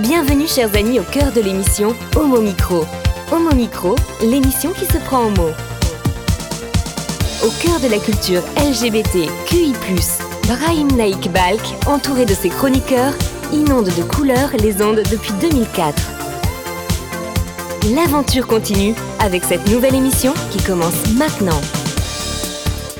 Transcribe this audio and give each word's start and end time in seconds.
Bienvenue 0.00 0.48
chers 0.48 0.74
amis 0.74 0.98
au 0.98 1.04
cœur 1.04 1.30
de 1.30 1.40
l'émission 1.40 1.94
Homo 2.16 2.40
Micro. 2.40 2.84
Homo 3.30 3.54
Micro, 3.54 3.94
l'émission 4.20 4.72
qui 4.72 4.86
se 4.86 4.98
prend 4.98 5.26
en 5.26 5.30
mots. 5.30 5.52
Au 7.44 7.50
cœur 7.62 7.78
de 7.78 7.88
la 7.88 7.98
culture 8.00 8.42
LGBT, 8.56 9.30
QI+, 9.46 9.72
Brahim 10.48 10.88
Naik 10.96 11.30
Balk, 11.30 11.60
entouré 11.86 12.26
de 12.26 12.34
ses 12.34 12.48
chroniqueurs, 12.48 13.14
inonde 13.52 13.86
de 13.86 14.02
couleurs 14.02 14.50
les 14.58 14.82
ondes 14.82 15.02
depuis 15.12 15.32
2004. 15.40 16.02
L'aventure 17.94 18.48
continue 18.48 18.94
avec 19.20 19.44
cette 19.44 19.70
nouvelle 19.70 19.94
émission 19.94 20.34
qui 20.50 20.60
commence 20.60 21.06
maintenant. 21.16 21.60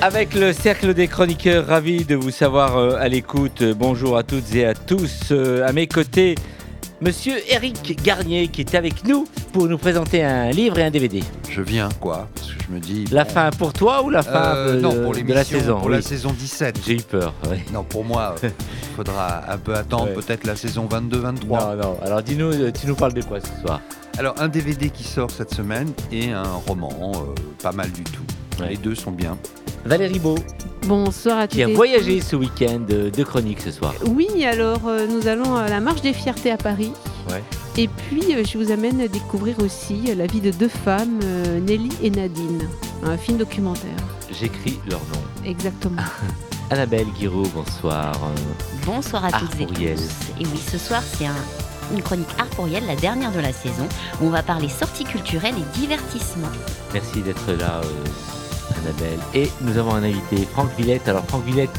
Avec 0.01 0.33
le 0.33 0.53
cercle 0.53 0.93
des 0.93 1.09
chroniqueurs, 1.09 1.65
ravi 1.65 2.05
de 2.05 2.15
vous 2.15 2.31
savoir 2.31 2.77
euh, 2.77 2.95
à 2.97 3.09
l'écoute. 3.09 3.63
Bonjour 3.63 4.17
à 4.17 4.23
toutes 4.23 4.53
et 4.53 4.65
à 4.65 4.73
tous. 4.73 5.29
Euh, 5.31 5.67
à 5.67 5.73
mes 5.73 5.87
côtés, 5.87 6.35
Monsieur 7.01 7.35
Eric 7.51 8.01
Garnier 8.03 8.47
qui 8.47 8.61
est 8.61 8.73
avec 8.73 9.03
nous 9.05 9.27
pour 9.51 9.67
nous 9.67 9.77
présenter 9.77 10.23
un 10.23 10.49
livre 10.51 10.79
et 10.79 10.83
un 10.83 10.91
DVD. 10.91 11.21
Je 11.49 11.61
viens 11.61 11.89
quoi 11.99 12.27
Parce 12.33 12.47
que 12.53 12.63
je 12.67 12.73
me 12.73 12.79
dis. 12.79 13.05
La 13.11 13.25
bon, 13.25 13.29
fin 13.31 13.49
pour 13.51 13.73
toi 13.73 14.01
ou 14.03 14.09
la 14.09 14.23
fin 14.23 14.55
euh, 14.55 14.75
de, 14.75 14.79
non, 14.79 15.03
pour 15.03 15.13
de 15.13 15.33
la 15.33 15.43
saison 15.43 15.77
Pour 15.79 15.87
Oui. 15.87 15.93
la 15.95 16.01
saison 16.01 16.31
17. 16.31 16.79
J'ai 16.85 16.93
eu 16.93 17.01
peur. 17.01 17.33
oui. 17.51 17.57
Non, 17.73 17.83
pour 17.83 18.05
moi, 18.05 18.35
il 18.43 18.49
faudra 18.95 19.51
un 19.51 19.57
peu 19.57 19.75
attendre, 19.75 20.05
Ouais. 20.07 20.13
peut-être 20.13 20.45
la 20.45 20.55
saison 20.55 20.87
22-23. 20.89 21.47
Non, 21.47 21.75
non. 21.75 21.97
Alors 22.01 22.21
dis-nous, 22.23 22.53
euh, 22.53 22.71
tu 22.71 22.87
nous 22.87 22.95
parles 22.95 23.13
de 23.13 23.21
quoi 23.23 23.39
ce 23.41 23.47
soir 23.61 23.81
Alors, 24.17 24.35
un 24.39 24.47
DVD 24.47 24.89
qui 24.89 25.03
sort 25.03 25.29
cette 25.31 25.53
semaine 25.53 25.91
et 26.11 26.31
un 26.31 26.43
roman, 26.65 26.91
euh, 27.13 27.35
pas 27.61 27.73
mal 27.73 27.91
du 27.91 28.03
tout. 28.03 28.23
Ouais. 28.61 28.69
Les 28.69 28.77
deux 28.77 28.95
sont 28.95 29.11
bien. 29.11 29.37
Valérie 29.85 30.19
Beau, 30.19 30.35
Bonsoir 30.87 31.39
à 31.39 31.47
tous. 31.47 31.55
qui 31.57 31.63
a 31.63 31.67
voyagé 31.67 32.19
ce 32.21 32.35
week-end 32.35 32.81
euh, 32.91 33.09
de 33.11 33.23
chronique 33.23 33.61
ce 33.61 33.71
soir. 33.71 33.93
Oui, 34.07 34.43
alors 34.45 34.81
euh, 34.87 35.05
nous 35.07 35.27
allons 35.27 35.55
à 35.55 35.67
la 35.69 35.79
Marche 35.79 36.01
des 36.01 36.13
Fiertés 36.13 36.51
à 36.51 36.57
Paris. 36.57 36.91
Ouais. 37.29 37.43
Et 37.77 37.87
puis 37.87 38.35
euh, 38.35 38.43
je 38.43 38.57
vous 38.57 38.71
amène 38.71 38.99
à 39.01 39.07
découvrir 39.07 39.57
aussi 39.59 40.13
la 40.15 40.25
vie 40.25 40.41
de 40.41 40.51
deux 40.51 40.69
femmes, 40.69 41.19
euh, 41.23 41.59
Nelly 41.59 41.89
et 42.01 42.09
Nadine. 42.09 42.67
Un 43.03 43.17
film 43.17 43.37
documentaire. 43.37 43.95
J'écris 44.31 44.79
leur 44.89 44.99
nom. 45.01 45.21
Exactement. 45.49 46.01
Annabelle 46.71 47.05
Guiraud, 47.19 47.47
bonsoir. 47.53 48.11
Bonsoir 48.85 49.25
à 49.25 49.31
toutes 49.33 49.59
et 49.61 49.67
tous. 49.67 49.79
Et 50.39 50.45
oui, 50.45 50.59
ce 50.71 50.79
soir, 50.79 51.03
c'est 51.03 51.27
un- 51.27 51.35
une 51.95 52.01
chronique 52.01 52.29
arporielle, 52.39 52.83
la 52.87 52.95
dernière 52.95 53.31
de 53.31 53.39
la 53.39 53.53
saison, 53.53 53.87
où 54.19 54.25
on 54.25 54.29
va 54.31 54.41
parler 54.41 54.67
sorties 54.69 55.03
culturelles 55.03 55.53
et 55.55 55.79
divertissement. 55.79 56.47
Merci 56.91 57.21
d'être 57.21 57.51
là, 57.59 57.81
euh, 57.83 57.87
Annabelle. 58.85 59.19
Et 59.33 59.49
nous 59.61 59.77
avons 59.77 59.93
un 59.93 60.03
invité, 60.03 60.37
Franck 60.51 60.69
Villette. 60.77 61.07
Alors, 61.07 61.25
Franck 61.25 61.43
Villette, 61.45 61.77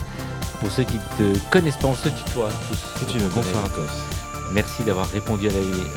pour 0.61 0.71
ceux 0.71 0.85
qui 0.85 0.95
ne 1.21 1.35
te 1.35 1.39
connaissent 1.51 1.77
pas, 1.77 1.89
on 1.89 1.95
se 1.95 2.09
tutoie 2.09 2.49
tous. 2.69 2.99
Si 2.99 3.07
tu 3.13 3.19
veux, 3.19 3.29
On 3.31 3.35
bonsoir 3.35 3.65
à. 3.65 4.51
Merci 4.53 4.85
d'avoir 4.85 5.09
répondu 5.11 5.49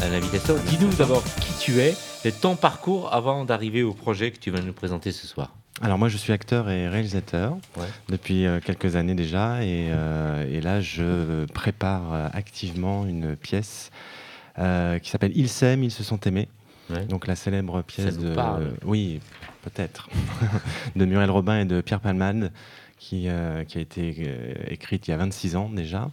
à 0.02 0.08
l'invitation. 0.10 0.56
Dis-nous 0.68 0.90
d'abord 0.94 1.24
qui 1.40 1.54
tu 1.60 1.80
es 1.80 1.96
et 2.26 2.32
ton 2.32 2.56
parcours 2.56 3.14
avant 3.14 3.46
d'arriver 3.46 3.84
au 3.84 3.94
projet 3.94 4.32
que 4.32 4.40
tu 4.40 4.50
vas 4.52 4.60
nous 4.62 4.74
présenter 4.74 5.12
ce 5.12 5.28
soir. 5.28 5.54
Alors 5.82 5.98
moi 5.98 6.10
je 6.10 6.18
suis 6.18 6.34
acteur 6.34 6.70
et 6.70 6.90
réalisateur 6.90 7.54
Ouais. 7.78 7.86
depuis 8.10 8.46
euh, 8.46 8.60
quelques 8.60 8.98
années 8.98 9.14
déjà 9.16 9.64
et, 9.64 9.88
euh, 9.92 10.46
et 10.52 10.60
là 10.60 10.82
je 10.82 11.46
prépare 11.54 12.12
euh, 12.12 12.28
activement 12.34 13.06
une 13.06 13.38
pièce 13.38 13.90
euh, 14.58 15.00
qui 15.00 15.10
s'appelle 15.10 15.32
Ils 15.36 15.48
s'aiment, 15.48 15.84
ils 15.84 15.92
se 15.92 16.04
sont 16.04 16.20
aimés. 16.22 16.50
Ouais. 16.90 17.06
Donc 17.06 17.28
la 17.28 17.36
célèbre 17.36 17.82
pièce 17.84 18.18
de 18.18 18.34
oui 18.84 19.20
peut-être 19.64 20.10
de 20.96 21.06
Muriel 21.06 21.30
Robin 21.30 21.60
et 21.62 21.66
de 21.66 21.82
Pierre 21.82 22.00
Palmade 22.00 22.52
qui, 22.98 23.28
euh, 23.28 23.64
qui 23.64 23.78
a 23.78 23.82
été 23.82 24.16
euh, 24.20 24.54
écrite 24.68 25.08
il 25.08 25.12
y 25.12 25.14
a 25.14 25.18
26 25.18 25.56
ans 25.56 25.70
déjà. 25.70 26.10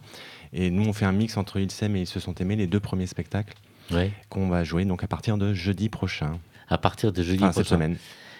Et 0.53 0.69
nous 0.69 0.83
on 0.87 0.93
fait 0.93 1.05
un 1.05 1.11
mix 1.11 1.35
entre 1.37 1.59
Ils 1.59 1.71
s'aiment 1.71 1.95
et 1.95 2.01
Ils 2.01 2.07
se 2.07 2.19
sont 2.19 2.33
aimés, 2.35 2.55
les 2.55 2.67
deux 2.67 2.79
premiers 2.79 3.07
spectacles 3.07 3.53
Ouais. 3.91 4.11
qu'on 4.29 4.49
va 4.49 4.63
jouer 4.65 4.83
donc 4.85 5.03
à 5.03 5.07
partir 5.07 5.37
de 5.37 5.53
jeudi 5.53 5.87
prochain, 5.89 6.39
À 6.69 6.77
partir 6.77 7.13
de 7.13 7.23
jeudi 7.23 7.41
enfin 7.43 7.53
cette 7.53 7.63
prochain. 7.65 7.75
semaine. 7.75 7.97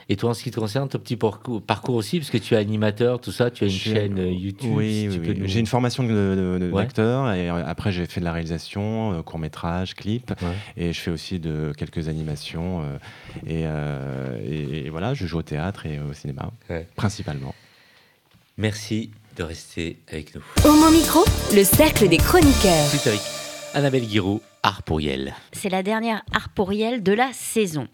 Et 0.10 0.16
toi, 0.16 0.30
en 0.30 0.34
ce 0.34 0.42
qui 0.42 0.52
te 0.52 0.60
concerne, 0.60 0.88
ton 0.88 1.00
petit 1.00 1.18
parcours, 1.18 1.62
parcours 1.62 1.96
aussi, 1.96 2.20
parce 2.20 2.30
que 2.30 2.38
tu 2.38 2.54
es 2.54 2.58
animateur, 2.58 3.20
tout 3.20 3.34
ça, 3.34 3.52
tu 3.52 3.66
as 3.66 3.68
une 3.68 3.74
chaîne 3.74 4.20
euh, 4.20 4.32
YouTube. 4.32 4.72
Oui, 4.74 5.10
si 5.12 5.20
oui, 5.20 5.36
nous- 5.38 5.48
j'ai 5.48 5.60
une 5.60 5.66
formation 5.66 6.04
de- 6.04 6.10
de- 6.10 6.58
de- 6.66 6.72
Ouais. 6.72 6.84
d'acteur 6.84 7.32
et 7.34 7.50
euh, 7.50 7.62
après 7.66 7.92
j'ai 7.92 8.06
fait 8.06 8.22
de 8.22 8.26
la 8.26 8.32
réalisation, 8.32 9.22
court 9.24 9.38
métrage, 9.40 9.96
clip 9.96 10.32
Ouais. 10.42 10.48
et 10.78 10.94
je 10.94 11.00
fais 11.02 11.12
aussi 11.12 11.40
de 11.40 11.74
quelques 11.78 12.08
animations 12.08 12.84
euh, 12.84 12.98
et, 13.46 13.64
euh, 13.66 14.40
et- 14.46 14.86
et 14.86 14.90
voilà, 14.90 15.14
je 15.14 15.26
joue 15.28 15.40
au 15.40 15.44
théâtre 15.44 15.86
et 15.86 16.00
au 16.00 16.14
cinéma 16.14 16.52
Ouais. 16.70 16.88
principalement. 16.96 17.54
Merci 18.58 19.12
de 19.36 19.44
rester 19.44 19.98
avec 20.12 20.34
nous. 20.36 20.42
Homo 20.64 20.90
Micro, 20.90 21.26
le 21.54 21.64
cercle 21.64 22.08
des 22.08 22.18
chroniqueurs. 22.18 22.88
Suite 22.90 23.08
avec 23.08 23.20
Annabelle 23.74 24.06
Guiraud, 24.08 24.42
Art 24.64 24.84
pour 24.84 25.02
Yel. 25.02 25.34
C'est 25.52 25.70
la 25.70 25.84
dernière 25.84 26.24
arporielle 26.34 27.04
de 27.04 27.12
la 27.12 27.30
saison. 27.34 27.88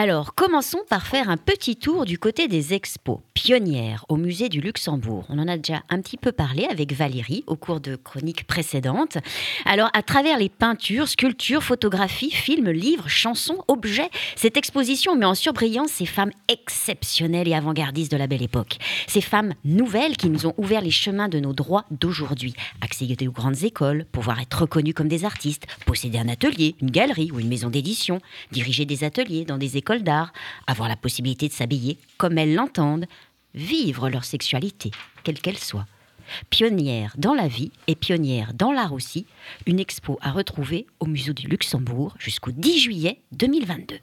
Alors, 0.00 0.36
commençons 0.36 0.82
par 0.88 1.08
faire 1.08 1.28
un 1.28 1.36
petit 1.36 1.74
tour 1.74 2.04
du 2.04 2.20
côté 2.20 2.46
des 2.46 2.72
expos 2.72 3.18
pionnières 3.34 4.06
au 4.08 4.16
musée 4.16 4.48
du 4.48 4.60
Luxembourg. 4.60 5.24
On 5.28 5.40
en 5.40 5.48
a 5.48 5.56
déjà 5.56 5.82
un 5.90 6.00
petit 6.00 6.16
peu 6.16 6.30
parlé 6.30 6.66
avec 6.70 6.92
Valérie 6.92 7.42
au 7.48 7.56
cours 7.56 7.80
de 7.80 7.96
chroniques 7.96 8.46
précédentes. 8.46 9.18
Alors, 9.64 9.90
à 9.94 10.02
travers 10.04 10.38
les 10.38 10.50
peintures, 10.50 11.08
sculptures, 11.08 11.64
photographies, 11.64 12.30
films, 12.30 12.70
livres, 12.70 13.08
chansons, 13.08 13.64
objets, 13.66 14.08
cette 14.36 14.56
exposition 14.56 15.16
met 15.16 15.24
en 15.24 15.34
surbrillance 15.34 15.90
ces 15.90 16.06
femmes 16.06 16.30
exceptionnelles 16.46 17.48
et 17.48 17.54
avant-gardistes 17.54 18.12
de 18.12 18.16
la 18.16 18.28
belle 18.28 18.42
époque. 18.42 18.76
Ces 19.08 19.20
femmes 19.20 19.54
nouvelles 19.64 20.16
qui 20.16 20.30
nous 20.30 20.46
ont 20.46 20.54
ouvert 20.58 20.80
les 20.80 20.92
chemins 20.92 21.28
de 21.28 21.40
nos 21.40 21.52
droits 21.52 21.86
d'aujourd'hui. 21.90 22.54
Accéder 22.82 23.26
aux 23.26 23.32
grandes 23.32 23.64
écoles, 23.64 24.04
pouvoir 24.12 24.38
être 24.38 24.60
reconnues 24.60 24.94
comme 24.94 25.08
des 25.08 25.24
artistes, 25.24 25.66
posséder 25.86 26.18
un 26.18 26.28
atelier, 26.28 26.76
une 26.82 26.92
galerie 26.92 27.32
ou 27.32 27.40
une 27.40 27.48
maison 27.48 27.68
d'édition, 27.68 28.20
diriger 28.52 28.84
des 28.84 29.02
ateliers 29.02 29.44
dans 29.44 29.58
des 29.58 29.76
écoles 29.76 29.87
d'art, 29.96 30.32
avoir 30.66 30.88
la 30.88 30.96
possibilité 30.96 31.48
de 31.48 31.52
s'habiller 31.52 31.98
comme 32.16 32.38
elles 32.38 32.54
l'entendent, 32.54 33.06
vivre 33.54 34.08
leur 34.08 34.24
sexualité, 34.24 34.90
quelle 35.24 35.40
qu'elle 35.40 35.58
soit. 35.58 35.86
Pionnière 36.50 37.14
dans 37.16 37.34
la 37.34 37.48
vie 37.48 37.72
et 37.86 37.94
pionnière 37.94 38.52
dans 38.54 38.72
l'art 38.72 38.92
aussi, 38.92 39.26
une 39.66 39.80
expo 39.80 40.18
à 40.20 40.30
retrouver 40.30 40.86
au 41.00 41.06
Musée 41.06 41.32
du 41.32 41.46
Luxembourg 41.46 42.14
jusqu'au 42.18 42.50
10 42.50 42.78
juillet 42.78 43.20
2022. 43.32 43.98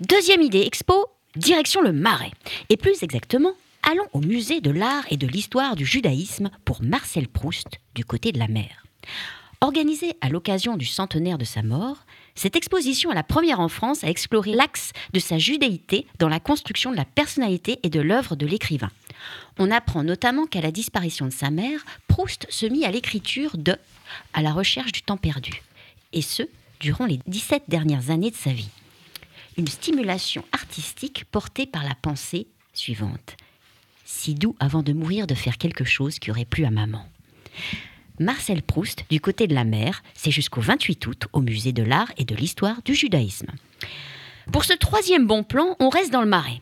Deuxième 0.00 0.42
idée 0.42 0.62
expo, 0.62 1.06
direction 1.36 1.82
le 1.82 1.92
Marais. 1.92 2.30
Et 2.68 2.76
plus 2.76 3.02
exactement, 3.02 3.54
allons 3.82 4.06
au 4.12 4.20
musée 4.20 4.60
de 4.60 4.70
l'art 4.70 5.04
et 5.10 5.16
de 5.16 5.26
l'histoire 5.26 5.76
du 5.76 5.84
judaïsme 5.84 6.50
pour 6.64 6.82
Marcel 6.82 7.28
Proust 7.28 7.78
du 7.94 8.04
côté 8.04 8.32
de 8.32 8.38
la 8.38 8.48
mer. 8.48 8.84
Organisée 9.60 10.14
à 10.20 10.28
l'occasion 10.28 10.76
du 10.76 10.86
centenaire 10.86 11.38
de 11.38 11.44
sa 11.44 11.62
mort, 11.62 12.04
cette 12.34 12.56
exposition 12.56 13.12
est 13.12 13.14
la 13.14 13.22
première 13.22 13.60
en 13.60 13.68
France 13.68 14.04
à 14.04 14.08
explorer 14.08 14.52
l'axe 14.52 14.92
de 15.12 15.20
sa 15.20 15.38
judéité 15.38 16.06
dans 16.18 16.28
la 16.28 16.40
construction 16.40 16.90
de 16.90 16.96
la 16.96 17.04
personnalité 17.04 17.78
et 17.82 17.90
de 17.90 18.00
l'œuvre 18.00 18.36
de 18.36 18.46
l'écrivain. 18.46 18.90
On 19.58 19.70
apprend 19.70 20.02
notamment 20.02 20.46
qu'à 20.46 20.60
la 20.60 20.70
disparition 20.70 21.26
de 21.26 21.32
sa 21.32 21.50
mère, 21.50 21.84
Proust 22.08 22.46
se 22.50 22.66
mit 22.66 22.84
à 22.84 22.90
l'écriture 22.90 23.56
de 23.56 23.76
À 24.32 24.42
la 24.42 24.52
recherche 24.52 24.92
du 24.92 25.02
temps 25.02 25.16
perdu, 25.16 25.62
et 26.12 26.22
ce, 26.22 26.42
durant 26.80 27.06
les 27.06 27.20
17 27.26 27.64
dernières 27.68 28.10
années 28.10 28.30
de 28.30 28.36
sa 28.36 28.52
vie. 28.52 28.70
Une 29.56 29.68
stimulation 29.68 30.44
artistique 30.52 31.26
portée 31.30 31.66
par 31.66 31.84
la 31.84 31.94
pensée 31.94 32.46
suivante. 32.72 33.36
Si 34.04 34.34
doux 34.34 34.56
avant 34.58 34.82
de 34.82 34.92
mourir 34.92 35.26
de 35.26 35.34
faire 35.34 35.58
quelque 35.58 35.84
chose 35.84 36.18
qui 36.18 36.30
aurait 36.30 36.44
plu 36.44 36.64
à 36.64 36.70
maman. 36.70 37.06
Marcel 38.22 38.62
Proust, 38.62 39.04
du 39.10 39.20
côté 39.20 39.46
de 39.46 39.54
la 39.54 39.64
mer, 39.64 40.02
c'est 40.14 40.30
jusqu'au 40.30 40.60
28 40.60 41.06
août 41.06 41.26
au 41.32 41.40
musée 41.40 41.72
de 41.72 41.82
l'art 41.82 42.12
et 42.16 42.24
de 42.24 42.34
l'histoire 42.34 42.80
du 42.84 42.94
judaïsme. 42.94 43.48
Pour 44.52 44.64
ce 44.64 44.72
troisième 44.72 45.26
bon 45.26 45.44
plan, 45.44 45.76
on 45.80 45.88
reste 45.88 46.12
dans 46.12 46.22
le 46.22 46.28
marais. 46.28 46.60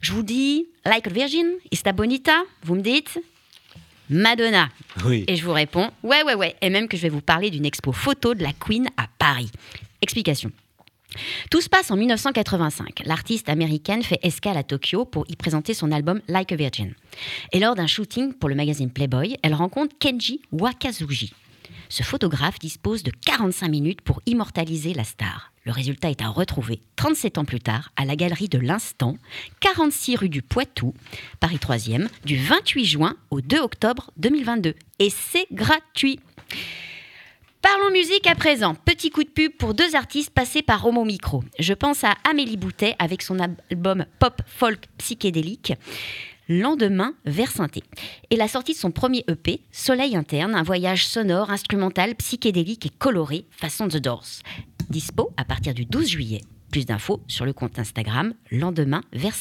Je 0.00 0.12
vous 0.12 0.22
dis, 0.22 0.66
like 0.84 1.06
a 1.06 1.10
virgin, 1.10 1.46
esta 1.72 1.92
bonita, 1.92 2.42
vous 2.62 2.74
me 2.74 2.82
dites 2.82 3.18
Madonna. 4.08 4.68
Oui. 5.04 5.24
Et 5.26 5.36
je 5.36 5.44
vous 5.44 5.52
réponds, 5.52 5.90
ouais, 6.02 6.22
ouais, 6.22 6.34
ouais. 6.34 6.54
Et 6.60 6.70
même 6.70 6.88
que 6.88 6.96
je 6.96 7.02
vais 7.02 7.08
vous 7.08 7.20
parler 7.20 7.50
d'une 7.50 7.66
expo 7.66 7.92
photo 7.92 8.34
de 8.34 8.42
la 8.42 8.52
Queen 8.52 8.88
à 8.96 9.06
Paris. 9.18 9.50
Explication. 10.00 10.52
Tout 11.50 11.60
se 11.60 11.68
passe 11.68 11.90
en 11.90 11.96
1985. 11.96 13.02
L'artiste 13.04 13.48
américaine 13.48 14.02
fait 14.02 14.20
escale 14.22 14.56
à 14.56 14.62
Tokyo 14.62 15.04
pour 15.04 15.24
y 15.28 15.36
présenter 15.36 15.74
son 15.74 15.92
album 15.92 16.20
Like 16.28 16.52
a 16.52 16.56
Virgin. 16.56 16.94
Et 17.52 17.60
lors 17.60 17.74
d'un 17.74 17.86
shooting 17.86 18.32
pour 18.34 18.48
le 18.48 18.54
magazine 18.54 18.90
Playboy, 18.90 19.36
elle 19.42 19.54
rencontre 19.54 19.96
Kenji 19.98 20.40
Wakazuji. 20.52 21.32
Ce 21.88 22.02
photographe 22.02 22.58
dispose 22.58 23.02
de 23.02 23.10
45 23.10 23.68
minutes 23.68 24.00
pour 24.00 24.20
immortaliser 24.26 24.92
la 24.92 25.04
star. 25.04 25.52
Le 25.64 25.72
résultat 25.72 26.10
est 26.10 26.22
à 26.22 26.28
retrouver 26.28 26.80
37 26.94 27.38
ans 27.38 27.44
plus 27.44 27.60
tard 27.60 27.90
à 27.96 28.04
la 28.04 28.14
galerie 28.14 28.48
de 28.48 28.58
l'Instant, 28.58 29.16
46 29.60 30.16
rue 30.16 30.28
du 30.28 30.42
Poitou, 30.42 30.94
Paris 31.40 31.58
3e, 31.60 32.08
du 32.24 32.36
28 32.36 32.84
juin 32.84 33.16
au 33.30 33.40
2 33.40 33.58
octobre 33.58 34.10
2022. 34.16 34.74
Et 35.00 35.10
c'est 35.10 35.46
gratuit. 35.52 36.20
Parlons 37.72 37.90
musique 37.90 38.28
à 38.28 38.36
présent. 38.36 38.76
Petit 38.76 39.10
coup 39.10 39.24
de 39.24 39.28
pub 39.28 39.50
pour 39.56 39.74
deux 39.74 39.96
artistes 39.96 40.30
passés 40.30 40.62
par 40.62 40.86
Homo 40.86 41.04
Micro. 41.04 41.42
Je 41.58 41.74
pense 41.74 42.04
à 42.04 42.14
Amélie 42.22 42.56
Boutet 42.56 42.94
avec 43.00 43.22
son 43.22 43.40
album 43.40 44.06
pop 44.20 44.40
folk 44.46 44.84
psychédélique. 44.98 45.72
Lendemain 46.48 47.14
vers 47.24 47.50
Synthé. 47.50 47.82
Et 48.30 48.36
la 48.36 48.46
sortie 48.46 48.74
de 48.74 48.78
son 48.78 48.92
premier 48.92 49.24
EP, 49.26 49.62
Soleil 49.72 50.14
interne, 50.14 50.54
un 50.54 50.62
voyage 50.62 51.08
sonore, 51.08 51.50
instrumental, 51.50 52.14
psychédélique 52.14 52.86
et 52.86 52.90
coloré, 52.90 53.46
façon 53.50 53.88
The 53.88 53.96
Doors. 53.96 54.28
Dispo 54.88 55.32
à 55.36 55.44
partir 55.44 55.74
du 55.74 55.86
12 55.86 56.08
juillet. 56.08 56.42
Plus 56.70 56.86
d'infos 56.86 57.20
sur 57.26 57.44
le 57.44 57.52
compte 57.52 57.80
Instagram 57.80 58.32
Lendemain 58.52 59.00
vers. 59.12 59.34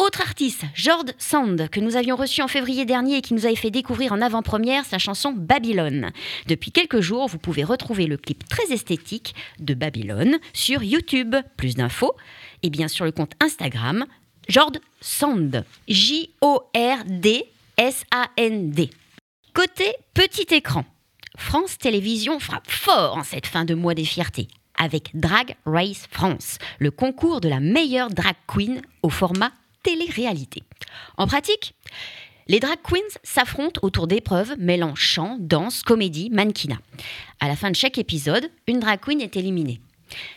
Autre 0.00 0.22
artiste, 0.22 0.64
Jord 0.74 1.04
Sand, 1.18 1.68
que 1.68 1.78
nous 1.78 1.94
avions 1.94 2.16
reçu 2.16 2.40
en 2.40 2.48
février 2.48 2.86
dernier 2.86 3.18
et 3.18 3.20
qui 3.20 3.34
nous 3.34 3.44
avait 3.44 3.54
fait 3.54 3.70
découvrir 3.70 4.14
en 4.14 4.22
avant-première 4.22 4.86
sa 4.86 4.96
chanson 4.96 5.34
Babylone. 5.36 6.10
Depuis 6.46 6.72
quelques 6.72 7.02
jours, 7.02 7.28
vous 7.28 7.36
pouvez 7.36 7.64
retrouver 7.64 8.06
le 8.06 8.16
clip 8.16 8.48
très 8.48 8.72
esthétique 8.72 9.34
de 9.58 9.74
Babylone 9.74 10.38
sur 10.54 10.82
YouTube. 10.82 11.36
Plus 11.58 11.74
d'infos, 11.74 12.16
et 12.62 12.70
bien 12.70 12.88
sur 12.88 13.04
le 13.04 13.12
compte 13.12 13.32
Instagram 13.40 14.06
Jord 14.48 14.72
Sand. 15.02 15.66
J-O-R-D-S-A-N-D. 15.86 16.40
Côté 19.52 19.92
petit 20.14 20.54
écran, 20.54 20.86
France 21.36 21.76
Télévisions 21.76 22.40
frappe 22.40 22.70
fort 22.70 23.18
en 23.18 23.22
cette 23.22 23.46
fin 23.46 23.66
de 23.66 23.74
mois 23.74 23.92
des 23.92 24.06
fiertés 24.06 24.48
avec 24.78 25.10
Drag 25.12 25.56
Race 25.66 26.06
France, 26.10 26.56
le 26.78 26.90
concours 26.90 27.42
de 27.42 27.50
la 27.50 27.60
meilleure 27.60 28.08
drag 28.08 28.34
queen 28.46 28.80
au 29.02 29.10
format 29.10 29.52
télé-réalité. 29.82 30.62
En 31.16 31.26
pratique, 31.26 31.74
les 32.48 32.60
drag 32.60 32.78
queens 32.82 32.98
s'affrontent 33.22 33.80
autour 33.82 34.06
d'épreuves 34.06 34.56
mêlant 34.58 34.94
chant, 34.94 35.36
danse, 35.38 35.82
comédie, 35.82 36.30
mannequinat. 36.30 36.80
À 37.38 37.48
la 37.48 37.56
fin 37.56 37.70
de 37.70 37.76
chaque 37.76 37.98
épisode, 37.98 38.50
une 38.66 38.80
drag 38.80 39.00
queen 39.00 39.20
est 39.20 39.36
éliminée. 39.36 39.80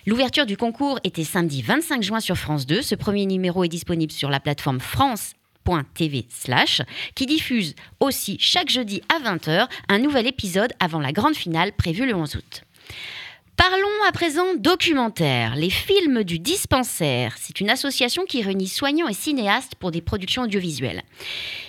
L'ouverture 0.06 0.45
du 0.45 0.57
concours 0.57 1.00
était 1.04 1.24
samedi 1.24 1.62
25 1.62 2.04
juin 2.04 2.19
sur 2.19 2.38
France 2.38 2.66
2. 2.66 2.81
Ce 2.81 2.95
premier 2.95 3.25
numéro 3.25 3.63
est 3.63 3.69
disponible 3.69 4.12
sur 4.12 4.30
la 4.30 4.40
plateforme 4.40 4.80
france.tv 4.80 6.28
slash, 6.30 6.81
qui 7.16 7.25
diffuse 7.25 7.74
aussi 8.00 8.38
chaque 8.40 8.69
jeudi 8.69 9.01
à 9.10 9.19
20h 9.19 9.68
un 9.90 9.98
nouvel 10.00 10.28
épisode 10.28 10.74
avant 10.80 11.00
la 11.00 11.12
grande 11.12 11.36
finale 11.36 11.74
prévue 11.74 12.06
le 12.06 12.13
11 12.13 12.36
août. 12.36 12.63
Parlons 13.56 13.88
à 14.08 14.12
présent 14.12 14.56
documentaire. 14.58 15.56
Les 15.56 15.70
films 15.70 16.24
du 16.24 16.40
dispensaire, 16.40 17.36
c'est 17.40 17.60
une 17.60 17.70
association 17.70 18.26
qui 18.26 18.42
réunit 18.42 18.68
soignants 18.68 19.08
et 19.08 19.14
cinéastes 19.14 19.76
pour 19.76 19.92
des 19.92 20.02
productions 20.02 20.44
audiovisuelles. 20.44 21.04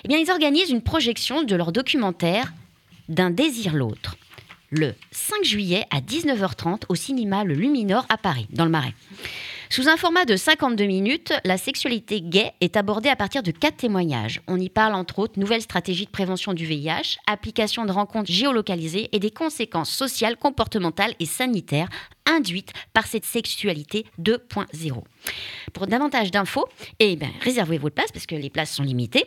Eh 0.04 0.08
bien, 0.08 0.18
ils 0.18 0.30
organisent 0.30 0.70
une 0.70 0.82
projection 0.82 1.42
de 1.44 1.54
leur 1.54 1.72
documentaire 1.72 2.52
D'un 3.08 3.30
désir 3.30 3.74
l'autre 3.74 4.16
le 4.74 4.94
5 5.12 5.44
juillet 5.44 5.84
à 5.90 6.00
19h30 6.00 6.82
au 6.88 6.94
cinéma 6.94 7.44
Le 7.44 7.54
Luminor 7.54 8.06
à 8.08 8.16
Paris, 8.16 8.46
dans 8.50 8.64
le 8.64 8.70
Marais. 8.70 8.94
Sous 9.74 9.88
un 9.88 9.96
format 9.96 10.24
de 10.24 10.36
52 10.36 10.84
minutes, 10.84 11.32
la 11.42 11.58
sexualité 11.58 12.20
gay 12.20 12.52
est 12.60 12.76
abordée 12.76 13.08
à 13.08 13.16
partir 13.16 13.42
de 13.42 13.50
quatre 13.50 13.78
témoignages. 13.78 14.40
On 14.46 14.60
y 14.60 14.68
parle 14.68 14.94
entre 14.94 15.18
autres 15.18 15.40
nouvelles 15.40 15.62
stratégies 15.62 16.04
de 16.06 16.12
prévention 16.12 16.52
du 16.52 16.64
VIH, 16.64 17.18
application 17.26 17.84
de 17.84 17.90
rencontres 17.90 18.30
géolocalisées 18.30 19.08
et 19.10 19.18
des 19.18 19.32
conséquences 19.32 19.90
sociales, 19.90 20.36
comportementales 20.36 21.16
et 21.18 21.26
sanitaires 21.26 21.88
induites 22.24 22.72
par 22.92 23.08
cette 23.08 23.24
sexualité 23.24 24.06
2.0. 24.20 25.02
Pour 25.72 25.88
davantage 25.88 26.30
d'infos, 26.30 26.68
eh 27.00 27.16
ben, 27.16 27.30
réservez 27.40 27.78
votre 27.78 27.96
place 27.96 28.12
parce 28.12 28.26
que 28.26 28.36
les 28.36 28.50
places 28.50 28.76
sont 28.76 28.84
limitées. 28.84 29.26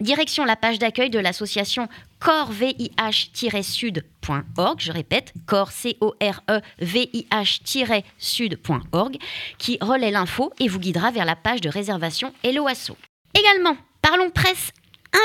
Direction 0.00 0.44
la 0.44 0.56
page 0.56 0.78
d'accueil 0.78 1.08
de 1.08 1.18
l'association 1.18 1.88
corvih-sud.org, 2.20 4.80
je 4.80 4.92
répète, 4.92 5.32
cor 5.46 5.70
c 5.70 5.96
o 6.00 6.14
r 6.20 6.42
e 6.50 6.60
v 6.80 7.08
i 7.12 7.26
h 7.30 8.02
sudorg 8.18 9.16
qui 9.58 9.78
relaie 9.80 10.10
l'info 10.10 10.52
et 10.60 10.68
vous 10.68 10.78
guidera 10.78 11.10
vers 11.10 11.24
la 11.24 11.36
page 11.36 11.62
de 11.62 11.70
réservation 11.70 12.34
Hello 12.42 12.66
Asso. 12.66 12.96
Également, 13.34 13.76
parlons 14.02 14.28
presse 14.30 14.72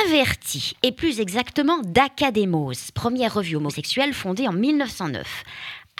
invertie, 0.06 0.74
et 0.84 0.92
plus 0.92 1.20
exactement 1.20 1.80
d'Academos, 1.84 2.92
première 2.94 3.34
revue 3.34 3.56
homosexuelle 3.58 4.14
fondée 4.14 4.48
en 4.48 4.54
1909. 4.54 5.44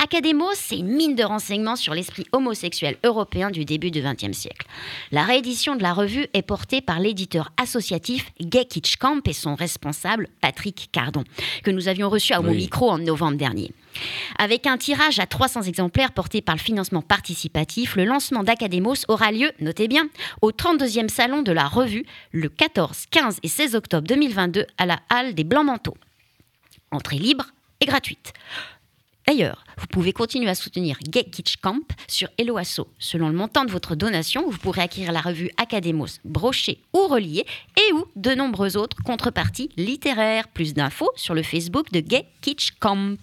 Academos, 0.04 0.56
c'est 0.56 0.80
une 0.80 0.88
mine 0.88 1.14
de 1.14 1.24
renseignements 1.24 1.76
sur 1.76 1.94
l'esprit 1.94 2.26
homosexuel 2.32 2.98
européen 3.04 3.52
du 3.52 3.66
début 3.66 3.92
du 3.92 4.02
XXe 4.02 4.36
siècle. 4.36 4.66
La 5.12 5.24
réédition 5.24 5.76
de 5.76 5.84
la 5.84 5.94
revue 5.94 6.26
est 6.34 6.42
portée 6.42 6.82
par 6.82 7.00
l'éditeur 7.00 7.52
associatif 7.62 8.32
Gay 8.42 8.68
Camp 9.00 9.22
et 9.28 9.34
son 9.34 9.54
responsable 9.54 10.28
Patrick 10.42 10.90
Cardon, 10.92 11.24
que 11.64 11.70
nous 11.70 11.88
avions 11.88 12.10
reçu 12.10 12.34
à 12.34 12.42
mon 12.42 12.52
micro 12.52 12.90
en 12.90 12.98
novembre 12.98 13.38
dernier. 13.38 13.72
Avec 14.40 14.66
un 14.66 14.80
tirage 14.80 15.20
à 15.20 15.28
300 15.28 15.62
exemplaires 15.64 16.14
porté 16.14 16.42
par 16.42 16.56
le 16.56 16.62
financement 16.62 17.04
participatif, 17.04 17.96
le 17.96 18.06
lancement 18.06 18.42
d'Academos 18.42 19.06
aura 19.08 19.32
lieu, 19.32 19.52
notez 19.60 19.88
bien, 19.88 20.10
au 20.42 20.52
32e 20.52 21.10
salon 21.10 21.44
de 21.44 21.52
la 21.52 21.68
revue 21.68 22.08
le 22.32 22.50
14, 22.50 23.06
15 23.12 23.38
et 23.44 23.48
16 23.48 23.76
octobre 23.76 24.08
2022 24.08 24.66
à 24.80 24.88
la 24.88 25.00
Halle 25.10 25.36
des 25.36 25.44
Blancs-Manteaux. 25.44 25.98
Entrée 26.90 27.20
libre 27.20 27.52
et 27.82 27.86
gratuite. 27.86 28.34
D'ailleurs, 29.28 29.64
vous 29.78 29.88
pouvez 29.88 30.14
continuer 30.14 30.50
à 30.50 30.56
soutenir 30.56 30.98
Gay 31.04 31.24
Kitsch 31.24 31.58
Camp 31.58 31.82
sur 32.08 32.28
Eloasso. 32.38 32.88
Selon 33.00 33.30
le 33.30 33.36
montant 33.36 33.66
de 33.66 33.72
votre 33.72 33.96
donation, 33.96 34.50
vous 34.50 34.58
pourrez 34.58 34.82
acquérir 34.82 35.12
la 35.12 35.22
revue 35.22 35.52
Academos 35.58 36.08
brochée 36.26 36.82
ou 36.94 37.08
reliée 37.08 37.46
et 37.78 37.94
ou 37.94 38.06
de 38.16 38.32
nombreuses 38.32 38.78
autres 38.78 38.98
contreparties 39.04 39.70
littéraires. 39.78 40.48
Plus 40.48 40.74
d'infos 40.74 41.12
sur 41.16 41.34
le 41.34 41.44
Facebook 41.44 41.92
de 41.92 42.00
Gay 42.00 42.26
Kitsch 42.42 42.72
Camp. 42.80 43.18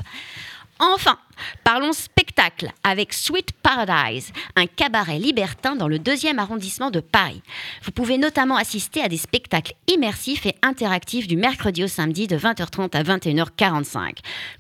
Enfin, 0.81 1.19
parlons 1.65 1.93
spectacle 1.93 2.71
avec 2.85 3.13
Sweet 3.13 3.53
Paradise, 3.63 4.33
un 4.55 4.67
cabaret 4.67 5.19
libertin 5.19 5.75
dans 5.75 5.89
le 5.89 5.99
deuxième 5.99 6.39
arrondissement 6.39 6.91
de 6.91 7.01
Paris. 7.01 7.43
Vous 7.83 7.91
pouvez 7.91 8.17
notamment 8.17 8.57
assister 8.57 9.03
à 9.03 9.09
des 9.09 9.17
spectacles 9.17 9.75
immersifs 9.89 10.47
et 10.47 10.55
interactifs 10.63 11.27
du 11.27 11.37
mercredi 11.37 11.83
au 11.83 11.89
samedi 11.89 12.29
de 12.29 12.39
20h30 12.39 12.97
à 12.97 13.03
21h45. 13.03 14.19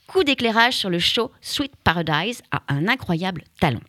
Coup 0.09 0.25
d'éclairage 0.25 0.75
sur 0.75 0.91
le 0.91 0.99
show 0.99 1.31
Sweet 1.41 1.73
Paradise 1.85 2.43
a 2.51 2.63
un 2.69 2.89
incroyable 2.89 3.45
talent. 3.61 3.81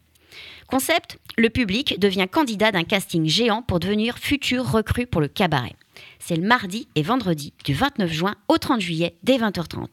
Concept, 0.70 1.18
le 1.36 1.50
public 1.50 2.00
devient 2.00 2.28
candidat 2.32 2.72
d'un 2.72 2.84
casting 2.84 3.28
géant 3.28 3.64
pour 3.64 3.80
devenir 3.80 4.20
futur 4.20 4.70
recrue 4.70 5.08
pour 5.08 5.20
le 5.20 5.28
cabaret. 5.28 5.76
C'est 6.20 6.36
le 6.36 6.48
mardi 6.48 6.88
et 6.96 7.02
vendredi 7.02 7.54
du 7.66 7.74
29 7.74 8.12
juin 8.12 8.36
au 8.48 8.60
30 8.60 8.80
juillet 8.80 9.16
dès 9.24 9.38
20h30. 9.38 9.88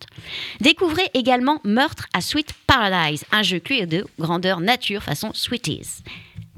Découvrez 0.61 1.09
également 1.15 1.61
Meurtre 1.65 2.07
à 2.13 2.21
Sweet 2.21 2.53
Paradise, 2.67 3.25
un 3.33 3.43
jeu 3.43 3.59
de 3.59 4.05
grandeur 4.19 4.61
nature 4.61 5.03
façon 5.03 5.31
Sweeties. 5.33 6.03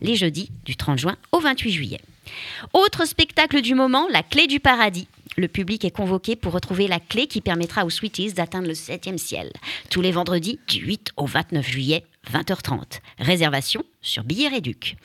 Les 0.00 0.16
jeudis 0.16 0.50
du 0.64 0.74
30 0.74 0.98
juin 0.98 1.16
au 1.30 1.38
28 1.38 1.70
juillet. 1.70 2.00
Autre 2.72 3.06
spectacle 3.06 3.62
du 3.62 3.76
moment, 3.76 4.08
La 4.10 4.24
Clé 4.24 4.48
du 4.48 4.58
Paradis. 4.58 5.06
Le 5.36 5.46
public 5.46 5.84
est 5.84 5.92
convoqué 5.92 6.34
pour 6.34 6.52
retrouver 6.52 6.88
la 6.88 6.98
clé 6.98 7.28
qui 7.28 7.40
permettra 7.40 7.84
aux 7.84 7.90
Sweeties 7.90 8.32
d'atteindre 8.32 8.66
le 8.66 8.75
7e 8.75 9.18
ciel. 9.18 9.52
Tous 9.88 10.00
les 10.00 10.10
vendredis 10.10 10.58
du 10.66 10.80
8 10.80 11.12
au 11.16 11.26
29 11.26 11.64
juillet 11.64 12.04
20h30. 12.32 13.00
Réservation 13.18 13.82
sur 14.00 14.25
Billet 14.25 14.49
Réduc. 14.49 14.97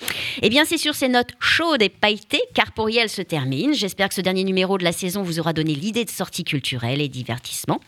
Eh 0.42 0.50
bien, 0.50 0.66
c'est 0.66 0.78
sur 0.78 0.96
ces 0.96 1.10
notes 1.10 1.32
chaudes 1.40 1.82
et 1.82 1.90
pailletées 1.90 2.42
qu'Arporiel 2.54 3.10
se 3.10 3.22
termine. 3.22 3.74
J'espère 3.74 4.10
que 4.10 4.16
ce 4.16 4.22
dernier 4.22 4.44
numéro 4.44 4.78
de 4.78 4.84
la 4.84 4.92
saison 4.92 5.24
vous 5.24 5.40
aura 5.40 5.54
donné 5.54 5.74
l'idée 5.76 6.06
de 6.06 6.10
sortie 6.10 6.44
culturelle 6.44 7.02
et 7.02 7.10
divertissement. 7.10 7.80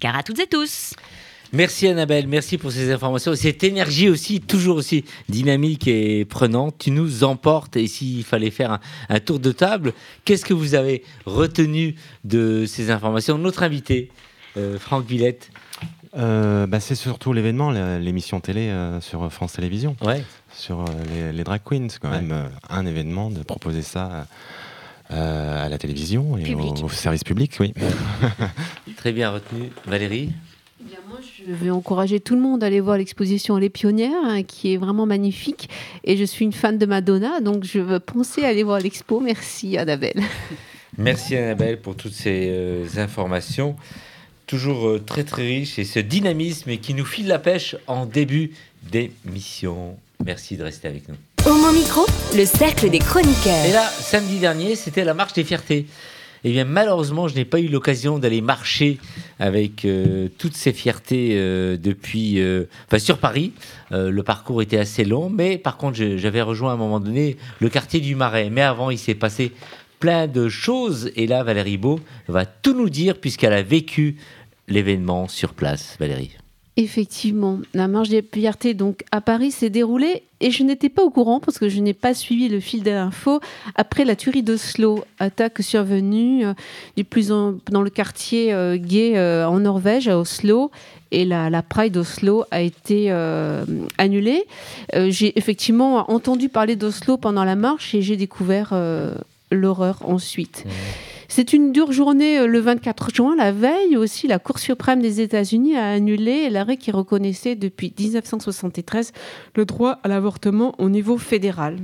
Care 0.00 0.16
à 0.16 0.22
toutes 0.22 0.38
et 0.38 0.46
tous. 0.46 0.94
Merci 1.52 1.86
Annabelle, 1.86 2.26
merci 2.26 2.58
pour 2.58 2.72
ces 2.72 2.90
informations. 2.90 3.34
Cette 3.36 3.62
énergie 3.62 4.08
aussi, 4.08 4.40
toujours 4.40 4.76
aussi 4.78 5.04
dynamique 5.28 5.86
et 5.86 6.24
prenante, 6.24 6.76
tu 6.78 6.90
nous 6.90 7.22
emportes. 7.22 7.76
Et 7.76 7.86
s'il 7.86 8.24
fallait 8.24 8.50
faire 8.50 8.80
un, 9.08 9.20
tour 9.20 9.38
de 9.38 9.52
table, 9.52 9.92
qu'est-ce 10.24 10.44
que 10.44 10.54
vous 10.54 10.74
avez 10.74 11.04
retenu 11.26 11.94
de 12.24 12.64
ces 12.66 12.90
informations? 12.90 13.38
Notre 13.38 13.62
invité, 13.62 14.10
euh, 14.56 14.78
Franck 14.78 15.06
Villette, 15.06 15.50
euh, 16.16 16.66
bah, 16.66 16.80
C'est 16.80 16.94
surtout 16.94 17.32
l'événement, 17.32 17.70
l'émission 17.70 18.40
télé 18.40 18.68
euh, 18.68 19.00
sur 19.00 19.30
France 19.32 19.54
Télévisions. 19.54 19.96
Ouais. 20.02 20.22
Sur 20.52 20.80
euh, 20.80 21.32
les, 21.32 21.44
drag 21.44 21.60
queens. 21.64 21.88
C'est 21.88 22.00
quand 22.00 22.10
même 22.10 22.48
un 22.68 22.86
événement 22.86 23.30
de 23.30 23.42
proposer 23.42 23.82
ça 23.82 24.26
à 25.10 25.68
la 25.68 25.78
télévision 25.78 26.36
et 26.38 26.54
au, 26.54 26.88
service 26.88 27.24
public, 27.24 27.56
oui. 27.60 27.72
Très 28.96 29.12
bien 29.12 29.30
retenu. 29.30 29.70
Valérie? 29.86 30.32
Eh 30.80 30.96
moi, 31.08 31.18
je 31.22 31.52
vais 31.52 31.70
encourager 31.70 32.20
tout 32.20 32.34
le 32.34 32.40
monde 32.40 32.64
à 32.64 32.66
aller 32.66 32.80
voir 32.80 32.96
l'exposition 32.96 33.56
Les 33.56 33.70
Pionnières, 33.70 34.12
hein, 34.24 34.42
qui 34.42 34.72
est 34.72 34.76
vraiment 34.76 35.06
magnifique. 35.06 35.68
Et 36.04 36.16
je 36.16 36.24
suis 36.24 36.44
une 36.44 36.52
fan 36.52 36.78
de 36.78 36.86
Madonna, 36.86 37.40
donc 37.40 37.64
je 37.64 37.78
veux 37.78 38.00
penser 38.00 38.44
à 38.44 38.48
aller 38.48 38.64
voir 38.64 38.80
l'expo. 38.80 39.20
Merci 39.20 39.78
Annabelle. 39.78 40.20
Merci 40.98 41.36
Annabelle 41.36 41.80
pour 41.80 41.96
toutes 41.96 42.12
ces 42.12 42.98
informations 42.98 43.76
toujours 44.46 44.88
euh, 44.88 44.98
très 44.98 45.24
très 45.24 45.46
riche 45.46 45.78
et 45.78 45.84
ce 45.84 45.98
dynamisme 45.98 46.76
qui 46.76 46.94
nous 46.94 47.04
file 47.04 47.28
la 47.28 47.38
pêche 47.38 47.76
en 47.86 48.06
début 48.06 48.52
d'émission. 48.82 49.96
Merci 50.24 50.56
de 50.56 50.64
rester 50.64 50.88
avec 50.88 51.08
nous. 51.08 51.16
Au 51.46 51.72
micro, 51.72 52.06
le 52.34 52.44
cercle 52.44 52.88
des 52.88 52.98
chroniqueurs. 52.98 53.64
Et 53.66 53.72
là, 53.72 53.86
samedi 53.88 54.38
dernier, 54.38 54.76
c'était 54.76 55.04
la 55.04 55.14
marche 55.14 55.34
des 55.34 55.44
fiertés. 55.44 55.86
Eh 56.46 56.50
bien, 56.50 56.64
malheureusement, 56.64 57.26
je 57.26 57.34
n'ai 57.34 57.46
pas 57.46 57.58
eu 57.58 57.68
l'occasion 57.68 58.18
d'aller 58.18 58.42
marcher 58.42 58.98
avec 59.38 59.84
euh, 59.84 60.28
toutes 60.38 60.54
ces 60.54 60.74
fiertés 60.74 61.30
euh, 61.32 61.78
depuis, 61.78 62.38
enfin, 62.86 62.98
sur 62.98 63.18
Paris. 63.18 63.52
le 63.90 64.22
parcours 64.22 64.60
était 64.60 64.78
assez 64.78 65.04
long, 65.04 65.30
mais 65.30 65.56
par 65.58 65.76
contre, 65.76 65.96
j'avais 66.16 66.42
rejoint 66.42 66.70
à 66.70 66.74
un 66.74 66.78
moment 66.78 67.00
donné 67.00 67.36
le 67.60 67.68
quartier 67.68 68.00
du 68.00 68.14
Marais. 68.14 68.50
Mais 68.50 68.62
avant, 68.62 68.90
il 68.90 68.98
s'est 68.98 69.14
passé 69.14 69.52
plein 70.04 70.26
de 70.26 70.50
choses. 70.50 71.10
Et 71.16 71.26
là, 71.26 71.42
Valérie 71.42 71.78
Beau 71.78 71.98
va 72.28 72.44
tout 72.44 72.74
nous 72.74 72.90
dire 72.90 73.16
puisqu'elle 73.18 73.54
a 73.54 73.62
vécu 73.62 74.16
l'événement 74.68 75.28
sur 75.28 75.54
place. 75.54 75.96
Valérie. 75.98 76.32
Effectivement, 76.76 77.60
la 77.72 77.88
marche 77.88 78.10
des 78.10 78.22
fiertés 78.22 78.74
donc 78.74 79.02
à 79.12 79.22
Paris 79.22 79.50
s'est 79.50 79.70
déroulée 79.70 80.24
et 80.40 80.50
je 80.50 80.62
n'étais 80.62 80.90
pas 80.90 81.02
au 81.02 81.08
courant 81.08 81.40
parce 81.40 81.58
que 81.58 81.70
je 81.70 81.80
n'ai 81.80 81.94
pas 81.94 82.12
suivi 82.12 82.50
le 82.50 82.60
fil 82.60 82.82
de 82.82 82.90
après 83.76 84.04
la 84.04 84.14
tuerie 84.14 84.42
d'Oslo, 84.42 85.04
attaque 85.18 85.62
survenue 85.62 86.44
euh, 86.44 87.04
plus 87.08 87.28
dans 87.28 87.82
le 87.82 87.88
quartier 87.88 88.52
euh, 88.52 88.76
gay 88.76 89.16
euh, 89.16 89.48
en 89.48 89.60
Norvège 89.60 90.06
à 90.08 90.18
Oslo 90.18 90.70
et 91.12 91.24
la, 91.24 91.48
la 91.48 91.62
Pride 91.62 91.94
d'Oslo 91.94 92.44
a 92.50 92.60
été 92.60 93.10
annulée. 93.96 94.44
j'ai 94.92 95.38
effectivement 95.38 96.10
entendu 96.10 96.50
parler 96.50 96.76
d'Oslo 96.76 97.16
pendant 97.16 97.44
la 97.44 97.56
marche 97.56 97.94
et 97.94 98.02
j'ai 98.02 98.16
découvert 98.16 98.74
l'horreur 99.54 99.98
ensuite. 100.08 100.64
Mmh. 100.64 100.70
C'est 101.28 101.52
une 101.52 101.72
dure 101.72 101.90
journée 101.90 102.38
euh, 102.38 102.46
le 102.46 102.60
24 102.60 103.12
juin, 103.12 103.34
la 103.36 103.50
veille 103.50 103.96
aussi, 103.96 104.28
la 104.28 104.38
Cour 104.38 104.58
suprême 104.58 105.02
des 105.02 105.20
États-Unis 105.20 105.76
a 105.76 105.90
annulé 105.90 106.48
l'arrêt 106.48 106.76
qui 106.76 106.92
reconnaissait 106.92 107.56
depuis 107.56 107.92
1973 107.98 109.12
le 109.56 109.64
droit 109.64 109.98
à 110.04 110.08
l'avortement 110.08 110.74
au 110.78 110.88
niveau 110.88 111.18
fédéral. 111.18 111.78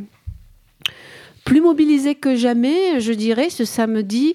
Plus 1.44 1.60
mobilisé 1.60 2.14
que 2.14 2.36
jamais, 2.36 3.00
je 3.00 3.12
dirais, 3.12 3.50
ce 3.50 3.64
samedi, 3.64 4.34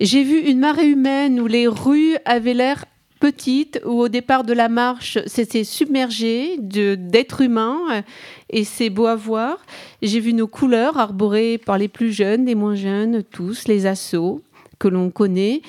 j'ai 0.00 0.22
vu 0.22 0.38
une 0.38 0.60
marée 0.60 0.88
humaine 0.88 1.40
où 1.40 1.46
les 1.46 1.66
rues 1.66 2.16
avaient 2.24 2.54
l'air 2.54 2.84
petites, 3.22 3.80
où 3.84 4.00
au 4.00 4.08
départ 4.08 4.42
de 4.42 4.52
la 4.52 4.68
marche, 4.68 5.16
c'était 5.26 5.62
submergé 5.62 6.56
d'êtres 6.58 7.42
humains, 7.42 8.02
et 8.50 8.64
c'est 8.64 8.90
beau 8.90 9.06
à 9.06 9.14
voir. 9.14 9.58
J'ai 10.02 10.18
vu 10.18 10.32
nos 10.32 10.48
couleurs 10.48 10.98
arborées 10.98 11.56
par 11.56 11.78
les 11.78 11.86
plus 11.86 12.10
jeunes, 12.10 12.46
les 12.46 12.56
moins 12.56 12.74
jeunes, 12.74 13.22
tous, 13.22 13.68
les 13.68 13.86
assauts 13.86 14.42
que 14.80 14.88
l'on 14.88 15.10
connaît. 15.10 15.62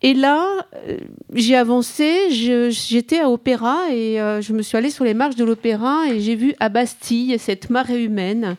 Et 0.00 0.14
là, 0.14 0.46
euh, 0.88 0.96
j'ai 1.34 1.54
avancé, 1.54 2.30
j'étais 2.30 3.20
à 3.20 3.28
Opéra 3.28 3.92
et 3.92 4.18
euh, 4.18 4.40
je 4.40 4.54
me 4.54 4.62
suis 4.62 4.78
allée 4.78 4.88
sur 4.88 5.04
les 5.04 5.12
marches 5.12 5.36
de 5.36 5.44
l'Opéra 5.44 6.04
et 6.10 6.18
j'ai 6.20 6.34
vu 6.34 6.54
à 6.60 6.70
Bastille 6.70 7.38
cette 7.38 7.68
marée 7.68 8.02
humaine. 8.02 8.56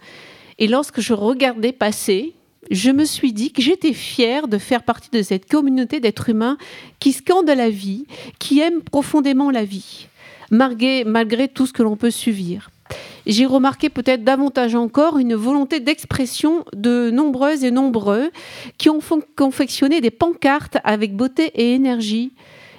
Et 0.60 0.68
lorsque 0.68 1.02
je 1.02 1.14
regardais 1.14 1.72
passer, 1.72 2.36
je 2.70 2.92
me 2.92 3.06
suis 3.06 3.34
dit 3.34 3.52
que 3.52 3.62
j'étais 3.62 3.94
fière 3.94 4.48
de 4.48 4.58
faire 4.58 4.84
partie 4.84 5.10
de 5.12 5.22
cette 5.22 5.50
communauté 5.50 6.00
d'êtres 6.00 6.30
humains 6.30 6.58
qui 7.00 7.12
scandent 7.12 7.50
la 7.50 7.70
vie, 7.70 8.06
qui 8.40 8.60
aiment 8.60 8.82
profondément 8.82 9.50
la 9.50 9.66
vie, 9.66 10.08
malgré, 10.52 11.04
malgré 11.04 11.48
tout 11.48 11.66
ce 11.66 11.74
que 11.74 11.84
l'on 11.84 11.96
peut 11.96 12.12
subir 12.12 12.70
j'ai 13.26 13.46
remarqué 13.46 13.90
peut-être 13.90 14.24
davantage 14.24 14.76
encore 14.76 15.18
une 15.18 15.36
volonté 15.36 15.80
d'expression 15.80 16.66
de 16.74 17.10
nombreuses 17.12 17.64
et 17.64 17.72
nombreux 17.72 18.32
qui 18.78 18.90
ont 18.90 19.00
confectionné 19.36 20.02
des 20.02 20.12
pancartes 20.12 20.78
avec 20.84 21.16
beauté 21.16 21.52
et 21.56 21.74
énergie. 21.74 22.34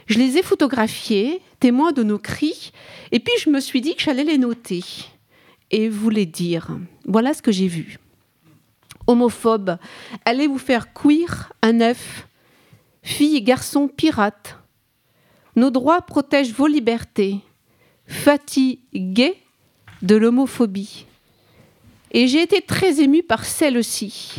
Je 0.07 0.19
les 0.19 0.39
ai 0.39 0.43
photographiées, 0.43 1.41
témoins 1.61 1.93
de 1.93 2.03
nos 2.03 2.19
cris, 2.19 2.73
et 3.12 3.21
puis 3.21 3.35
je 3.41 3.51
me 3.51 3.61
suis 3.61 3.81
dit 3.81 3.95
que 3.95 4.03
j'allais 4.03 4.25
les 4.25 4.39
noter 4.39 4.85
et 5.71 5.89
vous 5.89 6.11
les 6.11 6.27
dire. 6.27 6.77
Voilà 7.07 7.35
ce 7.35 7.43
que 7.43 7.53
j'ai 7.53 7.69
vu. 7.69 7.99
Homophobe, 9.12 9.76
allez 10.25 10.47
vous 10.47 10.59
faire 10.59 10.92
cuire 10.95 11.52
un 11.62 11.81
œuf. 11.81 12.26
Filles 13.02 13.37
et 13.37 13.42
garçons 13.42 13.88
pirates. 13.88 14.57
Nos 15.54 15.71
droits 15.71 16.00
protègent 16.00 16.54
vos 16.54 16.66
libertés. 16.66 17.40
Fatigués 18.07 19.37
de 20.00 20.16
l'homophobie. 20.16 21.07
Et 22.11 22.26
j'ai 22.26 22.42
été 22.42 22.62
très 22.62 23.00
émue 23.00 23.23
par 23.23 23.45
celle-ci. 23.45 24.35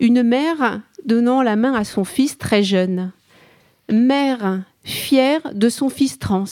Une 0.00 0.22
mère 0.22 0.80
donnant 1.04 1.42
la 1.42 1.56
main 1.56 1.74
à 1.74 1.84
son 1.84 2.04
fils 2.04 2.38
très 2.38 2.62
jeune. 2.62 3.12
Mère 3.90 4.62
fière 4.82 5.54
de 5.54 5.68
son 5.68 5.90
fils 5.90 6.18
trans. 6.18 6.44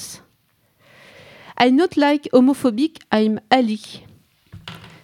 I 1.59 1.73
not 1.73 1.97
like 1.97 2.29
homophobic, 2.33 2.99
I'm 3.13 3.41
Ali. 3.51 4.05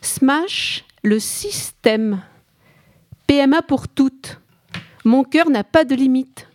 Smash 0.03 0.85
le 1.03 1.19
système. 1.19 2.23
PMA 3.27 3.63
pour 3.63 3.89
toutes. 3.89 4.41
Mon 5.05 5.25
cœur 5.25 5.51
n'a 5.51 5.65
pas 5.65 5.85
de 5.85 5.95
limite. 5.95 6.49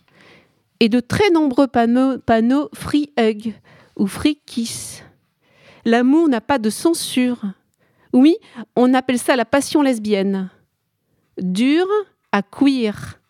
Et 0.80 0.88
de 0.88 1.00
très 1.00 1.30
nombreux 1.30 1.66
panneaux, 1.66 2.18
panneaux 2.18 2.68
Free 2.72 3.12
Hug 3.18 3.54
ou 3.96 4.06
Free 4.06 4.40
Kiss. 4.46 5.02
L'amour 5.84 6.28
n'a 6.28 6.40
pas 6.40 6.58
de 6.58 6.70
censure. 6.70 7.42
Oui, 8.12 8.36
on 8.76 8.94
appelle 8.94 9.18
ça 9.18 9.36
la 9.36 9.44
passion 9.44 9.82
lesbienne. 9.82 10.50
Dur 11.38 11.86
à 12.32 12.42
queer. 12.42 13.20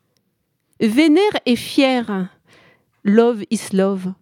Vénère 0.80 1.36
et 1.44 1.56
fier. 1.56 2.30
Love 3.04 3.44
is 3.50 3.74
love. 3.74 4.12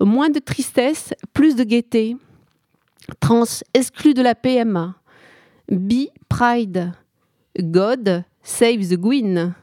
Moins 0.00 0.30
de 0.30 0.38
tristesse, 0.38 1.12
plus 1.34 1.56
de 1.56 1.64
gaieté. 1.64 2.16
Trans 3.20 3.62
exclu 3.74 4.14
de 4.14 4.22
la 4.22 4.34
PMA. 4.34 4.94
Be 5.70 6.08
pride. 6.28 6.92
God 7.58 8.24
save 8.48 8.88
the 8.88 9.00
Queen. 9.00 9.54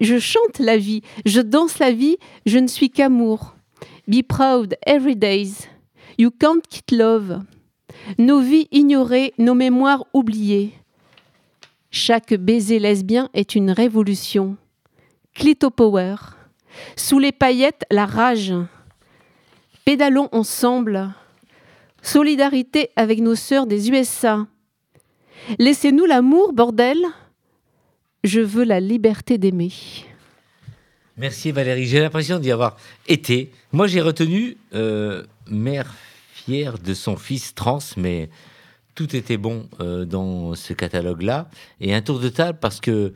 Je 0.00 0.18
chante 0.18 0.58
la 0.58 0.76
vie, 0.76 1.02
je 1.26 1.40
danse 1.40 1.78
la 1.78 1.92
vie, 1.92 2.16
je 2.46 2.58
ne 2.58 2.66
suis 2.66 2.90
qu'amour. 2.90 3.54
Be 4.08 4.22
proud 4.22 4.76
every 4.86 5.16
days. 5.16 5.68
You 6.18 6.30
can't 6.30 6.62
quit 6.68 6.96
love. 6.96 7.42
Nos 8.18 8.40
vies 8.40 8.68
ignorées, 8.70 9.34
nos 9.38 9.54
mémoires 9.54 10.04
oubliées. 10.12 10.72
Chaque 11.90 12.34
baiser 12.34 12.78
lesbien 12.78 13.30
est 13.34 13.54
une 13.54 13.70
révolution. 13.70 14.56
Clito 15.34 15.70
Power. 15.70 16.16
Sous 16.96 17.18
les 17.18 17.32
paillettes, 17.32 17.84
la 17.90 18.06
rage. 18.06 18.54
Pédalons 19.84 20.28
ensemble. 20.32 21.14
Solidarité 22.02 22.90
avec 22.96 23.20
nos 23.20 23.36
sœurs 23.36 23.66
des 23.66 23.90
USA. 23.90 24.46
Laissez-nous 25.58 26.04
l'amour, 26.04 26.52
bordel. 26.52 26.98
Je 28.24 28.40
veux 28.40 28.64
la 28.64 28.80
liberté 28.80 29.36
d'aimer. 29.36 29.70
Merci 31.18 31.52
Valérie. 31.52 31.84
J'ai 31.86 32.00
l'impression 32.00 32.38
d'y 32.38 32.50
avoir 32.50 32.76
été. 33.06 33.52
Moi, 33.72 33.86
j'ai 33.86 34.00
retenu 34.00 34.56
euh, 34.74 35.22
mère 35.48 35.94
fière 36.32 36.78
de 36.78 36.94
son 36.94 37.16
fils 37.16 37.54
trans, 37.54 37.78
mais 37.98 38.30
tout 38.94 39.14
était 39.14 39.36
bon 39.36 39.68
euh, 39.80 40.06
dans 40.06 40.54
ce 40.54 40.72
catalogue-là. 40.72 41.48
Et 41.80 41.94
un 41.94 42.00
tour 42.00 42.18
de 42.18 42.30
table 42.30 42.58
parce 42.60 42.80
que 42.80 43.12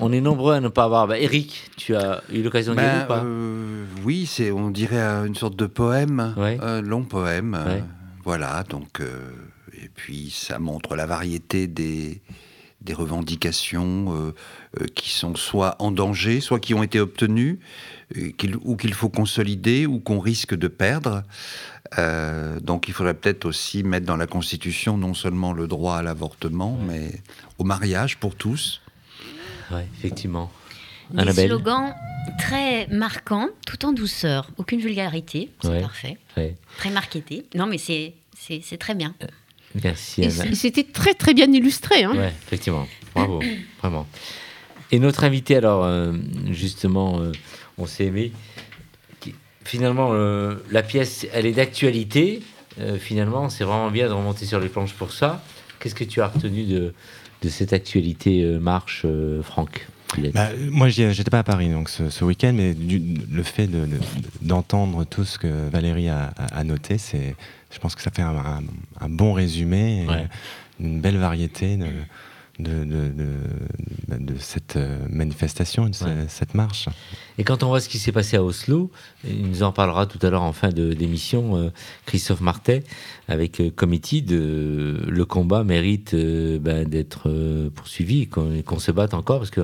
on 0.00 0.12
est 0.12 0.20
nombreux 0.20 0.54
à 0.54 0.60
ne 0.60 0.68
pas 0.68 0.84
avoir. 0.84 1.08
Bah, 1.08 1.18
Eric, 1.18 1.70
tu 1.78 1.96
as 1.96 2.22
eu 2.30 2.42
l'occasion 2.42 2.74
de 2.74 2.80
lire 2.80 2.90
ben, 2.90 3.04
ou 3.04 3.08
pas? 3.08 3.22
euh, 3.24 3.84
Oui, 4.04 4.26
c'est 4.26 4.52
on 4.52 4.70
dirait 4.70 5.00
une 5.26 5.34
sorte 5.34 5.56
de 5.56 5.66
poème, 5.66 6.34
un 6.36 6.82
long 6.82 7.04
poème. 7.04 7.58
voilà, 8.22 8.62
donc 8.68 9.00
et 9.72 9.88
puis 9.88 10.30
ça 10.30 10.58
montre 10.58 10.94
la 10.94 11.06
variété 11.06 11.66
des 11.66 12.20
des 12.84 12.94
revendications 12.94 14.34
qui 14.94 15.10
sont 15.10 15.34
soit 15.34 15.76
en 15.78 15.90
danger, 15.90 16.40
soit 16.40 16.60
qui 16.60 16.74
ont 16.74 16.82
été 16.82 17.00
obtenues, 17.00 17.60
ou 18.64 18.76
qu'il 18.76 18.94
faut 18.94 19.08
consolider, 19.08 19.86
ou 19.86 20.00
qu'on 20.00 20.18
risque 20.18 20.54
de 20.54 20.68
perdre. 20.68 21.22
Euh, 21.98 22.58
donc 22.60 22.88
il 22.88 22.94
faudrait 22.94 23.14
peut-être 23.14 23.44
aussi 23.44 23.82
mettre 23.82 24.06
dans 24.06 24.16
la 24.16 24.26
Constitution 24.26 24.96
non 24.96 25.14
seulement 25.14 25.52
le 25.52 25.66
droit 25.66 25.96
à 25.96 26.02
l'avortement, 26.02 26.78
mais 26.86 27.10
au 27.58 27.64
mariage 27.64 28.18
pour 28.18 28.34
tous. 28.34 28.80
Oui, 29.70 29.82
effectivement. 29.98 30.50
Des 31.10 31.32
slogans 31.32 31.92
très 32.38 32.86
marquants, 32.86 33.48
tout 33.66 33.84
en 33.84 33.92
douceur, 33.92 34.50
aucune 34.56 34.80
vulgarité, 34.80 35.50
c'est 35.60 35.80
parfait. 35.80 36.16
Très 36.78 36.90
marketé. 36.90 37.46
Non, 37.54 37.66
mais 37.66 37.78
c'est 37.78 38.14
très 38.78 38.94
bien. 38.94 39.14
Euh, 39.76 39.80
merci. 39.84 40.56
C'était 40.56 40.84
très 40.84 41.14
très 41.14 41.34
bien 41.34 41.50
illustré. 41.52 42.04
Hein. 42.04 42.12
Oui, 42.14 42.26
effectivement. 42.46 42.86
Bravo, 43.14 43.40
vraiment. 43.80 44.06
Et 44.90 44.98
notre 44.98 45.24
invité, 45.24 45.56
alors, 45.56 45.84
euh, 45.84 46.12
justement, 46.50 47.22
on 47.78 47.86
s'est 47.86 48.04
aimé 48.04 48.32
finalement, 49.64 50.10
euh, 50.12 50.56
la 50.70 50.82
pièce, 50.82 51.26
elle 51.32 51.46
est 51.46 51.52
d'actualité. 51.52 52.42
Euh, 52.80 52.98
finalement, 52.98 53.48
c'est 53.48 53.64
vraiment 53.64 53.90
bien 53.90 54.08
de 54.08 54.12
remonter 54.12 54.46
sur 54.46 54.60
les 54.60 54.68
planches 54.68 54.94
pour 54.94 55.12
ça. 55.12 55.42
Qu'est-ce 55.78 55.94
que 55.94 56.04
tu 56.04 56.20
as 56.20 56.28
retenu 56.28 56.64
de, 56.64 56.94
de 57.42 57.48
cette 57.48 57.72
actualité 57.72 58.42
euh, 58.42 58.58
marche, 58.58 59.06
Franck? 59.42 59.86
Bah, 60.32 60.48
moi, 60.70 60.88
j'étais 60.88 61.30
pas 61.30 61.40
à 61.40 61.42
Paris 61.42 61.68
donc 61.70 61.88
ce, 61.88 62.24
week-end, 62.24 62.52
mais 62.54 62.74
le 62.74 63.42
fait 63.42 63.68
d'entendre 64.40 65.04
tout 65.04 65.24
ce 65.24 65.38
que 65.38 65.68
Valérie 65.70 66.08
a, 66.08 66.64
noté, 66.64 66.98
c'est, 66.98 67.34
je 67.70 67.78
pense 67.78 67.94
que 67.94 68.02
ça 68.02 68.10
fait 68.10 68.22
un, 68.22 68.62
bon 69.08 69.32
résumé, 69.32 70.06
une 70.80 71.00
belle 71.00 71.18
variété. 71.18 71.76
De, 71.76 71.86
de, 72.58 72.84
de, 72.84 74.34
cette 74.38 74.76
euh, 74.76 74.98
manifestation, 75.08 75.88
de 75.88 75.94
cette 76.28 76.54
marche. 76.54 76.88
Et 77.38 77.44
quand 77.44 77.62
on 77.62 77.68
voit 77.68 77.80
ce 77.80 77.88
qui 77.88 77.98
s'est 77.98 78.12
passé 78.12 78.36
à 78.36 78.42
Oslo, 78.42 78.90
il 79.24 79.48
nous 79.48 79.62
en 79.62 79.72
parlera 79.72 80.06
tout 80.06 80.18
à 80.22 80.30
l'heure 80.30 80.42
en 80.42 80.52
fin 80.52 80.68
d'émission, 80.68 81.56
euh, 81.56 81.70
Christophe 82.06 82.40
Martet, 82.40 82.84
avec 83.28 83.60
euh, 83.60 83.70
Committee, 83.74 84.22
de, 84.22 85.02
le 85.08 85.24
combat 85.24 85.64
mérite 85.64 86.14
ben, 86.14 86.86
d'être 86.86 87.30
poursuivi, 87.74 88.28
qu'on 88.28 88.78
se 88.78 88.92
batte 88.92 89.14
encore, 89.14 89.38
parce 89.38 89.50
que 89.50 89.62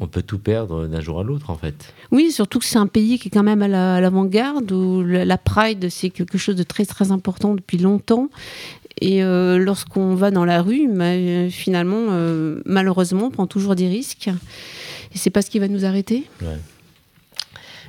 on 0.00 0.06
peut 0.06 0.22
tout 0.22 0.38
perdre 0.38 0.86
d'un 0.86 1.00
jour 1.00 1.20
à 1.20 1.22
l'autre 1.22 1.50
en 1.50 1.56
fait. 1.56 1.92
Oui, 2.10 2.32
surtout 2.32 2.58
que 2.58 2.64
c'est 2.64 2.78
un 2.78 2.86
pays 2.86 3.18
qui 3.18 3.28
est 3.28 3.30
quand 3.30 3.42
même 3.42 3.62
à 3.62 4.00
l'avant-garde, 4.00 4.72
où 4.72 5.02
la 5.02 5.38
Pride 5.38 5.88
c'est 5.90 6.08
quelque 6.10 6.38
chose 6.38 6.56
de 6.56 6.62
très 6.62 6.86
très 6.86 7.12
important 7.12 7.54
depuis 7.54 7.76
longtemps. 7.76 8.30
Et 9.00 9.22
euh, 9.22 9.58
lorsqu'on 9.58 10.14
va 10.14 10.30
dans 10.30 10.44
la 10.44 10.62
rue, 10.62 10.88
finalement, 11.50 12.08
euh, 12.10 12.60
malheureusement, 12.66 13.26
on 13.26 13.30
prend 13.30 13.46
toujours 13.46 13.74
des 13.74 13.88
risques. 13.88 14.28
Et 15.14 15.18
c'est 15.18 15.30
pas 15.30 15.42
ce 15.42 15.50
qui 15.50 15.58
va 15.58 15.68
nous 15.68 15.84
arrêter. 15.84 16.24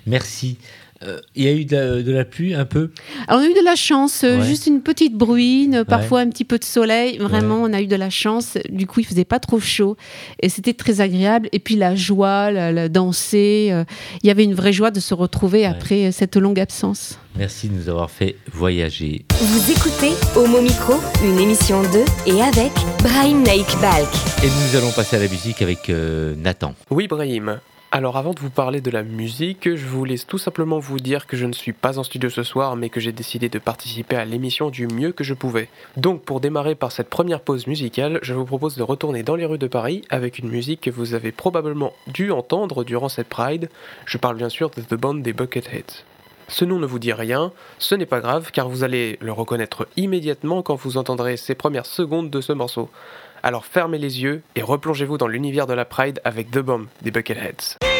Merci. 0.07 0.57
Euh, 1.03 1.19
il 1.35 1.43
y 1.43 1.47
a 1.47 1.53
eu 1.53 1.65
de 1.65 2.11
la, 2.11 2.25
pluie 2.25 2.53
un 2.53 2.65
peu 2.65 2.91
Alors, 3.27 3.41
on 3.41 3.45
a 3.45 3.49
eu 3.49 3.53
de 3.53 3.65
la 3.65 3.75
chance, 3.75 4.23
euh, 4.23 4.41
juste 4.43 4.67
une 4.67 4.81
petite 4.81 5.15
bruine, 5.15 5.83
parfois 5.83 6.19
un 6.19 6.29
petit 6.29 6.45
peu 6.45 6.59
de 6.59 6.63
soleil. 6.63 7.17
Vraiment, 7.17 7.63
on 7.63 7.73
a 7.73 7.81
eu 7.81 7.87
de 7.87 7.95
la 7.95 8.09
chance. 8.09 8.57
Du 8.69 8.85
coup, 8.85 8.99
il 8.99 9.05
faisait 9.05 9.25
pas 9.25 9.39
trop 9.39 9.59
chaud 9.59 9.97
et 10.41 10.49
c'était 10.49 10.73
très 10.73 11.01
agréable. 11.01 11.49
Et 11.53 11.59
puis 11.59 11.75
la 11.75 11.95
joie, 11.95 12.51
la, 12.51 12.87
danser, 12.89 13.69
euh, 13.71 13.83
il 14.21 14.27
y 14.27 14.29
avait 14.29 14.43
une 14.43 14.53
vraie 14.53 14.73
joie 14.73 14.91
de 14.91 14.99
se 14.99 15.13
retrouver 15.13 15.65
après 15.65 16.11
cette 16.11 16.35
longue 16.35 16.59
absence. 16.59 17.17
Merci 17.35 17.69
de 17.69 17.75
nous 17.75 17.89
avoir 17.89 18.11
fait 18.11 18.35
voyager. 18.51 19.25
Vous 19.39 19.71
écoutez 19.71 20.11
Homo 20.35 20.61
Micro, 20.61 20.93
une 21.23 21.39
émission 21.39 21.81
de 21.81 22.03
et 22.29 22.41
avec 22.41 22.71
Brahim 22.99 23.41
Naik 23.41 23.67
Balk. 23.81 24.09
Et 24.43 24.47
nous 24.47 24.77
allons 24.77 24.91
passer 24.91 25.15
à 25.15 25.19
la 25.19 25.27
musique 25.27 25.61
avec 25.61 25.89
Nathan. 25.89 26.75
Oui, 26.91 27.07
Brahim. 27.07 27.59
Alors 27.93 28.15
avant 28.15 28.33
de 28.33 28.39
vous 28.39 28.49
parler 28.49 28.79
de 28.79 28.89
la 28.89 29.03
musique, 29.03 29.75
je 29.75 29.85
voulais 29.85 30.17
tout 30.17 30.37
simplement 30.37 30.79
vous 30.79 30.97
dire 30.97 31.27
que 31.27 31.35
je 31.35 31.45
ne 31.45 31.51
suis 31.51 31.73
pas 31.73 31.99
en 31.99 32.03
studio 32.03 32.29
ce 32.29 32.41
soir, 32.41 32.77
mais 32.77 32.87
que 32.87 33.01
j'ai 33.01 33.11
décidé 33.11 33.49
de 33.49 33.59
participer 33.59 34.15
à 34.15 34.23
l'émission 34.23 34.69
du 34.69 34.87
mieux 34.87 35.11
que 35.11 35.25
je 35.25 35.33
pouvais. 35.33 35.67
Donc 35.97 36.21
pour 36.21 36.39
démarrer 36.39 36.75
par 36.75 36.93
cette 36.93 37.09
première 37.09 37.41
pause 37.41 37.67
musicale, 37.67 38.19
je 38.21 38.33
vous 38.33 38.45
propose 38.45 38.77
de 38.77 38.83
retourner 38.83 39.23
dans 39.23 39.35
les 39.35 39.43
rues 39.43 39.57
de 39.57 39.67
Paris 39.67 40.03
avec 40.09 40.39
une 40.39 40.47
musique 40.47 40.79
que 40.79 40.89
vous 40.89 41.15
avez 41.15 41.33
probablement 41.33 41.91
dû 42.07 42.31
entendre 42.31 42.85
durant 42.85 43.09
cette 43.09 43.27
Pride. 43.27 43.69
Je 44.05 44.17
parle 44.17 44.37
bien 44.37 44.47
sûr 44.47 44.69
de 44.69 44.79
The 44.79 44.95
Band 44.95 45.15
des 45.15 45.33
Bucketheads. 45.33 46.05
Ce 46.47 46.65
nom 46.65 46.79
ne 46.79 46.85
vous 46.85 46.99
dit 46.99 47.13
rien, 47.13 47.51
ce 47.77 47.95
n'est 47.95 48.05
pas 48.05 48.19
grave 48.19 48.51
car 48.51 48.67
vous 48.67 48.83
allez 48.83 49.17
le 49.21 49.31
reconnaître 49.31 49.87
immédiatement 49.95 50.61
quand 50.61 50.75
vous 50.75 50.97
entendrez 50.97 51.35
ces 51.35 51.55
premières 51.55 51.85
secondes 51.85 52.29
de 52.29 52.39
ce 52.39 52.53
morceau. 52.53 52.89
Alors 53.43 53.65
fermez 53.65 53.97
les 53.97 54.21
yeux 54.21 54.41
et 54.55 54.61
replongez-vous 54.61 55.17
dans 55.17 55.27
l'univers 55.27 55.67
de 55.67 55.73
la 55.73 55.85
Pride 55.85 56.21
avec 56.23 56.51
The 56.51 56.59
Bomb 56.59 56.87
des 57.01 57.11
Bucketheads. 57.11 57.90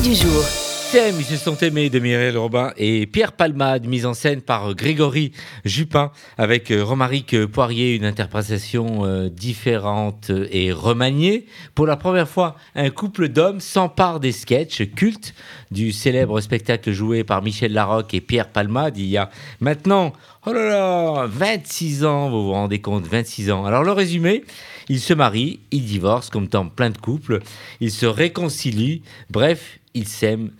Du 0.00 0.14
jour. 0.14 0.42
Thème, 0.90 1.16
ils 1.18 1.24
se 1.24 1.36
sont 1.36 1.56
aimés 1.56 1.90
de 1.90 1.98
Mireille 1.98 2.34
Robin 2.34 2.72
et 2.78 3.06
Pierre 3.06 3.32
Palmade, 3.32 3.86
mise 3.86 4.06
en 4.06 4.14
scène 4.14 4.40
par 4.40 4.74
Grégory 4.74 5.32
Jupin, 5.66 6.12
avec 6.38 6.70
euh, 6.70 6.82
Romaric 6.82 7.46
Poirier, 7.46 7.94
une 7.94 8.06
interprétation 8.06 9.04
euh, 9.04 9.28
différente 9.28 10.30
et 10.50 10.72
remaniée. 10.72 11.46
Pour 11.74 11.86
la 11.86 11.96
première 11.96 12.28
fois, 12.28 12.56
un 12.74 12.88
couple 12.90 13.28
d'hommes 13.28 13.60
s'empare 13.60 14.20
des 14.20 14.32
sketchs 14.32 14.82
cultes 14.94 15.34
du 15.70 15.92
célèbre 15.92 16.40
spectacle 16.40 16.90
joué 16.92 17.22
par 17.22 17.42
Michel 17.42 17.72
Larocque 17.72 18.14
et 18.14 18.20
Pierre 18.20 18.48
Palmade 18.48 18.96
il 18.96 19.06
y 19.06 19.18
a 19.18 19.28
maintenant, 19.60 20.12
oh 20.46 20.52
là 20.52 20.68
là, 20.68 21.26
26 21.26 22.04
ans, 22.04 22.30
vous 22.30 22.44
vous 22.44 22.52
rendez 22.52 22.80
compte, 22.80 23.06
26 23.06 23.50
ans. 23.50 23.66
Alors 23.66 23.84
le 23.84 23.92
résumé, 23.92 24.44
ils 24.88 25.00
se 25.00 25.14
marient, 25.14 25.60
ils 25.70 25.84
divorcent 25.84 26.30
comme 26.30 26.48
dans 26.48 26.68
plein 26.68 26.90
de 26.90 26.98
couples, 26.98 27.40
ils 27.80 27.90
se 27.90 28.06
réconcilient, 28.06 29.02
bref, 29.30 29.78
ils 29.94 30.08
s'aiment 30.08 30.50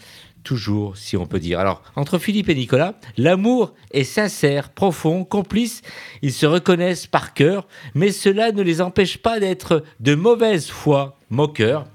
toujours, 0.43 0.97
si 0.97 1.17
on 1.17 1.27
peut 1.27 1.41
dire. 1.41 1.61
Alors, 1.61 1.83
entre 1.97 2.19
Philippe 2.19 2.49
et 2.49 2.55
Nicolas, 2.55 2.95
l'amour 3.17 3.75
est 3.93 4.05
sincère, 4.05 4.71
profond, 4.71 5.25
complice. 5.25 5.83
Ils 6.21 6.33
se 6.33 6.47
reconnaissent 6.47 7.07
par 7.07 7.35
cœur, 7.35 7.67
mais 7.95 8.13
cela 8.13 8.53
ne 8.53 8.63
les 8.63 8.81
empêche 8.81 9.19
pas 9.19 9.41
d'être 9.41 9.85
de 10.01 10.15
mauvaise 10.15 10.69
foi, 10.69 11.17
moqueurs, 11.31 11.87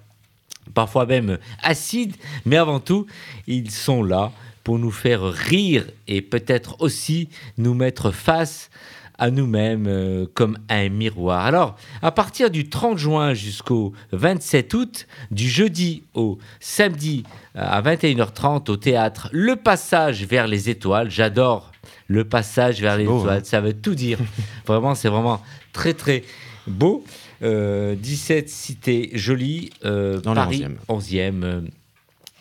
parfois 0.74 1.06
même 1.06 1.38
acides, 1.62 2.16
mais 2.46 2.58
avant 2.58 2.80
tout, 2.80 3.06
ils 3.48 3.72
sont 3.72 4.04
là 4.04 4.32
pour 4.64 4.80
nous 4.80 4.92
faire 4.92 5.24
rire 5.24 5.86
et 6.08 6.22
peut-être 6.22 6.82
aussi 6.82 7.30
nous 7.58 7.74
mettre 7.74 8.12
face 8.12 8.70
à 9.18 9.32
nous-mêmes 9.32 9.86
euh, 9.88 10.26
comme 10.34 10.58
un 10.70 10.90
miroir. 10.90 11.46
Alors, 11.46 11.76
à 12.02 12.12
partir 12.12 12.50
du 12.50 12.70
30 12.70 12.98
juin 12.98 13.34
jusqu'au 13.34 13.94
27 14.12 14.74
août, 14.74 15.08
du 15.32 15.50
jeudi 15.50 16.04
au 16.14 16.38
samedi 16.60 17.24
euh, 17.56 17.62
à 17.64 17.82
21h30 17.82 18.70
au 18.70 18.78
théâtre, 18.78 19.30
le 19.32 19.56
passage 19.56 20.24
vers 20.26 20.48
les 20.48 20.70
étoiles, 20.70 21.10
j'adore 21.10 21.72
le 22.08 22.26
passage 22.26 22.82
vers 22.82 22.98
les 22.98 23.04
étoiles, 23.04 23.40
hein. 23.40 23.44
ça 23.44 23.62
veut 23.62 23.74
tout 23.74 23.96
dire. 23.96 24.20
vraiment, 24.66 24.96
c'est 24.96 25.10
vraiment 25.10 25.42
très 25.74 25.94
très 25.94 26.24
beau. 26.68 27.04
17 27.42 27.44
euh, 27.44 28.48
cités 28.48 29.12
jolies, 29.14 29.70
Dans 29.84 30.34
Paris 30.34 30.66
11e. 30.90 31.66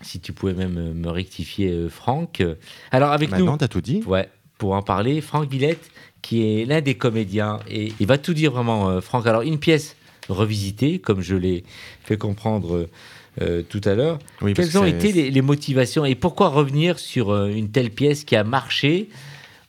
si 0.00 0.20
tu 0.20 0.32
pouvais 0.32 0.54
même 0.54 0.94
me 0.94 1.08
rectifier, 1.10 1.88
Franck. 1.90 2.42
Alors 2.90 3.12
avec 3.12 3.30
Maintenant, 3.30 3.52
nous, 3.52 3.58
t'as 3.58 3.68
tout 3.68 3.82
dit. 3.82 4.02
Ouais, 4.06 4.28
pour 4.58 4.72
en 4.72 4.82
parler, 4.82 5.20
Franck 5.20 5.50
Villette, 5.50 5.90
qui 6.22 6.42
est 6.42 6.64
l'un 6.64 6.80
des 6.80 6.94
comédiens. 6.94 7.60
Et 7.70 7.92
il 8.00 8.06
va 8.06 8.18
tout 8.18 8.34
dire 8.34 8.52
vraiment, 8.52 8.88
euh, 8.88 9.00
Franck. 9.00 9.26
Alors, 9.26 9.42
une 9.42 9.58
pièce 9.58 9.96
revisitée, 10.28 10.98
comme 10.98 11.20
je 11.20 11.36
l'ai 11.36 11.64
fait 12.02 12.16
comprendre 12.16 12.88
euh, 13.40 13.62
tout 13.62 13.80
à 13.84 13.94
l'heure. 13.94 14.18
Quelles 14.54 14.78
ont 14.78 14.84
été 14.84 15.30
les, 15.30 15.42
motivations 15.42 16.04
et 16.04 16.14
pourquoi 16.14 16.48
revenir 16.48 16.98
sur 16.98 17.30
euh, 17.30 17.48
une 17.48 17.70
telle 17.70 17.90
pièce 17.90 18.24
qui 18.24 18.34
a 18.34 18.42
marché? 18.42 19.08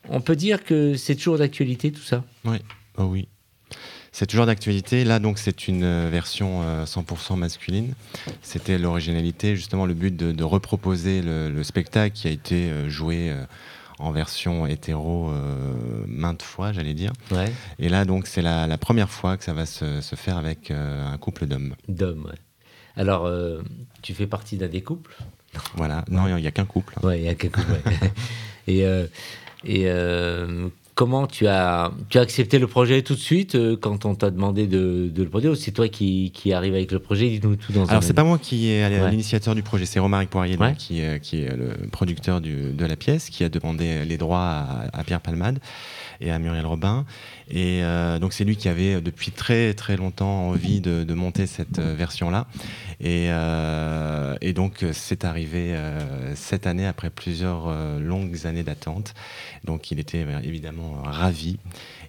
On 0.09 0.21
peut 0.21 0.35
dire 0.35 0.63
que 0.63 0.95
c'est 0.95 1.15
toujours 1.15 1.37
d'actualité, 1.37 1.91
tout 1.91 2.01
ça? 2.01 2.23
Oui, 2.45 2.57
oh 2.97 3.03
oui. 3.03 3.27
C'est 4.13 4.25
toujours 4.25 4.47
d'actualité. 4.47 5.03
Là, 5.03 5.19
donc, 5.19 5.37
c'est 5.37 5.67
une 5.67 6.09
version 6.09 6.63
100% 6.85 7.35
masculine. 7.35 7.93
C'était 8.41 8.79
l'originalité, 8.79 9.55
justement, 9.55 9.85
le 9.85 9.93
but 9.93 10.15
de, 10.15 10.43
reproposer 10.43 11.21
le, 11.21 11.51
le, 11.51 11.63
spectacle 11.63 12.15
qui 12.15 12.27
a 12.27 12.31
été 12.31 12.71
joué 12.87 13.31
en 13.99 14.11
version 14.11 14.67
hétéro 14.67 15.29
euh, 15.29 16.03
maintes 16.07 16.43
fois, 16.43 16.71
j'allais 16.71 16.93
dire. 16.93 17.13
Et 17.79 17.89
là, 17.89 18.05
donc, 18.05 18.27
c'est 18.27 18.41
la, 18.41 18.77
première 18.77 19.09
fois 19.09 19.37
que 19.37 19.43
ça 19.43 19.53
va 19.53 19.65
se, 19.65 20.01
faire 20.15 20.37
avec 20.37 20.71
euh, 20.71 21.05
un 21.05 21.17
couple 21.17 21.45
d'hommes. 21.45 21.75
D'hommes, 21.87 22.25
ouais. 22.25 22.37
Alors, 22.95 23.25
euh, 23.25 23.61
tu 24.01 24.13
fais 24.13 24.27
partie 24.27 24.57
d'un 24.57 24.67
des 24.67 24.81
couples? 24.81 25.15
Voilà, 25.75 26.03
non, 26.09 26.27
il 26.27 26.35
n'y 26.35 26.47
a, 26.47 26.51
qu'un 26.51 26.65
couple. 26.65 26.95
Ouais, 27.03 27.19
il 27.19 27.23
n'y 27.23 27.29
a 27.29 27.35
qu'un 27.35 27.49
couple, 27.49 27.73
et, 28.67 28.85
et 29.63 29.91
comment 30.97 31.27
tu 31.27 31.45
as, 31.45 31.91
tu 32.09 32.17
as 32.17 32.21
accepté 32.21 32.57
le 32.57 32.65
projet 32.65 33.03
tout 33.03 33.13
de 33.13 33.19
suite 33.19 33.53
euh, 33.53 33.77
quand 33.79 34.05
on 34.05 34.15
t'a 34.15 34.31
demandé 34.31 34.65
de, 34.65 35.11
le 35.15 35.29
produire 35.29 35.51
ou 35.51 35.55
c'est 35.55 35.71
toi 35.71 35.87
qui, 35.87 36.31
qui 36.33 36.51
arrive 36.53 36.73
avec 36.73 36.91
le 36.91 36.97
projet 36.97 37.29
Dis-nous 37.29 37.55
tout 37.55 37.71
dans 37.71 37.85
Alors, 37.85 38.01
c'est 38.01 38.15
pas 38.15 38.23
moi 38.23 38.39
qui 38.39 38.71
est 38.71 39.09
l'initiateur 39.11 39.53
du 39.53 39.61
projet, 39.61 39.85
c'est 39.85 39.99
Romaric 39.99 40.31
Poirier 40.31 40.57
qui, 40.75 41.03
qui, 41.21 41.41
est 41.43 41.55
le 41.55 41.87
producteur 41.91 42.41
de 42.41 42.85
la 42.85 42.95
pièce, 42.95 43.29
qui 43.29 43.43
a 43.43 43.49
demandé 43.49 44.05
les 44.05 44.17
droits 44.17 44.65
à, 44.91 45.03
Pierre 45.03 45.21
Palmade 45.21 45.59
et 46.21 46.31
à 46.31 46.39
Muriel 46.39 46.65
Robin. 46.65 47.05
Et 47.49 47.83
euh, 47.83 48.19
donc, 48.19 48.33
c'est 48.33 48.43
lui 48.43 48.55
qui 48.55 48.69
avait 48.69 49.01
depuis 49.01 49.31
très 49.31 49.73
très 49.73 49.97
longtemps 49.97 50.49
envie 50.49 50.81
de, 50.81 51.13
monter 51.13 51.47
cette 51.47 51.79
version-là. 51.79 52.47
Et, 52.99 53.29
et, 54.41 54.53
donc, 54.53 54.85
c'est 54.91 55.25
arrivé 55.25 55.75
cette 56.35 56.67
année 56.67 56.85
après 56.85 57.09
plusieurs 57.09 57.71
longues 57.99 58.45
années 58.45 58.63
d'attente. 58.63 59.13
Donc, 59.63 59.91
il 59.91 59.99
était 59.99 60.25
évidemment 60.43 61.01
ravi. 61.03 61.57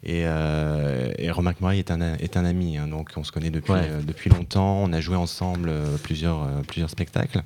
Et, 0.05 0.23
euh, 0.25 1.13
et 1.19 1.31
Romain 1.31 1.55
est 1.73 1.91
un, 1.91 2.01
est 2.15 2.37
un 2.37 2.45
ami, 2.45 2.77
hein, 2.77 2.89
donc 2.89 3.11
on 3.17 3.25
se 3.25 3.33
connaît 3.33 3.51
depuis, 3.51 3.73
euh, 3.73 4.01
depuis 4.03 4.31
longtemps. 4.31 4.83
On 4.83 4.93
a 4.93 5.01
joué 5.01 5.17
ensemble 5.17 5.69
euh, 5.69 5.97
plusieurs, 6.03 6.47
plusieurs 6.67 6.91
spectacles, 6.91 7.43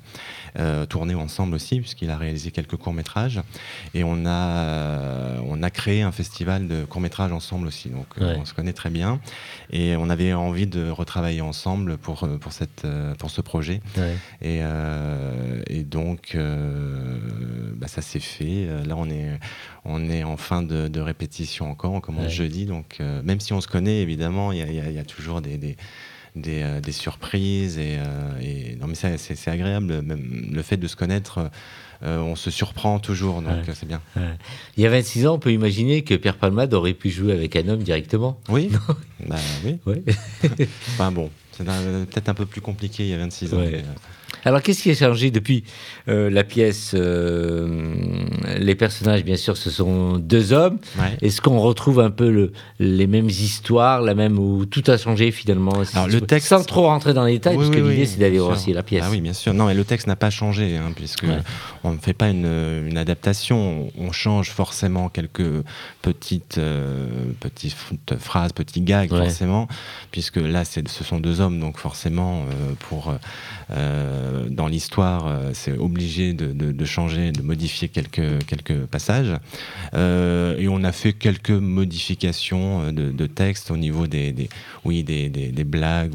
tourné 0.89 1.15
ensemble 1.15 1.55
aussi, 1.55 1.79
puisqu'il 1.79 2.11
a 2.11 2.17
réalisé 2.17 2.51
quelques 2.51 2.75
courts-métrages. 2.75 3.41
Et 3.95 4.03
on 4.03 4.25
a, 4.27 5.39
on 5.47 5.63
a 5.63 5.69
créé 5.71 6.03
un 6.03 6.11
festival 6.11 6.67
de 6.67 6.85
courts-métrages 6.85 7.31
ensemble 7.31 7.67
aussi, 7.67 7.89
donc 7.89 8.05
on 8.19 8.45
se 8.45 8.53
connaît 8.53 8.73
très 8.73 8.91
bien. 8.91 9.19
Et 9.71 9.95
on 9.95 10.09
avait 10.09 10.33
envie 10.33 10.67
de 10.67 10.89
retravailler 10.89 11.41
ensemble 11.41 11.97
pour, 11.97 12.27
pour, 12.39 12.53
cette, 12.53 12.85
pour 13.17 13.31
ce 13.31 13.41
projet. 13.41 13.81
Et, 14.41 14.61
et, 15.67 15.83
donc, 15.83 16.37
bah, 17.75 17.87
ça 17.87 18.03
s'est 18.03 18.19
fait. 18.19 18.67
Là, 18.85 18.95
on 18.95 19.09
est, 19.09 19.39
on 19.85 20.09
est 20.09 20.23
en 20.23 20.37
fin 20.37 20.61
de, 20.61 20.87
de 20.87 20.99
répétition 21.01 21.69
encore. 21.69 21.93
On 21.93 22.01
commence 22.01 22.31
jeudi. 22.31 22.65
Donc, 22.65 22.97
euh, 22.99 23.21
même 23.23 23.39
si 23.39 23.53
on 23.53 23.61
se 23.61 23.67
connaît, 23.67 24.01
évidemment, 24.01 24.51
il 24.51 24.59
y, 24.59 24.99
a 24.99 25.03
toujours 25.03 25.41
des, 25.41 25.57
des, 25.57 26.63
euh, 26.63 26.81
surprises. 26.91 27.77
Et, 27.77 27.97
euh, 27.97 28.39
et, 28.41 28.75
non, 28.77 28.87
mais 28.87 28.95
c'est 28.95 29.47
agréable. 29.49 30.01
Même 30.01 30.51
le 30.51 30.61
fait 30.61 30.77
de 30.77 30.87
se 30.87 30.95
connaître, 30.95 31.49
on 32.01 32.35
se 32.35 32.49
surprend 32.49 32.99
toujours. 32.99 33.41
Donc, 33.41 33.65
c'est 33.73 33.87
bien. 33.87 34.01
Il 34.77 34.83
y 34.83 34.85
a 34.85 34.89
26 34.89 35.27
ans, 35.27 35.35
on 35.35 35.39
peut 35.39 35.51
imaginer 35.51 36.03
que 36.03 36.15
Pierre 36.15 36.37
Palmade 36.37 36.73
aurait 36.73 36.93
pu 36.93 37.09
jouer 37.09 37.33
avec 37.33 37.55
un 37.55 37.67
homme 37.67 37.83
directement. 37.83 38.39
Oui. 38.49 38.71
bah, 39.27 39.35
oui. 39.63 39.79
enfin, 40.93 41.11
bon, 41.11 41.29
c'est 41.51 41.65
peut-être 41.65 42.29
un 42.29 42.33
peu 42.33 42.45
plus 42.45 42.61
compliqué 42.61 43.03
il 43.03 43.09
y 43.09 43.13
a 43.13 43.17
26 43.17 43.53
ans. 43.53 43.61
Alors, 44.45 44.61
qu'est-ce 44.61 44.83
qui 44.83 44.91
a 44.91 44.95
changé 44.95 45.31
depuis 45.31 45.63
euh, 46.07 46.29
la 46.29 46.43
pièce 46.43 46.91
euh, 46.95 47.85
Les 48.57 48.75
personnages, 48.75 49.23
bien 49.23 49.37
sûr, 49.37 49.55
ce 49.55 49.69
sont 49.69 50.17
deux 50.17 50.53
hommes. 50.53 50.79
Est-ce 51.21 51.41
qu'on 51.41 51.59
retrouve 51.59 51.99
un 51.99 52.11
peu 52.11 52.29
le, 52.29 52.51
les 52.79 53.07
mêmes 53.07 53.29
histoires, 53.29 54.01
la 54.01 54.15
même 54.15 54.37
où 54.37 54.65
tout 54.65 54.83
a 54.87 54.97
changé 54.97 55.31
finalement? 55.31 55.73
Alors, 55.93 56.07
le 56.07 56.21
texte... 56.21 56.49
Sans 56.49 56.63
trop 56.65 56.83
rentrer 56.83 57.13
dans 57.13 57.23
les 57.23 57.33
détails, 57.33 57.55
parce 57.55 57.69
que 57.69 57.77
l'idée, 57.77 58.05
c'est 58.05 58.19
d'aller 58.19 58.39
voir 58.39 58.51
aussi 58.51 58.73
la 58.73 58.83
pièce. 58.83 59.03
Ah 59.05 59.09
oui, 59.11 59.21
bien 59.21 59.33
sûr. 59.33 59.53
Non, 59.53 59.69
et 59.69 59.73
le 59.73 59.85
texte 59.85 60.07
n'a 60.07 60.15
pas 60.15 60.29
changé, 60.29 60.77
hein, 60.77 60.91
puisque 60.95 61.25
on 61.83 61.93
ne 61.93 61.97
fait 61.97 62.13
pas 62.13 62.29
une, 62.29 62.45
une, 62.87 62.97
adaptation. 62.97 63.91
On 63.97 64.11
change 64.11 64.51
forcément 64.51 65.09
quelques 65.09 65.63
petites, 66.01 66.57
euh, 66.57 67.07
petites 67.39 67.75
phrases, 68.19 68.51
petits 68.51 68.81
gags, 68.81 69.09
forcément, 69.09 69.67
puisque 70.11 70.37
là, 70.37 70.63
ce 70.65 71.03
sont 71.03 71.19
deux 71.19 71.39
hommes, 71.39 71.59
donc 71.59 71.77
forcément, 71.77 72.45
pour 72.89 73.13
euh, 73.75 74.45
dans 74.49 74.67
l'histoire, 74.67 75.27
euh, 75.27 75.51
c'est 75.53 75.77
obligé 75.77 76.33
de, 76.33 76.85
changer, 76.85 77.31
de 77.31 77.41
modifier 77.41 77.87
quelques, 77.87 78.45
quelques 78.45 78.85
passages. 78.85 79.35
Euh, 79.93 80.57
et 80.57 80.67
on 80.67 80.83
a 80.83 80.91
fait 80.91 81.13
quelques 81.13 81.51
modifications 81.51 82.91
de, 82.91 83.27
texte 83.27 83.71
au 83.71 83.77
niveau 83.77 84.05
des, 84.05 84.49
oui, 84.85 85.03
des, 85.03 85.29
des, 85.29 85.63
blagues, 85.63 86.13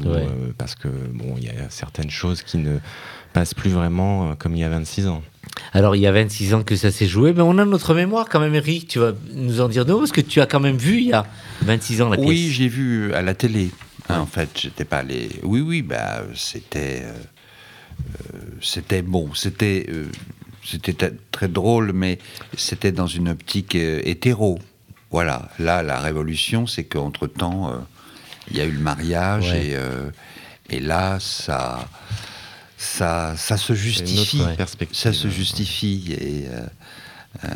parce 0.57 0.75
que 0.75 0.87
bon, 0.87 1.35
il 1.37 1.45
y 1.45 1.49
a 1.49 1.69
certaines 1.69 2.09
choses 2.09 2.43
qui 2.43 2.57
ne 2.57 2.77
passent 3.33 3.53
plus 3.53 3.71
vraiment 3.71 4.35
comme 4.35 4.55
il 4.55 4.59
y 4.59 4.63
a 4.63 4.69
26 4.69 5.07
ans. 5.07 5.21
Alors, 5.73 5.95
il 5.95 5.99
y 5.99 6.07
a 6.07 6.11
26 6.11 6.53
ans 6.53 6.63
que 6.63 6.75
ça 6.75 6.91
s'est 6.91 7.07
joué, 7.07 7.33
mais 7.33 7.41
on 7.41 7.57
a 7.57 7.65
notre 7.65 7.93
mémoire 7.93 8.27
quand 8.29 8.39
même, 8.39 8.55
Eric. 8.55 8.87
Tu 8.87 8.99
vas 8.99 9.13
nous 9.33 9.59
en 9.59 9.67
dire 9.67 9.85
deux 9.85 9.97
parce 9.97 10.11
que 10.11 10.21
tu 10.21 10.39
as 10.39 10.45
quand 10.45 10.59
même 10.59 10.77
vu 10.77 10.97
il 10.97 11.07
y 11.07 11.13
a 11.13 11.25
26 11.63 12.01
ans 12.01 12.09
la 12.09 12.17
pièce. 12.17 12.29
Oui, 12.29 12.49
j'ai 12.51 12.67
vu 12.67 13.13
à 13.13 13.21
la 13.21 13.33
télé. 13.33 13.71
Hein, 14.07 14.19
en 14.19 14.25
fait, 14.25 14.49
j'étais 14.55 14.85
pas 14.85 14.97
allé. 14.97 15.29
Oui, 15.43 15.61
oui, 15.61 15.81
bah, 15.81 16.23
c'était. 16.35 17.03
Euh, 17.99 18.39
c'était 18.61 19.01
bon, 19.01 19.33
c'était 19.33 19.85
euh, 19.89 20.05
c'était 20.63 21.13
très 21.31 21.47
drôle, 21.47 21.93
mais 21.93 22.19
c'était 22.57 22.91
dans 22.91 23.07
une 23.07 23.29
optique 23.29 23.75
euh, 23.75 24.01
hétéro. 24.03 24.59
Voilà, 25.11 25.49
là, 25.57 25.81
la 25.81 25.99
révolution, 25.99 26.67
c'est 26.67 26.83
qu'entre-temps, 26.83 27.73
il 28.51 28.57
y 28.57 28.61
a 28.61 28.65
eu 28.65 28.71
le 28.71 28.79
mariage, 28.79 29.51
et, 29.53 29.75
et 30.69 30.79
là, 30.79 31.17
ça, 31.19 31.89
ça, 32.79 33.35
ça 33.35 33.57
se 33.57 33.73
justifie. 33.73 34.41
Ça 34.93 35.11
se 35.11 35.27
justifie. 35.27 36.13
Et, 36.13 36.47
euh, 36.47 36.65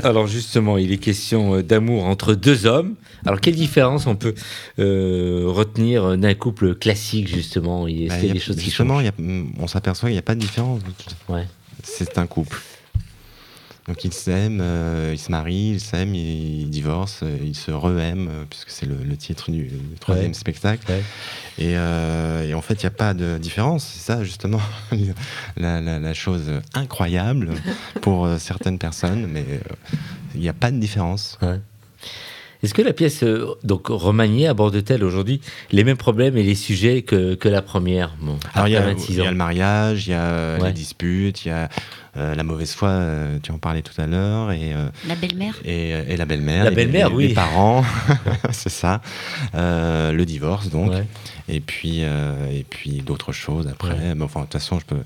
Alors 0.04 0.28
justement, 0.28 0.78
il 0.78 0.92
est 0.92 0.98
question 0.98 1.56
euh, 1.56 1.64
d'amour 1.64 2.06
entre 2.06 2.36
deux 2.36 2.66
hommes. 2.66 2.96
Alors 3.26 3.42
quelle 3.42 3.56
différence 3.56 4.06
on 4.08 4.16
peut 4.16 4.36
euh, 4.80 5.44
retenir 5.48 6.18
d'un 6.18 6.34
couple 6.36 6.76
classique 6.76 7.28
justement? 7.28 7.88
Il 7.88 8.04
y 8.04 8.10
a, 8.10 8.16
bah, 8.16 8.22
des 8.22 8.40
choses 8.40 8.60
justement, 8.60 9.02
on 9.60 9.68
s'aperçoit 9.68 10.10
qu'il 10.10 10.16
n'y 10.16 10.20
a 10.20 10.24
pas 10.24 10.36
de 10.36 10.42
différence. 10.42 10.82
Ouais. 11.28 11.48
C'est 11.84 12.18
un 12.18 12.28
couple. 12.28 12.62
Donc 13.88 14.06
ils 14.06 14.14
s'aiment, 14.14 14.62
euh, 14.62 15.12
ils 15.14 15.20
se 15.20 15.30
marient, 15.30 15.72
ils 15.74 15.80
s'aiment, 15.82 16.16
ils, 16.16 16.70
divorcent, 16.70 17.24
euh, 17.24 17.38
ils 17.44 17.56
se 17.56 17.70
re-aiment, 17.70 18.30
euh, 18.30 18.46
puisque 18.50 18.70
c'est 18.70 18.86
le, 18.86 19.18
titre 19.18 19.52
du, 19.52 19.70
troisième 20.00 20.34
spectacle. 20.34 20.86
Et, 21.58 21.78
en 21.78 22.62
fait, 22.62 22.76
il 22.76 22.86
n'y 22.86 22.88
a 22.88 22.92
pas 22.92 23.14
de 23.14 23.38
différence. 23.38 23.86
C'est 23.86 24.14
ça, 24.14 24.24
justement, 24.24 24.62
la, 25.58 26.14
chose 26.14 26.52
incroyable 26.74 27.52
pour 28.02 28.28
certaines 28.40 28.80
personnes, 28.80 29.28
mais 29.28 29.46
il 30.36 30.42
n'y 30.42 30.50
a 30.50 30.54
pas 30.54 30.72
de 30.72 30.78
différence. 30.78 31.38
Est-ce 32.64 32.74
que 32.74 32.82
la 32.82 32.94
pièce, 32.94 33.24
donc 33.64 33.88
remaniée, 33.88 34.48
aborde-t-elle 34.48 35.04
aujourd'hui 35.04 35.42
les 35.72 35.84
mêmes 35.84 35.98
problèmes 35.98 36.38
et 36.38 36.44
les 36.44 36.56
sujets 36.56 37.02
que, 37.02 37.38
la 37.48 37.62
première? 37.62 38.16
Alors, 38.54 38.68
il 38.68 38.74
y, 38.74 38.78
a 38.78 39.30
le 39.30 39.36
mariage, 39.36 40.08
il 40.08 40.12
y 40.12 40.14
a 40.14 40.58
les 40.58 40.72
disputes, 40.72 41.46
il 41.46 41.50
y 41.50 41.52
a 41.52 41.70
euh, 42.16 42.36
la 42.36 42.44
mauvaise 42.44 42.74
foi, 42.74 42.90
euh, 42.90 43.40
tu 43.42 43.52
en 43.52 43.58
parlais 43.58 43.82
tout 43.82 44.00
à 44.00 44.06
l'heure. 44.06 44.52
Et, 44.52 44.74
euh, 44.74 44.88
la 45.08 45.16
belle-mère 45.16 45.56
et, 45.66 46.16
la 46.16 46.26
belle-mère. 46.26 46.64
La 46.64 46.72
belle-mère, 46.72 47.12
oui. 47.12 47.30
Les 47.30 47.34
parents, 47.34 47.84
c'est 48.52 48.70
ça. 48.70 49.02
le 49.54 50.24
divorce, 50.24 50.70
donc. 50.70 50.92
Et 51.50 51.60
puis, 51.60 52.02
et 52.02 52.66
puis 52.70 53.02
d'autres 53.02 53.32
choses 53.32 53.68
après. 53.68 54.16
Mais 54.16 54.24
enfin, 54.24 54.42
de 54.42 54.46
toute 54.46 54.54
façon, 54.54 54.80
je 54.80 54.86
peux 54.86 55.04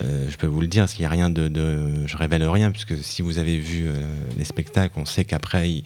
je 0.00 0.36
peux 0.36 0.46
vous 0.46 0.60
le 0.60 0.66
dire, 0.66 0.82
parce 0.82 0.94
qu'il 0.94 1.02
n'y 1.02 1.06
a 1.06 1.10
rien 1.10 1.30
de, 1.30 1.48
de, 1.48 2.06
Je 2.06 2.16
révèle 2.16 2.46
rien, 2.48 2.70
puisque 2.70 2.96
si 3.02 3.22
vous 3.22 3.38
avez 3.38 3.58
vu 3.58 3.88
les 4.36 4.44
spectacles, 4.44 4.98
on 4.98 5.04
sait 5.04 5.24
qu'après, 5.24 5.70
ils, 5.70 5.84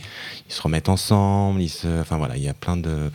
se 0.49 0.61
remettent 0.61 0.89
ensemble, 0.89 1.63
ils 1.63 1.69
se, 1.69 2.01
enfin 2.01 2.17
voilà, 2.17 2.37
il 2.37 2.43
y 2.43 2.49
a 2.49 2.55
plein 2.55 2.77
de 2.77 3.11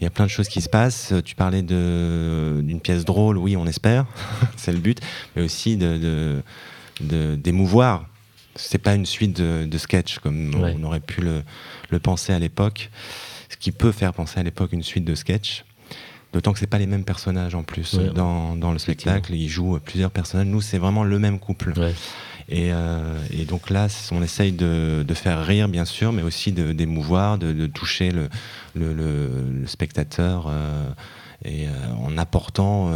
il 0.00 0.04
y 0.04 0.06
a 0.06 0.10
plein 0.10 0.26
de 0.26 0.30
choses 0.30 0.48
qui 0.48 0.60
se 0.60 0.68
passent. 0.68 1.12
Tu 1.24 1.34
parlais 1.34 1.62
d'une 1.62 2.80
pièce 2.80 3.04
drôle, 3.04 3.36
oui, 3.36 3.56
on 3.56 3.66
espère, 3.66 4.06
c'est 4.56 4.72
le 4.72 4.78
but, 4.78 5.00
mais 5.34 5.42
aussi 5.42 5.76
de, 5.76 6.42
d'émouvoir. 7.00 8.06
C'est 8.54 8.78
pas 8.78 8.94
une 8.94 9.06
suite 9.06 9.40
de, 9.40 9.78
sketchs 9.78 10.18
comme 10.18 10.52
on 10.54 10.82
aurait 10.84 11.00
pu 11.00 11.20
le, 11.20 11.42
le 11.90 11.98
penser 11.98 12.32
à 12.32 12.38
l'époque, 12.38 12.90
ce 13.48 13.56
qui 13.56 13.72
peut 13.72 13.92
faire 13.92 14.12
penser 14.12 14.40
à 14.40 14.42
l'époque 14.42 14.72
une 14.72 14.82
suite 14.82 15.04
de 15.04 15.14
sketchs. 15.14 15.64
D'autant 16.32 16.52
que 16.52 16.58
c'est 16.58 16.66
pas 16.66 16.78
les 16.78 16.86
mêmes 16.86 17.04
personnages 17.04 17.54
en 17.54 17.62
plus 17.62 17.94
dans, 18.14 18.54
dans, 18.54 18.72
le 18.72 18.78
spectacle. 18.78 19.34
Ils 19.34 19.48
jouent 19.48 19.78
plusieurs 19.82 20.10
personnages. 20.10 20.46
Nous, 20.46 20.60
c'est 20.60 20.78
vraiment 20.78 21.04
le 21.04 21.18
même 21.18 21.38
couple. 21.38 21.72
Euh, 22.52 23.18
et, 23.30 23.44
donc 23.44 23.70
là, 23.70 23.88
on 24.12 24.22
essaye 24.22 24.52
de, 24.52 25.04
faire 25.14 25.44
rire, 25.44 25.68
bien 25.68 25.84
sûr, 25.84 26.12
mais 26.12 26.22
aussi 26.22 26.52
d'émouvoir, 26.52 27.38
de, 27.38 27.52
de, 27.52 27.66
toucher 27.66 28.10
le, 28.10 28.28
le, 28.74 29.66
spectateur. 29.66 30.46
Euh, 30.48 30.88
et 31.44 31.68
euh, 31.68 31.70
en 32.02 32.18
apportant 32.18 32.90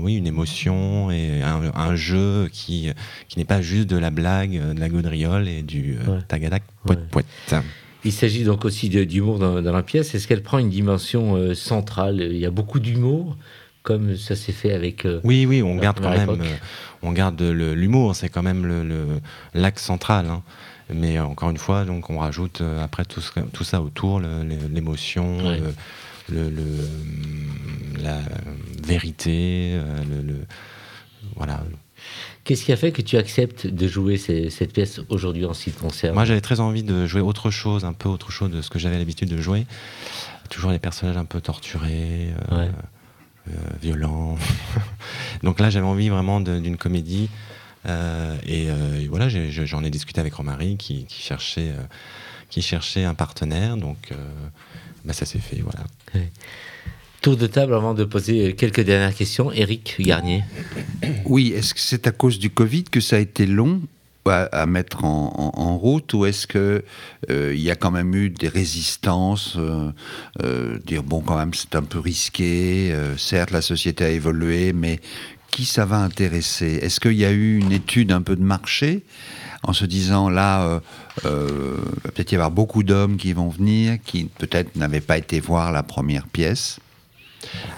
oui 0.00 0.16
une 0.16 0.26
émotion 0.26 1.10
et 1.10 1.42
un, 1.42 1.94
jeu 1.94 2.48
qui 2.50 2.88
qui 3.28 3.38
n'est 3.38 3.44
pas 3.44 3.60
juste 3.60 3.90
de 3.90 3.98
la 3.98 4.08
blague 4.08 4.58
de 4.58 4.80
la 4.80 4.88
gaudriole 4.88 5.48
et 5.48 5.60
du 5.60 5.98
tagadak 6.26 6.62
poète 6.86 7.06
poète 7.10 7.26
il 8.04 8.12
s'agit 8.12 8.44
donc 8.44 8.64
aussi 8.64 8.88
d'humour 8.88 9.38
dans, 9.38 9.62
dans, 9.62 9.72
la 9.72 9.82
pièce. 9.82 10.14
Est-ce 10.14 10.28
qu'elle 10.28 10.42
prend 10.42 10.58
une 10.58 10.70
dimension 10.70 11.54
centrale? 11.54 12.20
Il 12.20 12.38
y 12.38 12.46
a 12.46 12.50
beaucoup 12.50 12.80
d'humour, 12.80 13.36
comme 13.82 14.16
ça 14.16 14.36
s'est 14.36 14.52
fait 14.52 14.72
avec. 14.72 15.06
oui, 15.24 15.46
oui, 15.46 15.62
on 15.62 15.76
garde 15.76 16.00
quand 16.00 16.10
même 16.10 16.38
on 17.02 17.12
garde 17.12 17.42
l'humour, 17.42 18.16
c'est 18.16 18.30
quand 18.30 18.42
même 18.42 18.64
le 18.64 19.20
l'axe 19.52 19.82
central. 19.82 20.26
Hein. 20.26 20.42
Mais 20.92 21.18
euh, 21.18 21.24
encore 21.24 21.50
une 21.50 21.58
fois, 21.58 21.84
donc 21.84 22.10
on 22.10 22.18
rajoute 22.18 22.60
euh, 22.60 22.84
après 22.84 23.04
tout, 23.04 23.22
tout 23.52 23.64
ça 23.64 23.80
autour, 23.80 24.20
l'émotion, 24.20 25.38
le, 26.28 26.50
la 28.02 28.18
vérité, 28.86 29.72
euh, 29.74 30.04
le, 30.22 30.46
voilà. 31.36 31.62
Qu'est-ce 32.44 32.64
qui 32.64 32.72
a 32.72 32.76
fait 32.76 32.92
que 32.92 33.02
tu 33.02 33.16
acceptes 33.16 33.66
de 33.66 33.88
jouer 33.88 34.18
cette 34.18 34.72
pièce 34.72 35.00
aujourd'hui 35.08 35.46
en 35.46 35.54
ce 35.54 35.64
qui 35.64 35.72
te 35.72 35.80
concerne 35.80 36.14
Moi, 36.14 36.24
j'avais 36.24 36.42
très 36.42 36.60
envie 36.60 36.82
de 36.82 37.06
jouer 37.06 37.22
autre 37.22 37.50
chose, 37.50 37.84
un 37.84 37.94
peu 37.94 38.08
autre 38.08 38.30
chose 38.30 38.50
de 38.50 38.60
ce 38.60 38.70
que 38.70 38.78
j'avais 38.78 38.98
l'habitude 38.98 39.30
de 39.30 39.40
jouer. 39.40 39.66
Toujours 40.50 40.70
les 40.70 40.78
personnages 40.78 41.16
un 41.16 41.24
peu 41.24 41.40
torturés. 41.40 42.28
Euh, 43.50 43.52
violent. 43.82 44.38
Donc 45.42 45.60
là, 45.60 45.68
j'avais 45.68 45.84
envie 45.84 46.08
vraiment 46.08 46.40
d'une 46.40 46.78
comédie. 46.78 47.28
Euh, 47.84 48.38
euh, 48.48 49.00
et, 49.00 49.06
voilà, 49.08 49.28
j'en 49.28 49.84
ai, 49.84 49.90
discuté 49.90 50.18
avec 50.18 50.32
Romary 50.32 50.78
qui, 50.78 51.06
cherchait, 51.10 51.72
qui 52.48 52.62
cherchait 52.62 53.04
un 53.04 53.12
partenaire. 53.12 53.76
Donc 53.76 54.12
bah, 55.04 55.12
ça 55.12 55.26
s'est 55.26 55.40
fait, 55.40 55.60
voilà. 55.60 55.80
Tour 57.24 57.38
de 57.38 57.46
table 57.46 57.72
avant 57.72 57.94
de 57.94 58.04
poser 58.04 58.52
quelques 58.52 58.82
dernières 58.82 59.14
questions. 59.14 59.50
Eric 59.50 59.96
Garnier. 59.98 60.44
Oui, 61.24 61.54
est-ce 61.56 61.72
que 61.72 61.80
c'est 61.80 62.06
à 62.06 62.10
cause 62.10 62.38
du 62.38 62.50
Covid 62.50 62.84
que 62.84 63.00
ça 63.00 63.16
a 63.16 63.18
été 63.18 63.46
long 63.46 63.80
à, 64.26 64.66
mettre 64.66 65.06
en, 65.06 65.78
route 65.78 66.12
ou 66.12 66.26
est-ce 66.26 66.46
que 66.46 66.84
euh, 67.30 67.54
il 67.54 67.62
y 67.62 67.70
a 67.70 67.76
quand 67.76 67.90
même 67.90 68.14
eu 68.14 68.28
des 68.28 68.48
résistances 68.48 69.54
euh, 69.56 69.90
euh, 70.42 70.78
dire 70.84 71.02
bon 71.02 71.22
quand 71.22 71.38
même 71.38 71.54
c'est 71.54 71.76
un 71.76 71.82
peu 71.82 71.98
risqué 71.98 72.94
certes 73.16 73.52
la 73.52 73.62
société 73.62 74.04
a 74.04 74.10
évolué 74.10 74.74
mais 74.74 75.00
qui 75.50 75.64
ça 75.64 75.86
va 75.86 76.00
intéresser? 76.00 76.78
Est-ce 76.82 77.00
qu'il 77.00 77.14
y 77.16 77.24
a 77.24 77.32
eu 77.32 77.58
une 77.58 77.72
étude 77.72 78.12
un 78.12 78.20
peu 78.20 78.36
de 78.36 78.42
marché 78.42 79.02
en 79.62 79.72
se 79.72 79.86
disant 79.86 80.28
là 80.28 80.82
peut-être 81.22 82.32
y 82.32 82.34
avoir 82.34 82.50
beaucoup 82.50 82.82
d'hommes 82.82 83.16
qui 83.16 83.32
vont 83.32 83.48
venir 83.48 83.96
qui 84.04 84.24
peut-être 84.24 84.76
n'avaient 84.76 85.00
pas 85.00 85.16
été 85.16 85.40
voir 85.40 85.72
la 85.72 85.82
première 85.82 86.26
pièce? 86.26 86.80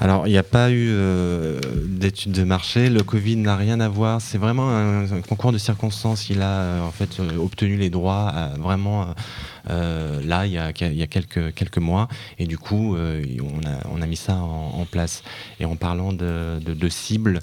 Alors, 0.00 0.26
il 0.26 0.31
n'y 0.31 0.38
a 0.38 0.42
pas 0.42 0.70
eu 0.70 0.88
euh, 0.90 1.61
d'études 1.87 2.33
de 2.33 2.44
marché. 2.44 2.90
Le 2.90 3.02
Covid 3.02 3.37
n'a 3.37 3.57
rien 3.57 3.81
à 3.81 3.88
voir. 3.88 4.20
C'est 4.20 4.38
vraiment 4.38 4.70
un, 4.70 5.20
concours 5.22 5.52
de 5.52 5.59
circonstances. 5.59 6.29
Il 6.29 6.42
a 6.42 6.50
euh, 6.50 6.83
en 6.83 6.90
fait 6.90 7.18
euh, 7.20 7.37
obtenu 7.38 7.76
les 7.76 7.90
droits 7.90 8.33
vraiment 8.59 9.14
là, 9.68 10.46
il 10.46 10.52
y 10.52 10.59
a, 10.59 10.72
quelques, 10.72 11.79
mois. 11.79 12.09
Et 12.38 12.46
du 12.46 12.57
coup, 12.57 12.96
on, 12.96 14.00
a, 14.00 14.07
mis 14.07 14.16
ça 14.16 14.37
en, 14.37 14.85
place. 14.85 15.24
Et 15.59 15.64
en 15.64 15.74
parlant 15.74 16.12
de, 16.12 16.88
cibles, 16.88 17.40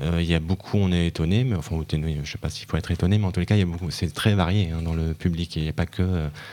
il 0.00 0.24
y 0.24 0.34
a 0.34 0.40
beaucoup, 0.40 0.78
on 0.78 0.90
est 0.92 1.08
étonné, 1.08 1.44
mais 1.44 1.54
enfin, 1.54 1.76
je 1.90 1.96
ne 1.96 2.24
sais 2.24 2.38
pas 2.38 2.48
s'il 2.48 2.66
faut 2.66 2.78
être 2.78 2.90
étonné, 2.90 3.18
mais 3.18 3.26
en 3.26 3.30
tous 3.30 3.40
les 3.40 3.46
cas, 3.46 3.56
c'est 3.90 4.14
très 4.14 4.34
varié 4.34 4.70
hein, 4.70 4.80
dans 4.82 4.94
le 4.94 5.12
public. 5.12 5.54
Il 5.56 5.64
n'y 5.64 5.68
a 5.68 5.74
pas 5.74 5.84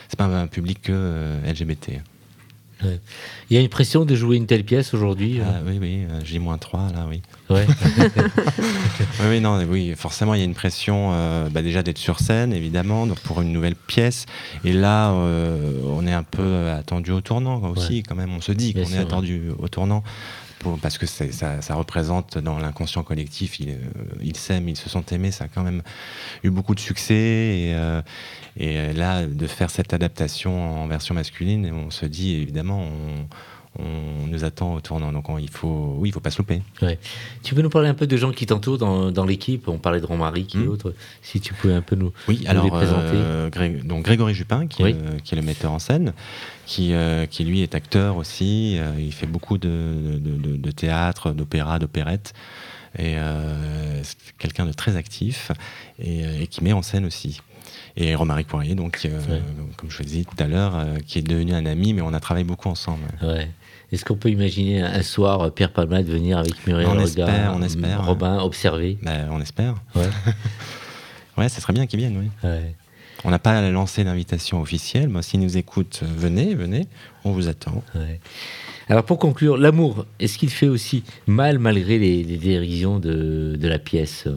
c'est 0.09 0.17
pas 0.17 0.25
un 0.25 0.47
public 0.47 0.81
que 0.81 1.37
LGBT. 1.45 2.01
Il 3.49 3.55
y 3.55 3.57
a 3.57 3.61
une 3.61 3.69
pression 3.69 4.05
de 4.05 4.15
jouer 4.15 4.37
une 4.37 4.45
telle 4.45 4.63
pièce 4.63 4.93
aujourd'hui 4.93 5.39
euh 5.39 5.45
ah, 5.45 5.61
Oui, 5.65 5.77
oui, 5.79 6.05
euh, 6.09 6.19
j'ai 6.23 6.39
moins 6.39 6.57
3 6.57 6.91
là, 6.93 7.05
oui. 7.09 7.21
oui, 7.49 7.59
oui, 9.29 9.41
non, 9.41 9.59
oui, 9.69 9.93
forcément, 9.95 10.33
il 10.33 10.39
y 10.39 10.41
a 10.41 10.45
une 10.45 10.55
pression 10.55 11.11
euh, 11.11 11.49
bah, 11.49 11.61
déjà 11.61 11.83
d'être 11.83 11.97
sur 11.97 12.19
scène, 12.19 12.51
évidemment, 12.51 13.05
donc 13.05 13.19
pour 13.19 13.41
une 13.41 13.51
nouvelle 13.51 13.75
pièce. 13.75 14.25
Et 14.63 14.73
là, 14.73 15.11
on 15.11 16.07
est 16.07 16.13
un 16.13 16.23
peu 16.23 16.69
attendu 16.69 17.11
au 17.11 17.21
tournant 17.21 17.61
aussi, 17.75 18.01
quand 18.01 18.15
même. 18.15 18.33
On 18.33 18.41
se 18.41 18.51
dit 18.51 18.73
qu'on 18.73 18.91
est 18.91 18.97
attendu 18.97 19.51
au 19.59 19.67
tournant 19.67 20.03
parce 20.81 20.97
que 20.97 21.05
ça, 21.05 21.75
représente 21.75 22.37
dans 22.37 22.59
l'inconscient 22.59 23.03
collectif, 23.03 23.59
ils, 23.59 23.77
ils 24.21 24.37
s'aiment, 24.37 24.69
ils 24.69 24.77
se 24.77 24.89
sont 24.89 25.05
aimés, 25.11 25.31
ça 25.31 25.45
a 25.45 25.47
quand 25.47 25.63
même 25.63 25.81
eu 26.43 26.49
beaucoup 26.49 26.75
de 26.75 26.79
succès. 26.79 27.13
Et, 27.13 27.75
et 28.57 28.77
euh, 28.77 28.93
là, 28.93 29.25
de 29.25 29.47
faire 29.47 29.69
cette 29.69 29.93
adaptation 29.93 30.83
en 30.83 30.87
version 30.87 31.15
masculine, 31.15 31.71
on 31.73 31.89
se 31.89 32.05
dit 32.05 32.35
évidemment, 32.35 32.81
on, 32.81 33.27
nous 33.79 34.43
attend 34.43 34.75
au 34.75 34.81
tournant. 34.81 35.11
Donc 35.11 35.25
il 35.39 35.49
faut, 35.49 35.95
oui, 35.97 36.09
il 36.09 36.11
faut 36.11 36.19
pas 36.19 36.31
se 36.31 36.37
louper. 36.37 36.61
Tu 37.43 37.55
peux 37.55 37.61
nous 37.61 37.69
parler 37.69 37.89
un 37.89 37.93
peu 37.93 38.07
de 38.07 38.17
gens 38.17 38.31
qui 38.31 38.45
t'entourent 38.45 38.77
dans, 38.77 39.11
dans 39.11 39.25
l'équipe? 39.25 39.67
On 39.67 39.77
parlait 39.77 40.01
de 40.01 40.05
Romary, 40.05 40.45
qui 40.45 40.57
est 40.57 40.61
hmm. 40.61 40.69
autre. 40.69 40.93
Si 41.21 41.39
tu 41.39 41.53
pouvais 41.53 41.73
un 41.73 41.81
peu 41.81 41.95
nous, 41.95 42.11
oui, 42.27 42.43
alors, 42.47 42.63
les 42.63 42.69
présenter. 42.69 43.15
Euh, 43.15 43.49
donc 43.83 44.05
Grégory 44.05 44.33
Jupin, 44.33 44.67
qui, 44.67 44.83
est, 44.83 45.23
qui, 45.23 45.35
est, 45.35 45.37
le 45.37 45.43
metteur 45.43 45.71
en 45.71 45.79
scène, 45.79 46.13
qui, 46.65 46.93
euh, 46.93 47.25
qui 47.25 47.43
lui 47.43 47.61
est 47.61 47.75
acteur 47.75 48.17
aussi. 48.17 48.79
il 48.97 49.13
fait 49.13 49.27
beaucoup 49.27 49.57
de, 49.57 50.19
de, 50.19 50.71
théâtre, 50.71 51.31
d'opéra, 51.31 51.79
d'opérette. 51.79 52.33
Et 52.99 53.15
c'est 54.03 54.17
quelqu'un 54.37 54.67
de 54.67 54.73
très 54.73 54.95
actif 54.97 55.51
et, 55.97 56.43
et 56.43 56.47
qui 56.47 56.63
met 56.63 56.73
en 56.73 56.83
scène 56.83 57.05
aussi 57.05 57.41
et 57.95 58.15
Romaric 58.15 58.47
Poirier, 58.47 58.75
donc, 58.75 59.01
euh, 59.05 59.39
comme 59.77 59.89
je 59.89 59.97
vous 59.97 60.03
disais 60.03 60.23
tout 60.23 60.41
à 60.41 60.47
l'heure, 60.47 60.75
euh, 60.75 60.97
qui 61.05 61.19
est 61.19 61.21
devenu 61.21 61.53
un 61.53 61.65
ami, 61.65 61.93
mais 61.93 62.01
on 62.01 62.13
a 62.13 62.19
travaillé 62.19 62.43
beaucoup 62.43 62.69
ensemble. 62.69 63.03
Ouais. 63.21 63.49
Est-ce 63.93 64.03
qu'on 64.05 64.15
peut 64.15 64.31
imaginer 64.31 64.81
un 64.81 65.03
soir 65.03 65.51
Pierre 65.53 65.71
Palmade 65.71 66.07
venir 66.07 66.39
avec 66.39 66.65
Muriel 66.65 66.89
on 66.89 66.99
espère, 66.99 67.53
on 67.55 67.61
espère. 67.61 68.03
Robin 68.03 68.39
observer? 68.39 68.97
Ben, 69.03 69.29
On 69.29 69.39
espère. 69.39 69.75
Ouais. 69.93 70.09
ouais, 71.37 71.47
ça 71.47 71.61
serait 71.61 71.73
bien 71.73 71.85
qu'ils 71.85 71.99
viennent, 71.99 72.17
oui. 72.17 72.31
Ouais. 72.43 72.73
On 73.23 73.29
n'a 73.29 73.37
pas 73.37 73.61
lancé 73.69 74.03
d'invitation 74.03 74.59
officielle. 74.61 75.09
Moi, 75.09 75.21
s'ils 75.21 75.41
nous 75.41 75.57
écoutent, 75.57 76.01
venez, 76.17 76.55
venez, 76.55 76.87
on 77.23 77.33
vous 77.33 77.47
attend. 77.47 77.83
Ouais. 77.93 78.19
Alors 78.89 79.03
pour 79.03 79.19
conclure, 79.19 79.57
l'amour, 79.57 80.07
est-ce 80.19 80.39
qu'il 80.39 80.49
fait 80.49 80.67
aussi 80.67 81.03
mal 81.27 81.59
malgré 81.59 81.99
les, 81.99 82.23
dérisions 82.23 82.97
de, 82.97 83.55
de 83.59 83.67
la 83.67 83.77
pièce? 83.77 84.27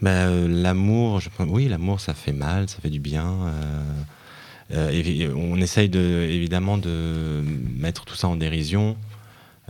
Bah, 0.00 0.10
euh, 0.10 0.48
L'amour, 0.48 1.20
oui, 1.38 1.68
l'amour, 1.68 2.00
ça 2.00 2.14
fait 2.14 2.32
mal, 2.32 2.66
ça 2.70 2.78
fait 2.80 2.88
du 2.88 2.98
bien. 2.98 3.26
Euh, 3.26 3.82
euh, 4.72 5.34
on 5.36 5.60
essaye 5.60 5.88
de, 5.88 6.26
évidemment 6.30 6.78
de 6.78 7.42
mettre 7.76 8.04
tout 8.04 8.14
ça 8.14 8.28
en 8.28 8.36
dérision. 8.36 8.96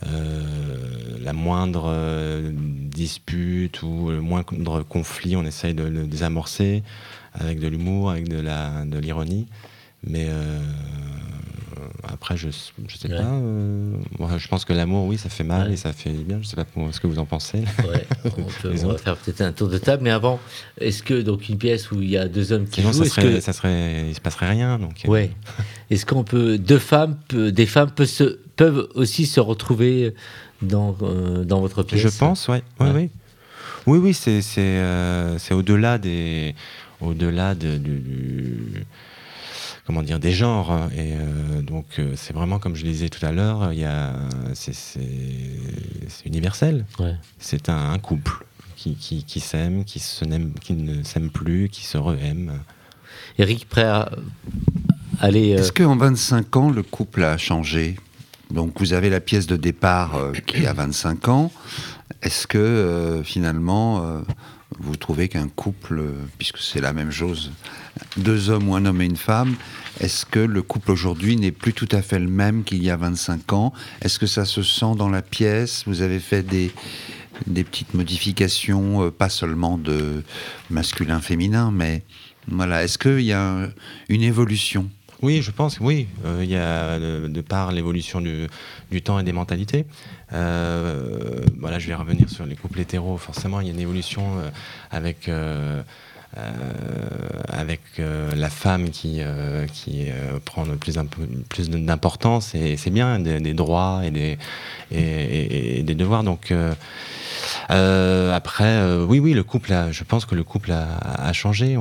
la 0.02 1.32
moindre 1.32 1.90
dispute 2.52 3.82
ou 3.82 4.10
le 4.10 4.20
moindre 4.20 4.82
conflit, 4.82 5.36
on 5.36 5.44
essaye 5.44 5.74
de 5.74 5.84
le 5.84 6.06
désamorcer 6.06 6.82
avec 7.32 7.58
de 7.58 7.68
l'humour, 7.68 8.10
avec 8.10 8.28
de 8.28 8.98
l'ironie. 8.98 9.46
Mais 10.06 10.28
après, 12.02 12.36
je, 12.36 12.48
je 12.88 12.96
sais 12.96 13.08
pas. 13.08 13.14
Euh, 13.14 13.96
je 14.36 14.48
pense 14.48 14.64
que 14.64 14.72
l'amour, 14.72 15.06
oui, 15.06 15.16
ça 15.16 15.28
fait 15.28 15.44
mal 15.44 15.72
et 15.72 15.76
ça 15.76 15.92
fait 15.92 16.10
bien. 16.10 16.38
Je 16.42 16.48
sais 16.48 16.56
pas 16.56 16.66
ce 16.90 17.00
que 17.00 17.06
vous 17.06 17.18
en 17.18 17.24
pensez. 17.24 17.58
Ouais, 17.58 18.06
on, 18.36 18.88
va 18.88 18.98
faire 18.98 19.16
peut-être 19.16 19.40
un 19.40 19.52
tour 19.52 19.68
de 19.68 19.78
table. 19.78 20.02
Mais 20.02 20.10
avant, 20.10 20.40
est-ce 20.80 21.02
que 21.02 21.22
donc 21.22 21.48
une 21.48 21.58
pièce 21.58 21.90
où 21.90 22.02
il 22.02 22.10
y 22.10 22.16
a 22.16 22.28
deux 22.28 22.52
hommes 22.52 22.66
qui 22.66 22.82
jouent, 22.82 22.92
ça 22.92 23.04
serait, 23.04 23.22
que... 23.22 23.40
ça 23.40 23.52
serait, 23.52 24.08
il 24.08 24.14
se 24.14 24.20
passerait 24.20 24.50
rien. 24.50 24.78
Donc. 24.78 25.04
Euh. 25.04 25.08
Ouais. 25.08 25.30
est-ce 25.90 26.04
qu'on 26.04 26.24
peut 26.24 26.58
deux 26.58 26.78
femmes, 26.78 27.16
des 27.32 27.66
femmes 27.66 27.90
peuvent, 27.90 28.06
se, 28.06 28.38
peuvent 28.56 28.88
aussi 28.94 29.26
se 29.26 29.40
retrouver 29.40 30.14
dans 30.62 30.96
euh, 31.02 31.44
dans 31.44 31.60
votre 31.60 31.82
pièce? 31.82 32.00
Je 32.00 32.08
pense, 32.08 32.48
ouais. 32.48 32.62
ouais. 32.80 32.90
Oui, 32.92 33.10
oui, 33.86 33.98
oui, 33.98 34.14
c'est 34.14 34.40
c'est 34.42 35.54
au-delà 35.54 35.98
des 35.98 36.54
au-delà 37.00 37.54
de, 37.54 37.76
du 37.76 38.86
comment 39.86 40.02
dire, 40.02 40.18
des 40.18 40.32
genres. 40.32 40.70
Hein. 40.70 40.90
Et 40.96 41.12
euh, 41.12 41.62
donc, 41.62 41.86
euh, 41.98 42.14
c'est 42.16 42.32
vraiment, 42.32 42.58
comme 42.58 42.74
je 42.74 42.84
le 42.84 42.90
disais 42.90 43.08
tout 43.08 43.24
à 43.24 43.32
l'heure, 43.32 43.72
il 43.72 43.80
y 43.80 43.84
a, 43.84 44.12
c'est, 44.54 44.74
universel. 46.24 46.84
C'est 47.38 47.68
un, 47.68 47.98
couple. 47.98 48.44
qui, 48.76 48.94
qui, 48.96 49.40
s'aiment, 49.40 49.84
qui, 49.84 49.98
se 49.98 50.24
qui 50.60 50.72
ne 50.74 51.02
s'aiment 51.02 51.30
plus, 51.30 51.68
qui 51.68 51.84
se 51.84 51.98
re-aiment. 51.98 52.52
Eric, 53.38 53.68
prêt 53.68 53.84
à 53.84 54.10
aller. 55.20 55.50
Est-ce 55.50 55.72
qu'en 55.72 55.96
25 55.96 56.56
ans, 56.56 56.70
le 56.70 56.82
couple 56.82 57.24
a 57.24 57.36
changé? 57.38 57.96
Donc 58.50 58.78
vous 58.78 58.92
avez 58.92 59.10
la 59.10 59.20
pièce 59.20 59.46
de 59.46 59.56
départ 59.56 60.18
qui 60.46 60.66
a 60.66 60.72
25 60.72 61.28
ans. 61.28 61.52
Est-ce 62.22 62.46
que 62.46 63.22
finalement 63.24 64.22
vous 64.78 64.96
trouvez 64.96 65.28
qu'un 65.28 65.48
couple, 65.48 66.02
puisque 66.38 66.58
c'est 66.58 66.80
la 66.80 66.92
même 66.92 67.10
chose, 67.10 67.52
deux 68.16 68.50
hommes 68.50 68.68
ou 68.68 68.74
un 68.74 68.84
homme 68.86 69.00
et 69.00 69.06
une 69.06 69.16
femme, 69.16 69.54
est-ce 70.00 70.26
que 70.26 70.40
le 70.40 70.62
couple 70.62 70.90
aujourd'hui 70.90 71.36
n'est 71.36 71.52
plus 71.52 71.72
tout 71.72 71.88
à 71.92 72.02
fait 72.02 72.18
le 72.18 72.28
même 72.28 72.64
qu'il 72.64 72.82
y 72.82 72.90
a 72.90 72.96
25 72.96 73.52
ans? 73.52 73.72
Est-ce 74.02 74.18
que 74.18 74.26
ça 74.26 74.44
se 74.44 74.62
sent 74.62 74.94
dans 74.96 75.08
la 75.08 75.22
pièce? 75.22 75.84
Vous 75.86 76.02
avez 76.02 76.18
fait 76.18 76.42
des, 76.42 76.72
des 77.46 77.64
petites 77.64 77.94
modifications, 77.94 79.04
euh, 79.04 79.10
pas 79.10 79.28
seulement 79.28 79.78
de 79.78 80.22
masculin-féminin, 80.70 81.70
mais 81.72 82.02
voilà, 82.48 82.84
est-ce 82.84 82.98
qu'il 82.98 83.20
y 83.20 83.32
a 83.32 83.68
une 84.08 84.22
évolution 84.22 84.90
oui, 85.24 85.42
je 85.42 85.50
pense, 85.50 85.80
oui. 85.80 86.06
Euh, 86.24 86.40
il 86.44 86.50
y 86.50 86.56
a, 86.56 86.98
de, 86.98 87.40
par 87.40 87.72
l'évolution 87.72 88.20
du, 88.20 89.02
temps 89.02 89.18
et 89.18 89.24
des 89.24 89.32
mentalités. 89.32 89.86
Euh, 90.32 91.40
voilà, 91.58 91.78
je 91.78 91.88
vais 91.88 91.94
revenir 91.94 92.28
sur 92.28 92.46
les 92.46 92.56
couples 92.56 92.80
hétéros. 92.80 93.16
Forcément, 93.16 93.60
il 93.60 93.66
y 93.66 93.70
a 93.70 93.72
une 93.72 93.80
évolution 93.80 94.24
avec 94.90 95.28
euh, 96.36 97.20
avec 97.48 97.80
euh, 98.00 98.34
la 98.34 98.50
femme 98.50 98.90
qui, 98.90 99.20
qui 99.72 100.06
prend 100.44 100.64
plus, 100.64 100.98
plus 101.48 101.70
d'importance, 101.70 102.56
et 102.56 102.76
c'est 102.76 102.90
bien, 102.90 103.20
des, 103.20 103.54
droits 103.54 104.02
et 104.04 104.10
des, 104.10 104.38
et, 104.90 105.82
des 105.84 105.94
devoirs. 105.94 106.24
Donc, 106.24 106.52
après, 107.68 108.96
oui, 109.04 109.20
oui, 109.20 109.32
le 109.32 109.44
couple, 109.44 109.72
a, 109.72 109.92
je 109.92 110.02
pense 110.02 110.24
que 110.24 110.34
le 110.34 110.42
couple 110.42 110.72
a, 110.72 111.32
changé. 111.32 111.76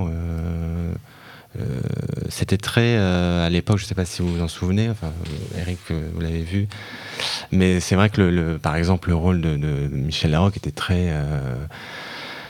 C'était 2.29 2.57
très 2.57 2.97
à 2.97 3.49
l'époque, 3.49 3.77
je 3.77 3.83
ne 3.83 3.87
sais 3.87 3.95
pas 3.95 4.05
si 4.05 4.21
vous 4.21 4.35
vous 4.35 4.41
en 4.41 4.47
souvenez, 4.47 4.89
enfin, 4.89 5.11
Eric, 5.57 5.79
vous 5.89 6.21
l'avez 6.21 6.41
vu, 6.41 6.67
mais 7.51 7.79
c'est 7.79 7.95
vrai 7.95 8.09
que 8.09 8.21
le, 8.21 8.57
par 8.57 8.75
exemple 8.75 9.09
le 9.09 9.15
rôle 9.15 9.41
de, 9.41 9.55
de 9.55 9.89
Michel 9.91 10.31
Larocque 10.31 10.57
était 10.57 10.71
très 10.71 11.11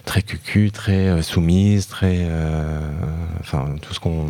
très 0.06 0.22
cucu, 0.22 0.72
très 0.72 1.08
euh, 1.08 1.22
soumise, 1.22 1.88
très, 1.88 2.18
euh, 2.20 2.80
enfin 3.40 3.76
tout 3.82 3.94
ce 3.94 4.00
qu'on 4.00 4.28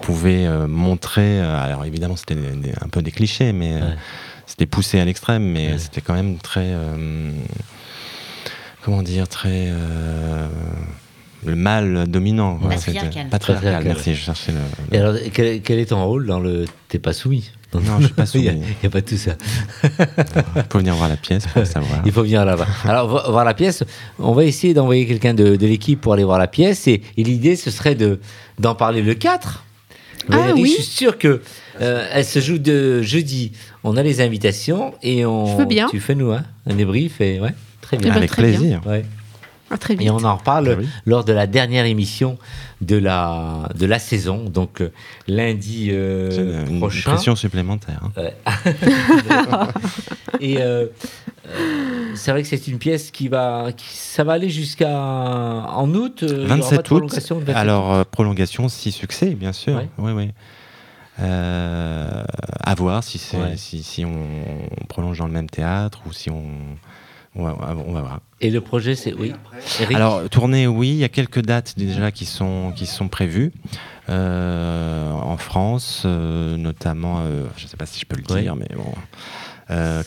pouvait 0.00 0.46
euh, 0.46 0.66
montrer. 0.66 1.40
alors 1.40 1.84
évidemment, 1.84 2.16
c'était 2.16 2.36
un 2.80 2.88
peu 2.88 3.02
des 3.02 3.10
clichés, 3.10 3.52
mais 3.52 3.80
c'était 4.46 4.66
poussé 4.66 5.00
à 5.00 5.04
l'extrême, 5.04 5.44
mais 5.44 5.78
c'était 5.78 6.00
quand 6.00 6.14
même 6.14 6.38
très, 6.38 6.72
comment 8.82 9.02
dire, 9.02 9.28
très 9.28 9.72
le 11.44 11.56
mal 11.56 12.06
dominant. 12.08 12.58
Patriarcal. 12.58 13.28
Patriarcal, 13.28 13.84
merci, 13.84 14.14
je 14.14 14.20
cherchais 14.20 14.52
le. 14.52 14.96
Et 14.96 15.00
alors, 15.00 15.14
quel, 15.32 15.60
quel, 15.62 15.78
est 15.78 15.86
ton 15.86 16.04
rôle 16.04 16.26
dans 16.26 16.40
le 16.40 16.66
T'es 16.88 16.98
pas 16.98 17.12
soumis 17.12 17.50
non, 17.80 18.00
je 18.00 18.06
suis 18.06 18.14
pas 18.14 18.26
soumis. 18.26 18.46
Il 18.46 18.54
n'y 18.54 18.86
a, 18.86 18.90
pas 18.90 19.02
tout 19.02 19.16
ça. 19.16 19.32
Il 19.82 20.64
faut 20.70 20.78
venir 20.78 20.94
voir 20.94 21.08
la 21.08 21.16
pièce 21.16 21.46
pour 21.46 21.66
savoir. 21.66 22.02
Il 22.04 22.12
faut 22.12 22.22
venir 22.22 22.44
là-bas. 22.44 22.66
Alors, 22.84 23.30
voir 23.30 23.44
la 23.44 23.54
pièce, 23.54 23.84
on 24.18 24.32
va 24.32 24.44
essayer 24.44 24.74
d'envoyer 24.74 25.06
quelqu'un 25.06 25.34
de, 25.34 25.56
l'équipe 25.56 26.00
pour 26.00 26.12
aller 26.12 26.24
voir 26.24 26.38
la 26.38 26.48
pièce. 26.48 26.86
Et, 26.86 27.02
l'idée, 27.16 27.56
ce 27.56 27.70
serait 27.70 27.96
d'en 28.58 28.74
parler 28.74 29.02
le 29.02 29.14
4. 29.14 29.64
Ah, 30.30 30.52
oui. 30.54 30.66
Je 30.66 30.82
suis 30.82 30.82
sûr 30.82 31.18
que 31.18 31.40
euh, 31.80 32.06
elle 32.12 32.24
se 32.24 32.40
joue 32.40 32.58
de 32.58 33.02
jeudi. 33.02 33.52
On 33.82 33.96
a 33.96 34.02
les 34.02 34.20
invitations 34.20 34.94
et 35.02 35.26
on. 35.26 35.46
Je 35.46 35.56
veux 35.56 35.64
bien. 35.64 35.88
Tu 35.90 35.98
fais 35.98 36.14
nous 36.14 36.30
hein, 36.30 36.44
un 36.66 36.74
débrief 36.74 37.20
et 37.20 37.40
ouais, 37.40 37.54
très 37.80 37.96
bien. 37.96 38.12
Avec 38.12 38.30
plaisir. 38.30 38.80
Ouais. 38.86 39.04
Ah, 39.72 39.78
très 39.78 39.96
Et 39.98 40.10
on 40.10 40.22
en 40.22 40.36
reparle 40.36 40.76
ah 40.78 40.86
lors 41.06 41.24
de 41.24 41.32
la 41.32 41.46
dernière 41.46 41.86
émission 41.86 42.36
de 42.82 42.96
la, 42.96 43.70
de 43.74 43.86
la 43.86 43.98
saison, 43.98 44.44
donc 44.44 44.82
euh, 44.82 44.92
lundi 45.26 45.88
euh, 45.90 46.66
une 46.66 46.78
prochain. 46.78 47.12
pression 47.12 47.34
supplémentaire. 47.34 48.02
Hein. 48.16 49.68
Et 50.40 50.60
euh, 50.60 50.88
c'est 52.14 52.32
vrai 52.32 52.42
que 52.42 52.48
c'est 52.48 52.68
une 52.68 52.78
pièce 52.78 53.10
qui 53.10 53.28
va, 53.28 53.68
ça 53.78 54.24
va 54.24 54.34
aller 54.34 54.50
jusqu'à 54.50 54.90
en 54.90 55.88
août. 55.94 56.22
27 56.22 56.90
août. 56.90 57.32
Alors 57.54 58.04
prolongation, 58.06 58.68
si 58.68 58.92
succès, 58.92 59.30
bien 59.30 59.54
sûr. 59.54 59.82
Oui, 59.96 60.12
oui. 60.12 60.28
à 61.18 62.74
voir 62.76 63.02
si, 63.02 63.18
si, 63.56 63.82
si 63.82 64.04
on 64.04 64.26
prolonge 64.88 65.18
dans 65.18 65.26
le 65.26 65.32
même 65.32 65.48
théâtre 65.48 66.02
ou 66.06 66.12
si 66.12 66.28
on 66.28 66.44
on 67.34 67.44
va, 67.44 67.74
voir. 68.00 68.20
Et 68.40 68.50
le 68.50 68.60
projet, 68.60 68.94
c'est 68.94 69.14
oui. 69.14 69.32
Alors 69.94 70.28
tournée, 70.28 70.66
oui. 70.66 70.88
Il 70.90 70.96
y 70.96 71.04
a 71.04 71.08
quelques 71.08 71.40
dates 71.40 71.74
déjà 71.78 72.10
qui 72.10 72.26
sont 72.26 72.72
qui 72.76 72.86
sont 72.86 73.08
prévues 73.08 73.52
euh, 74.08 75.12
en 75.12 75.36
France, 75.36 76.02
euh, 76.04 76.56
notamment. 76.56 77.20
Euh, 77.20 77.46
je 77.56 77.64
ne 77.64 77.68
sais 77.68 77.76
pas 77.76 77.86
si 77.86 78.00
je 78.00 78.06
peux 78.06 78.16
le 78.16 78.40
dire, 78.40 78.56
mais 78.56 78.68
bon. 78.74 78.92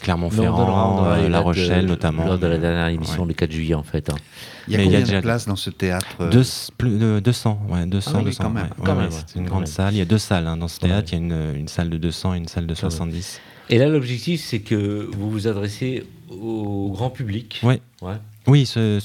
Clermont-Ferrand, 0.02 1.16
La 1.28 1.40
Rochelle 1.40 1.88
notamment. 1.88 2.26
Lors 2.26 2.38
de 2.38 2.46
la 2.46 2.60
dernière 2.60 2.88
émission, 2.90 3.26
le 3.26 3.34
4 3.34 3.52
juillet 3.52 3.74
en 3.74 3.82
fait. 3.82 4.12
Hein. 4.12 4.16
Il 4.68 4.74
y 4.74 4.78
a 4.78 4.84
combien 4.84 5.02
de 5.02 5.22
places 5.22 5.48
dans 5.48 5.56
ce 5.56 5.72
théâtre 5.72 6.30
Deux, 6.30 6.44
plus 6.78 7.00
de 7.00 7.20
200, 7.20 7.62
ouais, 7.70 7.86
200, 7.88 8.22
200 8.22 8.54
c'est 9.12 9.40
une 9.40 9.48
grande 9.48 9.68
salle. 9.68 9.96
Il 9.96 9.98
y 9.98 10.02
a 10.02 10.06
deux 10.06 10.20
salles 10.20 10.46
hein, 10.46 10.58
dans 10.58 10.68
ce 10.68 10.80
théâtre. 10.80 11.10
Il 11.14 11.14
y 11.14 11.16
a 11.16 11.26
une, 11.26 11.56
une, 11.56 11.68
salle 11.68 11.90
de 11.90 11.98
200 11.98 12.36
et 12.36 12.38
une 12.38 12.48
salle 12.48 12.68
de 12.68 12.76
70. 12.76 13.42
Et 13.72 13.80
là, 13.80 13.88
l'objectif, 13.88 14.42
c'est 14.44 14.60
que 14.60 15.10
vous 15.18 15.32
vous 15.32 15.48
adressez 15.48 16.06
au 16.30 16.92
grand 16.92 17.10
public. 17.10 17.62
Oui. 17.64 17.82
Oui, 18.48 18.66
c'est 18.66 19.00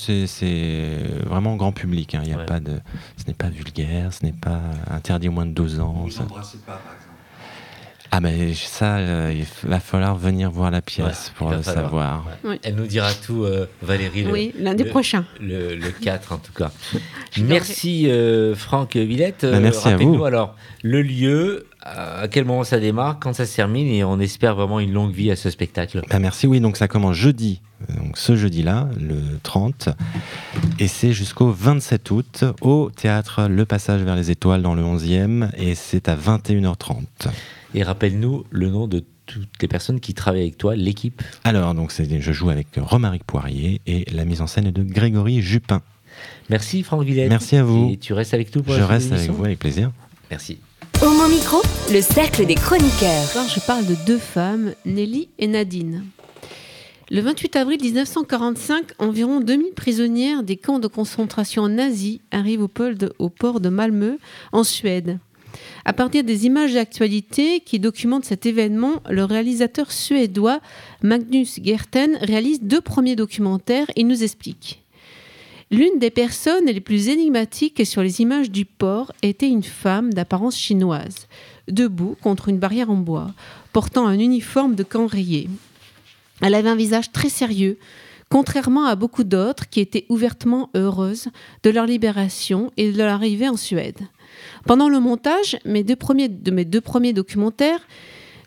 vraiment 1.25 1.57
grand 1.57 1.73
public. 1.73 2.15
Hein. 2.15 2.23
Il 2.25 2.31
y 2.31 2.35
a 2.35 2.39
pas 2.39 2.61
de, 2.61 2.79
ce 3.17 3.27
n'est 3.27 3.35
pas 3.35 3.49
vulgaire, 3.49 4.13
ce 4.13 4.25
n'est 4.25 4.33
pas 4.33 4.61
interdit 4.91 5.29
au 5.29 5.33
moins 5.33 5.47
de 5.47 5.53
12 5.53 5.81
ans. 5.81 6.07
Vous 6.07 6.21
n'embrassez 6.21 6.59
pas, 6.59 6.73
par 6.73 6.93
exemple 6.95 7.11
ah 8.13 8.19
ben 8.19 8.53
ça, 8.55 8.97
euh, 8.97 9.33
il 9.33 9.47
va 9.69 9.79
falloir 9.79 10.17
venir 10.17 10.51
voir 10.51 10.73
la 10.73 10.83
pièce 10.83 11.33
pour 11.37 11.51
le 11.53 11.63
savoir. 11.63 12.27
Elle 12.65 12.75
nous 12.75 12.87
dira 12.87 13.13
tout, 13.15 13.45
euh, 13.45 13.67
Valérie. 13.83 14.27
oui, 14.27 14.53
lundi 14.59 14.83
prochain. 14.83 15.25
Le, 15.41 15.79
4 15.91 16.33
en 16.33 16.39
tout 16.39 16.53
cas. 16.53 16.73
merci 17.41 18.11
euh, 18.11 18.57
Franck 18.57 18.97
Villette. 18.97 19.43
Ben, 19.43 19.61
merci 19.61 19.89
à 19.89 19.97
vous. 19.97 20.25
alors 20.25 20.57
le 20.83 21.03
lieu, 21.03 21.67
à 21.83 22.29
quel 22.29 22.45
moment 22.45 22.64
ça 22.64 22.79
démarre, 22.79 23.19
quand 23.19 23.33
ça 23.33 23.47
se 23.47 23.57
termine 23.57 23.87
et 23.87 24.05
on 24.05 24.21
espère 24.21 24.55
vraiment 24.55 24.81
une 24.81 24.93
longue 24.93 25.12
vie 25.12 25.31
à 25.31 25.37
ce 25.37 25.51
spectacle? 25.51 26.03
Ben, 26.11 26.19
merci, 26.19 26.47
oui, 26.47 26.61
donc 26.61 26.77
ça 26.77 26.88
commence 26.88 27.16
jeudi, 27.16 27.61
donc 27.97 28.19
ce 28.19 28.37
jeudi-là, 28.37 28.88
le 29.01 29.38
30, 29.43 29.88
et 30.79 30.88
c'est 30.88 31.12
jusqu'au 31.12 31.51
27 31.51 32.11
août 32.11 32.45
au 32.61 32.90
théâtre 32.90 33.49
Le 33.49 33.64
Passage 33.64 34.03
vers 34.03 34.16
les 34.16 34.31
Étoiles 34.31 34.62
dans 34.62 34.75
le 34.75 34.83
11e 34.83 35.51
et 35.57 35.75
c'est 35.75 36.09
à 36.09 36.16
21h30. 36.16 37.05
Et 37.75 37.83
rappelle-nous 37.83 38.45
le 38.51 38.69
nom 38.69 38.87
de 38.87 39.05
toutes 39.27 39.62
les 39.62 39.69
personnes 39.69 40.01
qui 40.01 40.12
travaillent 40.12 40.43
avec 40.43 40.59
toi, 40.59 40.75
l'équipe? 40.75 41.23
Alors, 41.45 41.73
donc, 41.75 41.93
je 41.97 42.33
joue 42.33 42.51
avec 42.51 42.66
Romaric 42.77 43.23
Poirier 43.25 43.81
et 43.87 44.05
la 44.12 44.25
mise 44.25 44.40
en 44.40 44.49
scène 44.49 44.66
est 44.66 44.73
de 44.73 44.83
Grégory 44.83 45.40
Jupin. 45.40 45.83
Merci 46.49 46.83
Franck 46.83 47.05
Villette. 47.05 47.31
Merci 47.31 47.57
à 47.57 47.62
vous. 47.62 47.90
Et 47.93 47.97
tu 47.97 48.12
restes 48.12 48.35
avec 48.35 48.55
nous 48.55 48.64
pour 48.64 48.75
Je 48.75 48.83
reste 48.83 49.12
avec 49.12 49.31
vous 49.31 49.45
avec 49.45 49.61
plaisir. 49.61 49.93
Merci. 50.31 50.59
Au 51.03 51.13
mon 51.13 51.29
micro, 51.29 51.63
le 51.91 52.03
cercle 52.03 52.45
des 52.45 52.57
chroniqueurs. 52.57 53.31
Alors, 53.35 53.49
je 53.49 53.59
parle 53.61 53.87
de 53.87 53.95
deux 54.07 54.19
femmes, 54.19 54.75
Nelly 54.85 55.31
et 55.39 55.47
Nadine. 55.47 56.05
Le 57.11 57.23
28 57.23 57.57
avril 57.57 57.81
1945, 57.81 58.93
environ 58.99 59.41
2000 59.41 59.73
prisonnières 59.73 60.43
des 60.43 60.59
camps 60.59 60.79
de 60.79 60.89
concentration 60.89 61.69
nazis 61.69 62.19
arrivent 62.31 62.65
au, 63.19 63.29
port 63.31 63.61
de 63.61 63.69
Malmö, 63.71 64.19
en 64.53 64.63
Suède. 64.63 65.19
À 65.87 65.95
partir 65.95 66.23
des 66.23 66.45
images 66.45 66.75
d'actualité 66.75 67.61
qui 67.61 67.79
documentent 67.79 68.27
cet 68.27 68.45
événement, 68.45 69.03
le 69.09 69.25
réalisateur 69.25 69.93
suédois 69.93 70.61
Magnus 71.03 71.61
Gerten 71.65 72.19
réalise 72.21 72.61
deux 72.61 72.83
premiers 72.83 73.17
documentaires 73.17 73.91
et 73.97 74.05
nous 74.05 74.23
explique. 74.23 74.80
L'une 75.73 76.01
des 76.01 76.11
personnes 76.11 76.66
les 76.66 76.81
plus 76.81 77.09
énigmatiques 77.09 77.87
sur 77.87 78.03
les 78.03 78.21
images 78.21 78.51
du 78.51 78.64
port 78.64 79.12
était 79.23 79.49
une 79.49 79.62
femme 79.62 80.12
d'apparence 80.12 80.59
chinoise, 80.59 81.29
debout 81.68 82.16
contre 82.21 82.49
une 82.49 82.59
barrière 82.59 82.91
en 82.91 82.97
bois, 82.97 83.31
portant 83.73 84.09
un 84.09 84.18
uniforme 84.18 84.75
de 84.75 84.83
camp. 84.83 85.07
Elle 86.41 86.55
avait 86.57 86.68
un 86.68 86.75
visage 86.75 87.12
très 87.12 87.29
sérieux, 87.29 87.79
contrairement 88.29 88.85
à 88.85 88.97
beaucoup 88.97 89.23
d'autres 89.23 89.68
qui 89.68 89.79
étaient 89.79 90.07
ouvertement 90.09 90.71
heureuses 90.75 91.29
de 91.62 91.71
leur 91.71 91.87
libération 91.87 92.73
et 92.77 92.91
de 92.91 92.99
leur 92.99 93.12
arrivée 93.12 93.49
en 93.49 93.57
Suède. 93.57 94.01
Pendant 94.66 94.89
le 94.89 94.99
montage 94.99 95.57
mes 95.64 95.85
deux 95.85 95.95
premiers, 95.95 96.29
de 96.29 96.51
mes 96.51 96.64
deux 96.64 96.81
premiers 96.81 97.12
documentaires, 97.12 97.87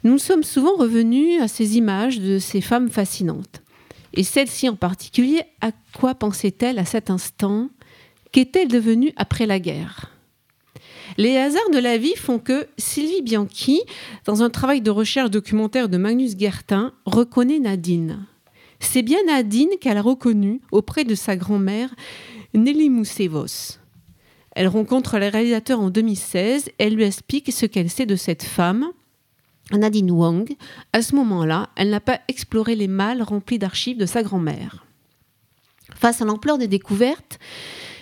nous 0.03 0.17
sommes 0.17 0.43
souvent 0.43 0.75
revenus 0.75 1.41
à 1.41 1.47
ces 1.47 1.77
images 1.77 2.19
de 2.19 2.37
ces 2.37 2.59
femmes 2.59 2.89
fascinantes. 2.89 3.62
Et 4.13 4.23
celle-ci 4.23 4.69
en 4.69 4.75
particulier, 4.75 5.41
à 5.61 5.71
quoi 5.97 6.15
pensait-elle 6.15 6.79
à 6.79 6.85
cet 6.85 7.09
instant 7.09 7.69
Qu'est-elle 8.31 8.67
devenue 8.67 9.11
après 9.15 9.45
la 9.45 9.59
guerre? 9.59 10.11
Les 11.17 11.37
hasards 11.37 11.69
de 11.71 11.79
la 11.79 11.97
vie 11.97 12.15
font 12.15 12.39
que 12.39 12.67
Sylvie 12.77 13.21
Bianchi, 13.21 13.81
dans 14.25 14.41
un 14.41 14.49
travail 14.49 14.81
de 14.81 14.89
recherche 14.89 15.29
documentaire 15.29 15.89
de 15.89 15.97
Magnus 15.97 16.37
Gertin, 16.37 16.93
reconnaît 17.05 17.59
Nadine. 17.59 18.25
C'est 18.79 19.03
bien 19.03 19.19
Nadine 19.27 19.69
qu'elle 19.79 19.97
a 19.97 20.01
reconnue 20.01 20.61
auprès 20.71 21.03
de 21.03 21.15
sa 21.15 21.35
grand-mère, 21.35 21.93
Nelly 22.53 22.89
Moussevos. 22.89 23.77
Elle 24.55 24.67
rencontre 24.67 25.17
le 25.17 25.27
réalisateur 25.27 25.79
en 25.79 25.89
2016. 25.89 26.69
Elle 26.77 26.95
lui 26.95 27.03
explique 27.03 27.51
ce 27.51 27.65
qu'elle 27.65 27.89
sait 27.89 28.05
de 28.05 28.15
cette 28.15 28.43
femme. 28.43 28.91
Nadine 29.77 30.11
Wong, 30.11 30.55
à 30.93 31.01
ce 31.01 31.15
moment-là, 31.15 31.69
elle 31.75 31.89
n'a 31.89 31.99
pas 31.99 32.19
exploré 32.27 32.75
les 32.75 32.87
malles 32.87 33.21
remplis 33.21 33.59
d'archives 33.59 33.97
de 33.97 34.05
sa 34.05 34.23
grand-mère. 34.23 34.85
Face 35.95 36.21
à 36.21 36.25
l'ampleur 36.25 36.57
des 36.57 36.67
découvertes 36.67 37.39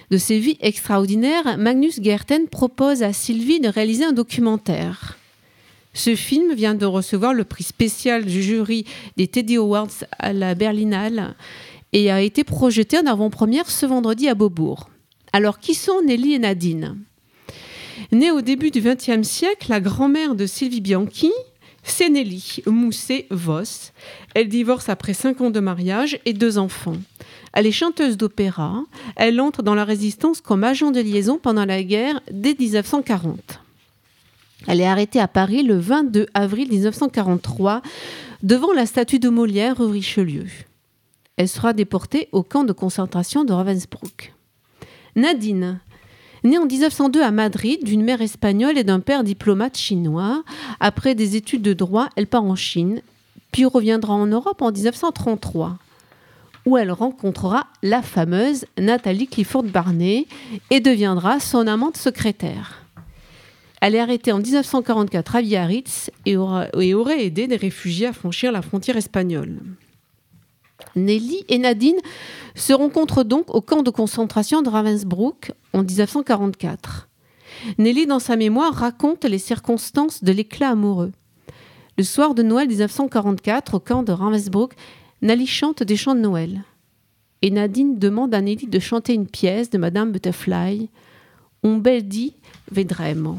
de 0.10 0.18
ses 0.18 0.40
vies 0.40 0.58
extraordinaires, 0.62 1.58
Magnus 1.58 2.02
Gerten 2.02 2.48
propose 2.48 3.04
à 3.04 3.14
Sylvie 3.14 3.60
de 3.60 3.70
réaliser 3.70 4.06
un 4.06 4.12
documentaire. 4.12 5.18
Ce 5.94 6.16
film 6.16 6.54
vient 6.54 6.76
de 6.76 6.86
recevoir 6.86 7.34
le 7.34 7.44
prix 7.44 7.64
spécial 7.64 8.26
du 8.26 8.42
jury 8.42 8.86
des 9.18 9.28
Teddy 9.28 9.58
Awards 9.58 10.06
à 10.20 10.34
la 10.34 10.56
Berlinale 10.56 11.36
et 11.94 12.12
a 12.12 12.22
été 12.22 12.44
projeté 12.44 12.98
en 12.98 13.06
avant-première 13.06 13.70
ce 13.70 13.86
vendredi 13.86 14.30
à 14.30 14.36
Beaubourg. 14.36 14.90
Alors, 15.34 15.60
qui 15.60 15.74
sont 15.74 16.02
Nelly 16.06 16.34
et 16.34 16.40
Nadine? 16.40 16.98
Née 18.12 18.32
au 18.32 18.42
début 18.42 18.72
du 18.72 18.82
XXe 18.82 19.28
siècle, 19.28 19.68
la 19.70 19.80
grand-mère 19.80 20.36
de 20.36 20.46
Sylvie 20.46 20.82
Bianchi, 20.82 21.32
c'est 21.84 22.10
Mousset-Voss. 22.68 23.94
Elle 24.36 24.50
divorce 24.50 24.90
après 24.90 25.14
cinq 25.14 25.42
ans 25.42 25.50
de 25.50 25.60
mariage 25.60 26.20
et 26.26 26.34
deux 26.34 26.58
enfants. 26.58 26.98
Elle 27.54 27.68
est 27.68 27.72
chanteuse 27.72 28.18
d'opéra. 28.18 28.84
Elle 29.16 29.42
entre 29.42 29.64
dans 29.64 29.76
la 29.76 29.86
résistance 29.86 30.42
comme 30.42 30.64
agent 30.64 30.92
de 30.92 31.02
liaison 31.02 31.38
pendant 31.42 31.66
la 31.66 31.84
guerre 31.84 32.22
dès 32.32 32.56
1940. 32.58 33.60
Elle 34.68 34.82
est 34.82 34.88
arrêtée 34.88 35.20
à 35.20 35.28
Paris 35.28 35.64
le 35.64 35.78
22 35.78 36.28
avril 36.34 36.70
1943 36.70 37.82
devant 38.44 38.74
la 38.74 38.86
statue 38.86 39.20
de 39.20 39.30
Molière 39.30 39.78
rue 39.78 39.92
Richelieu. 39.92 40.46
Elle 41.36 41.50
sera 41.50 41.74
déportée 41.74 42.30
au 42.32 42.44
camp 42.44 42.64
de 42.64 42.74
concentration 42.74 43.44
de 43.44 43.54
Ravensbrück. 43.54 44.34
Nadine, 45.16 45.80
née 46.44 46.58
en 46.58 46.66
1902 46.66 47.22
à 47.22 47.32
Madrid 47.32 47.84
d'une 47.84 48.04
mère 48.04 48.22
espagnole 48.22 48.78
et 48.78 48.84
d'un 48.84 49.00
père 49.00 49.24
diplomate 49.24 49.78
chinois, 49.78 50.44
après 50.80 51.16
des 51.16 51.36
études 51.36 51.62
de 51.62 51.74
droit, 51.74 52.10
elle 52.16 52.28
part 52.28 52.44
en 52.44 52.56
Chine, 52.56 53.02
puis 53.52 53.66
reviendra 53.66 54.14
en 54.14 54.28
Europe 54.28 54.62
en 54.62 54.72
1933, 54.72 55.78
où 56.66 56.78
elle 56.78 56.92
rencontrera 56.92 57.68
la 57.84 58.02
fameuse 58.02 58.66
Nathalie 58.78 59.28
Clifford 59.28 59.64
Barney 59.64 60.28
et 60.70 60.80
deviendra 60.80 61.40
son 61.40 61.68
amante 61.68 61.98
secrétaire. 61.98 62.86
Elle 63.82 63.96
est 63.96 64.00
arrêtée 64.00 64.32
en 64.32 64.38
1944 64.40 65.36
à 65.38 65.42
Biarritz 65.42 66.12
et 66.28 66.38
aurait 66.38 67.26
aidé 67.26 67.48
des 67.48 67.56
réfugiés 67.56 68.08
à 68.08 68.14
franchir 68.14 68.52
la 68.52 68.62
frontière 68.62 68.96
espagnole. 68.96 69.58
Nelly 70.96 71.46
et 71.50 71.58
Nadine 71.58 72.00
se 72.56 72.74
rencontrent 72.74 73.24
donc 73.24 73.54
au 73.54 73.62
camp 73.62 73.84
de 73.84 73.90
concentration 73.90 74.62
de 74.62 74.70
Ravensbrück 74.70 75.52
en 75.74 75.84
1944. 75.84 77.08
Nelly, 77.78 78.06
dans 78.08 78.20
sa 78.20 78.36
mémoire, 78.36 78.74
raconte 78.74 79.26
les 79.26 79.38
circonstances 79.38 80.24
de 80.24 80.32
l'éclat 80.32 80.70
amoureux. 80.70 81.12
Le 81.98 82.04
soir 82.04 82.34
de 82.34 82.44
Noël 82.44 82.68
1944, 82.68 83.76
au 83.76 83.80
camp 83.80 84.04
de 84.04 84.12
Ravensbrück, 84.12 84.74
Nelly 85.22 85.48
chante 85.48 85.84
des 85.84 85.98
chants 85.98 86.16
de 86.16 86.22
Noël. 86.22 86.64
Et 87.42 87.52
Nadine 87.52 87.98
demande 87.98 88.34
à 88.34 88.42
Nelly 88.42 88.68
de 88.68 88.80
chanter 88.80 89.14
une 89.14 89.28
pièce 89.28 89.70
de 89.70 89.78
Madame 89.78 90.12
Butterfly, 90.12 90.90
On 91.64 91.78
bel 91.78 92.08
dit 92.08 92.34
vedremo. 92.72 93.38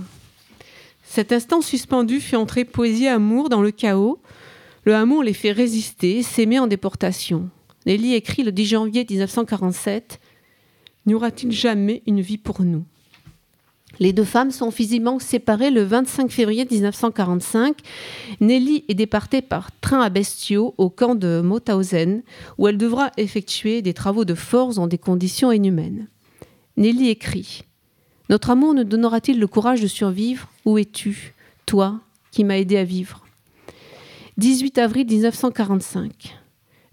Cet 1.03 1.32
instant 1.32 1.61
suspendu 1.61 2.20
fait 2.20 2.36
entrer 2.36 2.64
poésie 2.64 3.05
et 3.05 3.09
amour 3.09 3.49
dans 3.49 3.61
le 3.61 3.70
chaos, 3.70 4.18
le 4.85 4.95
amour 4.95 5.22
les 5.22 5.33
fait 5.33 5.53
résister, 5.53 6.22
s'aimer 6.22 6.59
en 6.59 6.66
déportation. 6.66 7.49
Nelly 7.87 8.14
écrit 8.14 8.43
le 8.43 8.53
10 8.53 8.66
janvier 8.66 9.07
1947 9.09 10.20
N'y 11.07 11.14
aura-t-il 11.14 11.53
jamais 11.53 12.03
une 12.07 12.20
vie 12.20 12.39
pour 12.39 12.62
nous? 12.62 12.85
Les 13.99 14.12
deux 14.12 14.24
femmes 14.24 14.51
sont 14.51 14.70
physiquement 14.70 15.18
séparées 15.18 15.70
le 15.70 15.83
25 15.83 16.30
février 16.30 16.66
1945. 16.68 17.76
Nelly 18.41 18.85
est 18.89 18.95
départée 18.95 19.43
par 19.43 19.70
train 19.80 20.01
à 20.01 20.09
bestiaux 20.09 20.74
au 20.78 20.91
camp 20.91 21.14
de 21.14 21.41
Mauthausen, 21.41 22.22
où 22.59 22.66
elle 22.66 22.78
devra 22.78 23.12
effectuer 23.16 23.83
des 23.83 23.95
travaux 23.95 24.24
de 24.24 24.35
force 24.35 24.76
dans 24.76 24.87
des 24.87 24.99
conditions 24.99 25.53
inhumaines. 25.53 26.09
Nelly 26.76 27.11
écrit 27.11 27.64
Notre 28.30 28.51
amour 28.51 28.74
nous 28.74 28.85
donnera-t-il 28.85 29.39
le 29.39 29.47
courage 29.47 29.83
de 29.83 29.87
survivre? 29.87 30.49
Où 30.64 30.78
es-tu, 30.78 31.35
toi 31.66 32.01
qui 32.30 32.45
m'as 32.45 32.57
aidé 32.57 32.78
à 32.78 32.85
vivre? 32.85 33.22
18 34.39 34.78
avril 34.78 35.07
1945. 35.07 36.39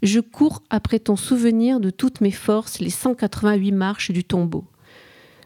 Je 0.02 0.20
cours 0.20 0.62
après 0.70 1.00
ton 1.00 1.16
souvenir 1.16 1.80
de 1.80 1.90
toutes 1.90 2.20
mes 2.20 2.32
forces 2.32 2.80
les 2.80 2.90
188 2.90 3.72
marches 3.72 4.12
du 4.12 4.26
tombeau. 4.26 4.66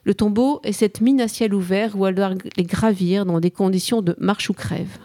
Le 0.04 0.16
tombeau 0.16 0.60
est 0.64 0.72
cette 0.72 1.02
mine 1.02 1.22
à 1.22 1.28
ciel 1.28 1.54
ouvert 1.54 1.96
où 1.96 2.08
elle 2.08 2.16
doit 2.16 2.34
les 2.58 2.64
gravir 2.64 3.28
dans 3.28 3.40
des 3.40 3.52
conditions 3.52 4.02
de 4.02 4.16
marche 4.18 4.50
ou 4.50 4.54
crève. 4.54 4.98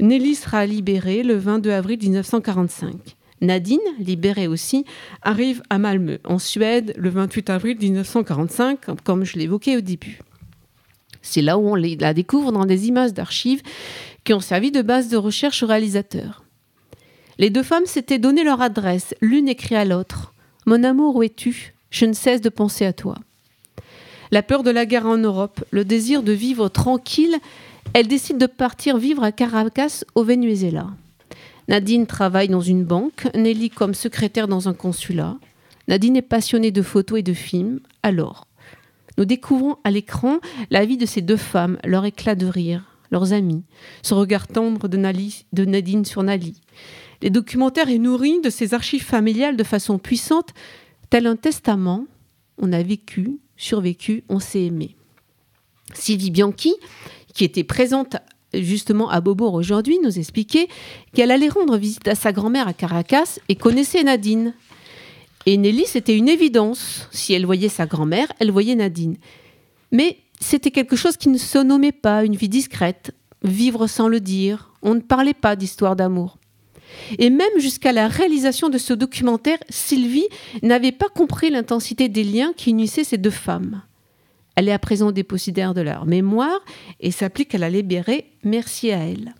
Nelly 0.00 0.34
sera 0.34 0.64
libérée 0.64 1.22
le 1.22 1.36
22 1.36 1.70
avril 1.70 1.98
1945. 2.00 2.94
Nadine, 3.42 3.78
libérée 3.98 4.48
aussi, 4.48 4.86
arrive 5.20 5.62
à 5.68 5.76
Malmö, 5.76 6.18
en 6.24 6.38
Suède, 6.38 6.94
le 6.96 7.10
28 7.10 7.50
avril 7.50 7.76
1945, 7.78 9.02
comme 9.04 9.24
je 9.24 9.38
l'évoquais 9.38 9.76
au 9.76 9.82
début. 9.82 10.20
C'est 11.20 11.42
là 11.42 11.58
où 11.58 11.68
on 11.68 11.74
la 11.74 12.14
découvre 12.14 12.52
dans 12.52 12.64
des 12.64 12.88
images 12.88 13.12
d'archives 13.12 13.62
qui 14.24 14.32
ont 14.32 14.40
servi 14.40 14.70
de 14.70 14.82
base 14.82 15.08
de 15.08 15.16
recherche 15.16 15.62
au 15.62 15.66
réalisateur. 15.66 16.44
Les 17.38 17.50
deux 17.50 17.62
femmes 17.62 17.86
s'étaient 17.86 18.18
donné 18.18 18.44
leur 18.44 18.62
adresse, 18.62 19.14
l'une 19.20 19.48
écrit 19.48 19.76
à 19.76 19.84
l'autre 19.84 20.34
Mon 20.66 20.82
amour, 20.84 21.16
où 21.16 21.22
es-tu? 21.22 21.74
Je 21.90 22.06
ne 22.06 22.12
cesse 22.12 22.40
de 22.40 22.48
penser 22.48 22.86
à 22.86 22.92
toi. 22.92 23.16
La 24.30 24.42
peur 24.42 24.62
de 24.62 24.70
la 24.70 24.86
guerre 24.86 25.06
en 25.06 25.18
Europe, 25.18 25.64
le 25.70 25.84
désir 25.84 26.22
de 26.22 26.32
vivre 26.32 26.68
tranquille, 26.68 27.36
elle 27.92 28.08
décide 28.08 28.38
de 28.38 28.46
partir 28.46 28.96
vivre 28.96 29.22
à 29.22 29.32
Caracas, 29.32 30.04
au 30.14 30.24
Venezuela. 30.24 30.88
Nadine 31.68 32.06
travaille 32.06 32.48
dans 32.48 32.60
une 32.60 32.84
banque, 32.84 33.28
Nelly 33.34 33.70
comme 33.70 33.94
secrétaire 33.94 34.48
dans 34.48 34.68
un 34.68 34.74
consulat. 34.74 35.36
Nadine 35.88 36.16
est 36.16 36.22
passionnée 36.22 36.70
de 36.70 36.82
photos 36.82 37.20
et 37.20 37.22
de 37.22 37.34
films. 37.34 37.80
Alors, 38.02 38.46
nous 39.18 39.24
découvrons 39.24 39.76
à 39.84 39.90
l'écran 39.90 40.38
la 40.70 40.84
vie 40.84 40.96
de 40.96 41.06
ces 41.06 41.20
deux 41.20 41.36
femmes, 41.36 41.78
leur 41.84 42.04
éclat 42.04 42.34
de 42.34 42.46
rire, 42.46 42.93
leurs 43.14 43.32
amis, 43.32 43.62
ce 44.02 44.12
regard 44.12 44.48
tendre 44.48 44.88
de, 44.88 45.64
Nadine 45.64 46.04
sur 46.04 46.22
Nali. 46.24 46.60
Les 47.22 47.30
documentaires 47.30 47.88
est 47.88 47.98
nourri 47.98 48.40
de 48.40 48.50
ces 48.50 48.74
archives 48.74 49.04
familiales 49.04 49.56
de 49.56 49.62
façon 49.62 49.98
puissante, 49.98 50.50
tel 51.10 51.26
un 51.28 51.36
testament. 51.36 52.06
On 52.58 52.72
a 52.72 52.82
vécu, 52.82 53.38
survécu, 53.56 54.24
on 54.28 54.40
s'est 54.40 54.64
aimé. 54.64 54.96
Sylvie 55.94 56.32
Bianchi, 56.32 56.74
qui 57.32 57.44
était 57.44 57.62
présente 57.62 58.16
justement 58.52 59.08
à 59.08 59.20
Beaubourg 59.20 59.54
aujourd'hui, 59.54 60.00
nous 60.02 60.18
expliquait 60.18 60.66
qu'elle 61.14 61.30
allait 61.30 61.48
rendre 61.48 61.76
visite 61.76 62.08
à 62.08 62.16
sa 62.16 62.32
grand-mère 62.32 62.66
à 62.66 62.72
Caracas 62.72 63.38
et 63.48 63.54
connaissait 63.54 64.02
Nadine. 64.02 64.54
Et 65.46 65.56
Nelly, 65.56 65.84
c'était 65.86 66.16
une 66.16 66.28
évidence. 66.28 67.08
Si 67.12 67.32
elle 67.32 67.46
voyait 67.46 67.68
sa 67.68 67.86
grand-mère, 67.86 68.32
elle 68.40 68.50
voyait 68.50 68.74
Nadine. 68.74 69.18
Mais 69.92 70.18
c'était 70.44 70.70
quelque 70.70 70.94
chose 70.94 71.16
qui 71.16 71.30
ne 71.30 71.38
se 71.38 71.58
nommait 71.58 71.90
pas 71.90 72.22
une 72.22 72.36
vie 72.36 72.50
discrète, 72.50 73.12
vivre 73.42 73.86
sans 73.86 74.08
le 74.08 74.20
dire. 74.20 74.72
On 74.82 74.94
ne 74.94 75.00
parlait 75.00 75.34
pas 75.34 75.56
d'histoire 75.56 75.96
d'amour. 75.96 76.36
Et 77.18 77.30
même 77.30 77.58
jusqu'à 77.58 77.92
la 77.92 78.08
réalisation 78.08 78.68
de 78.68 78.76
ce 78.76 78.92
documentaire, 78.92 79.58
Sylvie 79.70 80.28
n'avait 80.62 80.92
pas 80.92 81.08
compris 81.08 81.48
l'intensité 81.50 82.08
des 82.10 82.24
liens 82.24 82.52
qui 82.54 82.70
unissaient 82.70 83.04
ces 83.04 83.16
deux 83.16 83.30
femmes. 83.30 83.82
Elle 84.54 84.68
est 84.68 84.72
à 84.72 84.78
présent 84.78 85.12
dépositaire 85.12 85.72
de 85.72 85.80
leur 85.80 86.04
mémoire 86.04 86.60
et 87.00 87.10
s'applique 87.10 87.54
à 87.54 87.58
la 87.58 87.70
libérer, 87.70 88.30
merci 88.44 88.92
à 88.92 88.98
elle. 88.98 89.34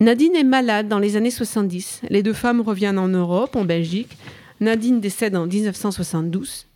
Nadine 0.00 0.34
est 0.34 0.44
malade 0.44 0.88
dans 0.88 0.98
les 0.98 1.16
années 1.16 1.30
70. 1.30 2.02
Les 2.08 2.22
deux 2.22 2.32
femmes 2.32 2.62
reviennent 2.62 2.98
en 2.98 3.08
Europe, 3.08 3.54
en 3.54 3.64
Belgique. 3.64 4.16
Nadine 4.60 5.00
décède 5.00 5.36
en 5.36 5.46
1972. 5.46 6.66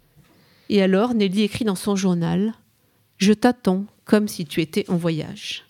Et 0.68 0.82
alors, 0.82 1.14
Nelly 1.14 1.42
écrit 1.42 1.64
dans 1.64 1.74
son 1.74 1.96
journal 1.96 2.52
je 3.22 3.32
t'attends 3.32 3.84
comme 4.04 4.28
si 4.28 4.44
tu 4.44 4.60
étais 4.60 4.84
en 4.88 4.96
voyage. 4.96 5.64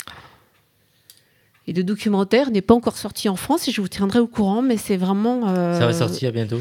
Et 1.68 1.72
le 1.72 1.84
documentaire 1.84 2.50
n'est 2.50 2.62
pas 2.62 2.74
encore 2.74 2.96
sorti 2.96 3.28
en 3.28 3.36
France 3.36 3.68
et 3.68 3.72
je 3.72 3.80
vous 3.80 3.88
tiendrai 3.88 4.18
au 4.18 4.26
courant, 4.26 4.62
mais 4.62 4.76
c'est 4.76 4.96
vraiment. 4.96 5.48
Euh, 5.48 5.78
Ça 5.78 5.86
va 5.86 5.92
sortir 5.92 6.32
bientôt? 6.32 6.60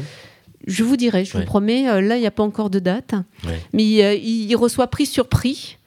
Je 0.66 0.84
vous 0.84 0.96
dirai, 0.96 1.24
je 1.24 1.36
vous 1.36 1.44
promets. 1.44 1.88
Euh, 1.88 2.00
là, 2.00 2.16
il 2.16 2.20
n'y 2.20 2.26
a 2.26 2.30
pas 2.30 2.44
encore 2.44 2.70
de 2.70 2.78
date. 2.78 3.14
Mais 3.72 4.04
euh, 4.04 4.14
il, 4.14 4.54
reçoit 4.54 4.86
prix 4.86 5.06
sur 5.06 5.26
prix. 5.26 5.78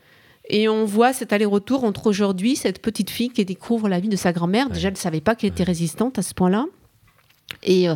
Et 0.49 0.67
on 0.67 0.85
voit 0.85 1.13
cet 1.13 1.31
aller-retour 1.31 1.85
entre 1.85 2.07
aujourd'hui, 2.07 2.55
cette 2.55 2.81
petite 2.81 3.09
fille 3.09 3.29
qui 3.29 3.45
découvre 3.45 3.87
la 3.87 3.99
vie 3.99 4.09
de 4.09 4.17
sa 4.17 4.33
grand-mère. 4.33 4.69
Déjà, 4.69 4.89
elle 4.89 4.95
ne 4.95 4.99
savait 4.99 5.21
pas 5.21 5.33
qu'elle 5.33 5.51
était 5.51 5.63
résistante 5.63 6.19
à 6.19 6.21
ce 6.21 6.33
point-là. 6.33 6.65
Et, 7.63 7.87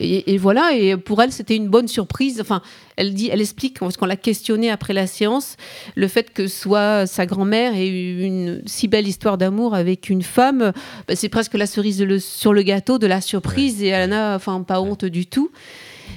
et, 0.00 0.38
voilà, 0.38 0.72
et 0.74 0.96
pour 0.96 1.22
elle, 1.22 1.32
c'était 1.32 1.56
une 1.56 1.68
bonne 1.68 1.88
surprise. 1.88 2.40
Enfin, 2.40 2.62
elle 2.96 3.14
dit, 3.14 3.28
elle 3.32 3.40
explique, 3.40 3.78
parce 3.78 3.96
qu'on 3.96 4.06
l'a 4.06 4.16
questionnée 4.16 4.70
après 4.70 4.92
la 4.92 5.06
séance, 5.06 5.56
le 5.94 6.08
fait 6.08 6.32
que 6.32 6.46
soit 6.46 7.06
sa 7.06 7.26
grand-mère 7.26 7.74
ait 7.74 7.88
eu 7.88 8.22
une 8.22 8.62
si 8.66 8.88
belle 8.88 9.08
histoire 9.08 9.38
d'amour 9.38 9.74
avec 9.74 10.10
une 10.10 10.22
femme, 10.22 10.72
bah, 11.08 11.16
c'est 11.16 11.28
presque 11.28 11.54
la 11.54 11.66
cerise 11.66 12.04
sur 12.18 12.52
le 12.52 12.62
gâteau 12.62 12.98
de 12.98 13.06
la 13.06 13.20
surprise, 13.20 13.82
et 13.82 13.88
elle 13.88 14.10
n'a 14.10 14.36
enfin, 14.36 14.62
pas 14.62 14.80
honte 14.80 15.04
du 15.04 15.26
tout. 15.26 15.50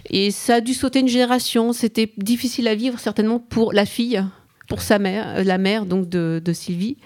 Et 0.09 0.31
ça 0.31 0.55
a 0.55 0.61
dû 0.61 0.73
sauter 0.73 0.99
une 0.99 1.07
génération. 1.07 1.73
C'était 1.73 2.11
difficile 2.17 2.67
à 2.67 2.75
vivre, 2.75 2.99
certainement, 2.99 3.39
pour 3.39 3.73
la 3.73 3.85
fille, 3.85 4.23
pour 4.67 4.81
sa 4.81 4.99
mère, 4.99 5.43
la 5.43 5.57
mère 5.57 5.85
donc 5.85 6.09
de, 6.09 6.41
de 6.43 6.53
Sylvie. 6.53 6.97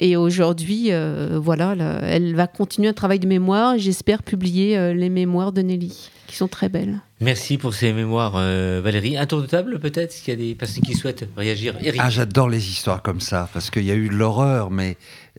Et 0.00 0.16
aujourd'hui, 0.16 0.92
euh, 0.92 1.40
voilà, 1.42 1.74
elle 2.02 2.36
va 2.36 2.46
continuer 2.46 2.86
un 2.86 2.92
travail 2.92 3.18
de 3.18 3.26
mémoire. 3.26 3.76
J'espère 3.78 4.22
publier 4.22 4.78
euh, 4.78 4.94
les 4.94 5.08
mémoires 5.08 5.50
de 5.50 5.60
Nelly, 5.60 6.10
qui 6.28 6.36
sont 6.36 6.46
très 6.46 6.68
belles. 6.68 7.00
Merci 7.20 7.58
pour 7.58 7.74
ces 7.74 7.92
mémoires, 7.92 8.34
euh, 8.36 8.80
Valérie. 8.82 9.16
Un 9.16 9.26
tour 9.26 9.42
de 9.42 9.46
table, 9.46 9.80
peut-être, 9.80 10.12
s'il 10.12 10.28
y 10.28 10.32
a 10.32 10.36
des 10.36 10.54
personnes 10.54 10.84
qui 10.84 10.94
souhaitent 10.94 11.28
réagir. 11.36 11.74
Ah, 11.98 12.10
j'adore 12.10 12.48
les 12.48 12.70
histoires 12.70 13.02
comme 13.02 13.20
ça, 13.20 13.48
parce 13.52 13.70
qu'il 13.70 13.84
y 13.84 13.90
a 13.90 13.94
eu 13.94 14.08
l'horreur, 14.08 14.70
mais 14.70 14.96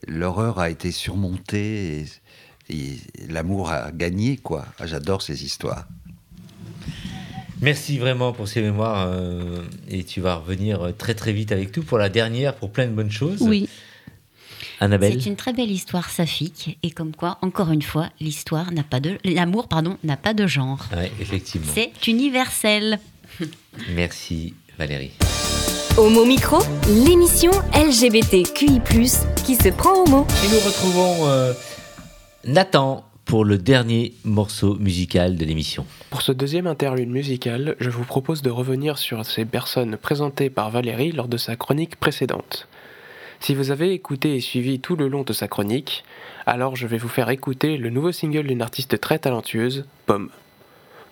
l'horreur 0.09 0.59
a 0.59 0.69
été 0.69 0.91
surmontée 0.91 2.05
et, 2.69 2.97
l'amour 3.29 3.71
a 3.71 3.91
gagné, 3.93 4.35
quoi. 4.35 4.65
Ah, 4.77 4.87
j'adore 4.87 5.21
ces 5.21 5.45
histoires. 5.45 5.87
Merci 7.61 7.97
vraiment 7.97 8.33
pour 8.33 8.49
ces 8.49 8.61
mémoires 8.61 9.11
et 9.89 10.05
tu 10.05 10.21
vas 10.21 10.35
revenir 10.35 10.93
très 10.97 11.13
très 11.13 11.33
vite 11.33 11.51
avec 11.51 11.73
tout 11.73 11.83
pour 11.83 11.97
la 11.97 12.07
dernière, 12.07 12.55
pour 12.55 12.71
plein 12.71 12.85
de 12.85 12.93
bonnes 12.93 13.11
choses. 13.11 13.41
Oui. 13.41 13.67
C'est 14.79 15.25
une 15.25 15.35
très 15.35 15.51
belle 15.51 15.71
histoire 15.71 16.09
saphique 16.09 16.77
et 16.83 16.91
comme 16.91 17.13
quoi, 17.13 17.37
encore 17.41 17.71
une 17.71 17.81
fois, 17.81 18.09
l'histoire 18.21 18.71
n'a 18.71 18.83
pas 18.83 19.01
de 19.01 19.17
l'amour 19.25 19.67
pardon 19.67 19.97
n'a 20.03 20.15
pas 20.15 20.33
de 20.33 20.47
genre. 20.47 20.85
Oui, 20.95 21.07
effectivement. 21.19 21.71
C'est 21.73 22.07
universel. 22.07 22.99
Merci 23.93 24.53
Valérie. 24.77 25.11
Homo 25.97 26.23
Micro, 26.23 26.59
l'émission 26.87 27.51
LGBTQI+ 27.73 28.79
qui 29.45 29.55
se 29.55 29.69
prend 29.69 30.03
au 30.03 30.07
mot. 30.07 30.25
Et 30.45 30.47
nous 30.47 30.59
retrouvons 30.65 31.27
euh, 31.27 31.53
Nathan 32.45 33.05
pour 33.25 33.43
le 33.43 33.57
dernier 33.57 34.13
morceau 34.23 34.75
musical 34.75 35.35
de 35.35 35.43
l'émission. 35.43 35.85
Pour 36.09 36.21
ce 36.21 36.31
deuxième 36.31 36.67
interlude 36.67 37.09
musical, 37.09 37.75
je 37.79 37.89
vous 37.89 38.05
propose 38.05 38.41
de 38.41 38.49
revenir 38.49 38.97
sur 38.97 39.25
ces 39.25 39.43
personnes 39.43 39.97
présentées 39.97 40.49
par 40.49 40.71
Valérie 40.71 41.11
lors 41.11 41.27
de 41.27 41.37
sa 41.37 41.57
chronique 41.57 41.97
précédente. 41.97 42.67
Si 43.39 43.55
vous 43.55 43.71
avez 43.71 43.93
écouté 43.93 44.35
et 44.35 44.41
suivi 44.41 44.79
tout 44.79 44.97
le 44.97 45.07
long 45.07 45.23
de 45.23 45.31
sa 45.31 45.47
chronique, 45.47 46.03
alors 46.45 46.75
je 46.75 46.87
vais 46.87 46.97
vous 46.97 47.07
faire 47.07 47.29
écouter 47.29 47.77
le 47.77 47.89
nouveau 47.89 48.11
single 48.11 48.47
d'une 48.47 48.61
artiste 48.61 48.99
très 48.99 49.19
talentueuse, 49.19 49.85
Pomme. 50.05 50.29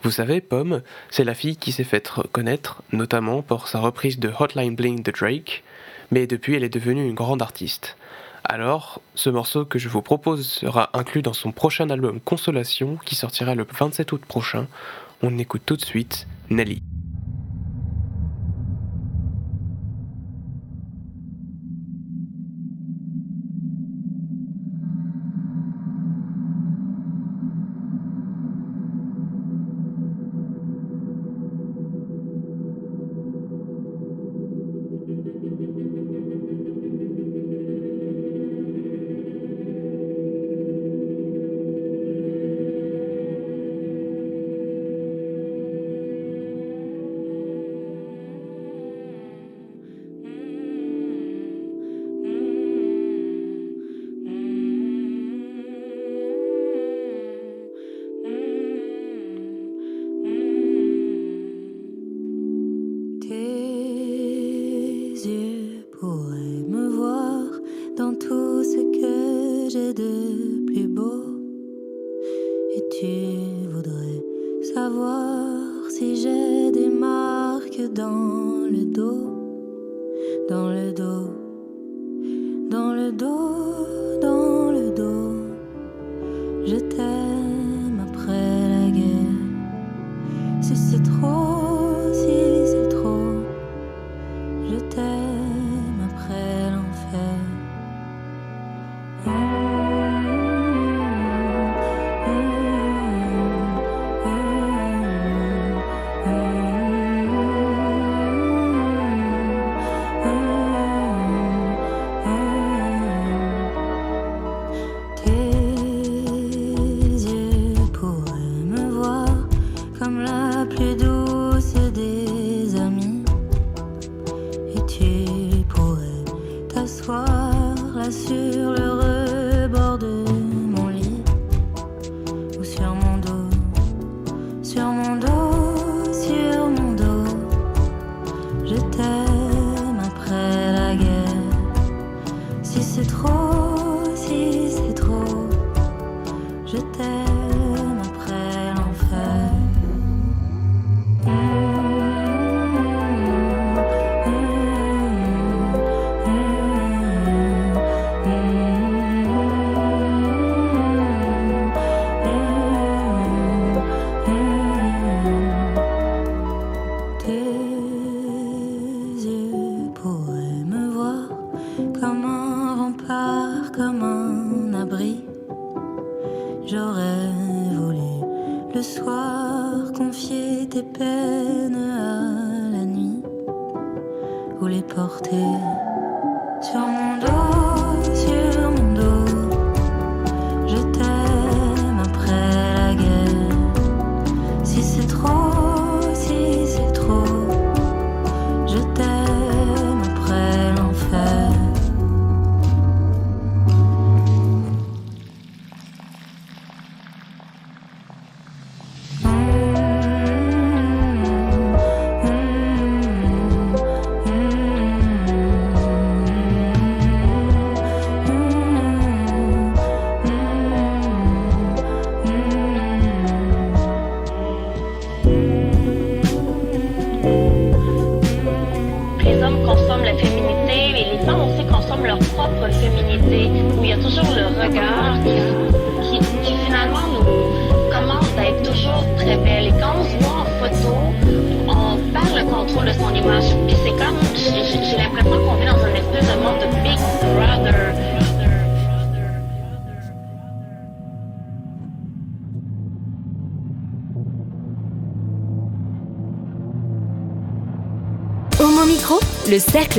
Vous 0.03 0.11
savez, 0.11 0.41
Pomme, 0.41 0.81
c'est 1.09 1.23
la 1.23 1.33
fille 1.33 1.55
qui 1.55 1.71
s'est 1.71 1.85
faite 1.85 2.11
connaître, 2.33 2.83
notamment 2.91 3.41
pour 3.41 3.67
sa 3.67 3.79
reprise 3.79 4.19
de 4.19 4.31
Hotline 4.37 4.75
Bling 4.75 5.03
de 5.03 5.11
Drake, 5.11 5.63
mais 6.11 6.27
depuis 6.27 6.55
elle 6.55 6.65
est 6.65 6.69
devenue 6.69 7.07
une 7.07 7.15
grande 7.15 7.41
artiste. 7.41 7.97
Alors, 8.43 9.01
ce 9.15 9.29
morceau 9.29 9.65
que 9.65 9.79
je 9.79 9.89
vous 9.89 10.01
propose 10.01 10.47
sera 10.47 10.89
inclus 10.93 11.21
dans 11.21 11.33
son 11.33 11.51
prochain 11.51 11.89
album 11.89 12.19
Consolation 12.19 12.97
qui 13.05 13.15
sortira 13.15 13.55
le 13.55 13.65
27 13.69 14.11
août 14.11 14.21
prochain. 14.25 14.67
On 15.21 15.37
écoute 15.37 15.63
tout 15.65 15.75
de 15.75 15.83
suite 15.83 16.27
Nelly. 16.49 16.81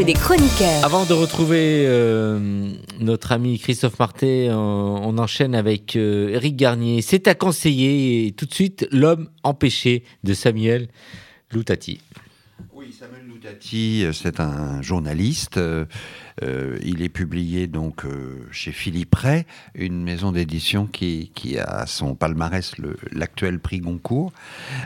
Des 0.05 0.13
chroniqueurs. 0.13 0.85
Avant 0.85 1.05
de 1.05 1.13
retrouver 1.13 1.85
euh, 1.87 2.71
notre 3.01 3.33
ami 3.33 3.59
Christophe 3.59 3.99
Marté, 3.99 4.49
on, 4.51 5.19
enchaîne 5.19 5.55
avec 5.55 5.97
euh, 5.97 6.29
Eric 6.29 6.57
Garnier. 6.57 7.03
C'est 7.03 7.27
à 7.27 7.35
conseiller 7.35 8.27
et 8.27 8.33
tout 8.33 8.47
de 8.47 8.55
suite 8.55 8.87
l'homme 8.93 9.29
empêché 9.43 10.05
de 10.23 10.35
Samuel 10.35 10.89
Loutati. 11.53 12.01
Euh, 13.75 14.13
c'est 14.13 14.41
un 14.41 14.83
journaliste. 14.83 15.61
il 16.41 17.03
est 17.03 17.09
publié 17.09 17.67
donc 17.67 18.05
chez 18.53 18.73
Philippe 18.73 19.15
Ray, 19.15 19.45
une 19.75 20.03
maison 20.03 20.33
d'édition 20.33 20.87
qui, 20.87 21.31
a 21.59 21.87
son 21.87 22.15
palmarès 22.15 22.75
l'actuel 23.13 23.59
prix 23.59 23.81
Goncourt. 23.81 24.33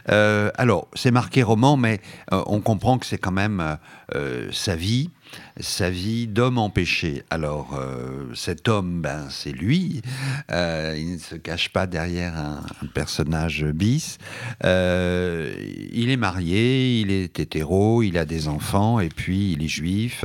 alors, 0.07 0.89
c'est 0.95 1.11
marqué 1.11 1.43
roman, 1.43 1.77
mais 1.77 2.01
on 2.31 2.61
comprend 2.61 2.99
que 2.99 3.07
c'est 3.07 3.19
quand 3.19 3.33
même 3.33 3.77
sa 4.51 4.77
vie 4.77 5.11
sa 5.61 5.91
vie 5.91 6.27
d'homme 6.27 6.59
empêché. 6.59 7.23
Alors, 7.31 7.79
euh, 7.79 8.33
cet 8.35 8.69
homme, 8.69 9.01
ben, 9.01 9.29
c'est 9.31 9.53
lui. 9.53 10.03
Euh, 10.51 10.97
il 10.99 11.13
ne 11.13 11.19
se 11.19 11.35
cache 11.35 11.69
pas 11.71 11.87
derrière 11.87 12.37
un, 12.37 12.63
personnage 12.95 13.65
bis. 13.65 14.19
Euh, 14.65 15.55
il 15.93 16.11
est 16.11 16.17
marié, 16.17 17.01
il 17.01 17.11
est 17.11 17.39
hétéro, 17.39 18.03
il 18.03 18.19
a 18.19 18.25
des 18.25 18.49
enfants, 18.49 19.01
et 19.01 19.09
puis 19.09 19.53
il 19.53 19.63
est 19.63 19.69
juif. 19.69 20.25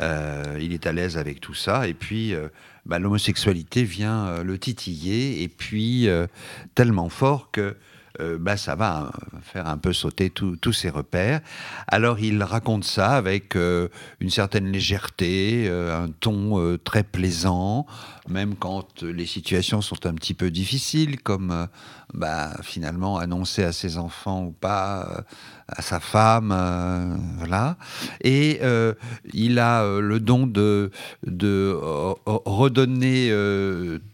il 0.00 0.72
est 0.72 0.86
à 0.86 0.92
l'aise 0.92 1.18
avec 1.18 1.40
tout 1.40 1.54
ça. 1.54 1.88
Et 1.88 1.94
puis, 1.94 2.34
ben, 2.86 2.98
l'homosexualité 2.98 3.84
vient 3.84 4.42
le 4.42 4.58
titiller, 4.58 5.42
et 5.42 5.48
puis 5.48 6.08
tellement 6.74 7.08
fort 7.08 7.50
que 7.50 7.76
euh, 8.20 8.38
bah, 8.38 8.56
ça 8.56 8.76
va 8.76 9.10
euh, 9.34 9.38
faire 9.42 9.66
un 9.66 9.76
peu 9.76 9.92
sauter 9.92 10.30
tous 10.30 10.72
ses 10.72 10.88
repères. 10.88 11.40
Alors 11.88 12.20
il 12.20 12.42
raconte 12.44 12.84
ça 12.84 13.10
avec 13.10 13.56
euh, 13.56 13.88
une 14.20 14.30
certaine 14.30 14.70
légèreté, 14.70 15.68
un 15.68 16.08
ton 16.20 16.78
très 16.84 17.02
plaisant, 17.02 17.86
même 18.28 18.54
quand 18.54 19.02
les 19.02 19.26
situations 19.26 19.80
sont 19.80 20.06
un 20.06 20.14
petit 20.14 20.34
peu 20.34 20.50
difficiles, 20.50 21.20
comme 21.20 21.68
bah, 22.14 22.52
finalement 22.62 23.18
annoncer 23.18 23.64
à 23.64 23.72
ses 23.72 23.98
enfants 23.98 24.44
ou 24.44 24.50
pas, 24.50 25.24
à 25.68 25.82
sa 25.82 26.00
femme, 26.00 26.54
voilà. 27.38 27.76
Et 28.22 28.60
il 29.32 29.58
a 29.58 29.84
le 30.00 30.20
don 30.20 30.46
de, 30.46 30.90
de 31.26 31.76
redonner 32.26 33.30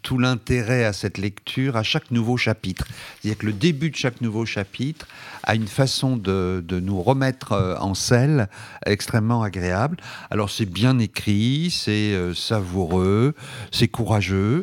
tout 0.03 0.19
l'intérêt 0.19 0.85
à 0.85 0.93
cette 0.93 1.19
lecture 1.19 1.77
à 1.77 1.83
chaque 1.83 2.11
nouveau 2.11 2.37
chapitre. 2.37 2.87
C'est-à-dire 3.21 3.39
que 3.39 3.47
le 3.47 3.53
début 3.53 3.91
de 3.91 3.97
chaque 3.97 4.21
nouveau 4.21 4.47
chapitre 4.47 5.07
a 5.43 5.55
une 5.55 5.67
façon 5.67 6.17
de, 6.17 6.63
nous 6.71 7.03
remettre 7.03 7.53
euh, 7.53 7.77
en 7.79 7.95
selle 7.95 8.49
extrêmement 8.87 9.43
agréable. 9.43 9.97
Alors 10.31 10.51
c'est 10.51 10.67
bien 10.67 10.99
écrit, 10.99 11.71
c'est 11.71 12.13
euh, 12.15 12.35
savoureux, 12.35 13.35
c'est 13.71 13.89
courageux. 13.89 14.63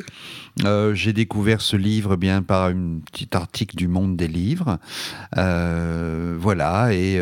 Euh, 0.64 0.94
j'ai 0.94 1.12
découvert 1.12 1.60
ce 1.60 1.76
livre 1.76 2.16
bien 2.16 2.42
par 2.42 2.64
un 2.64 2.98
petit 3.10 3.28
article 3.32 3.76
du 3.76 3.88
Monde 3.88 4.16
des 4.16 4.28
livres. 4.28 4.78
voilà, 5.34 6.92
et 6.92 7.20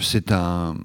c'est 0.00 0.32
un, 0.32 0.76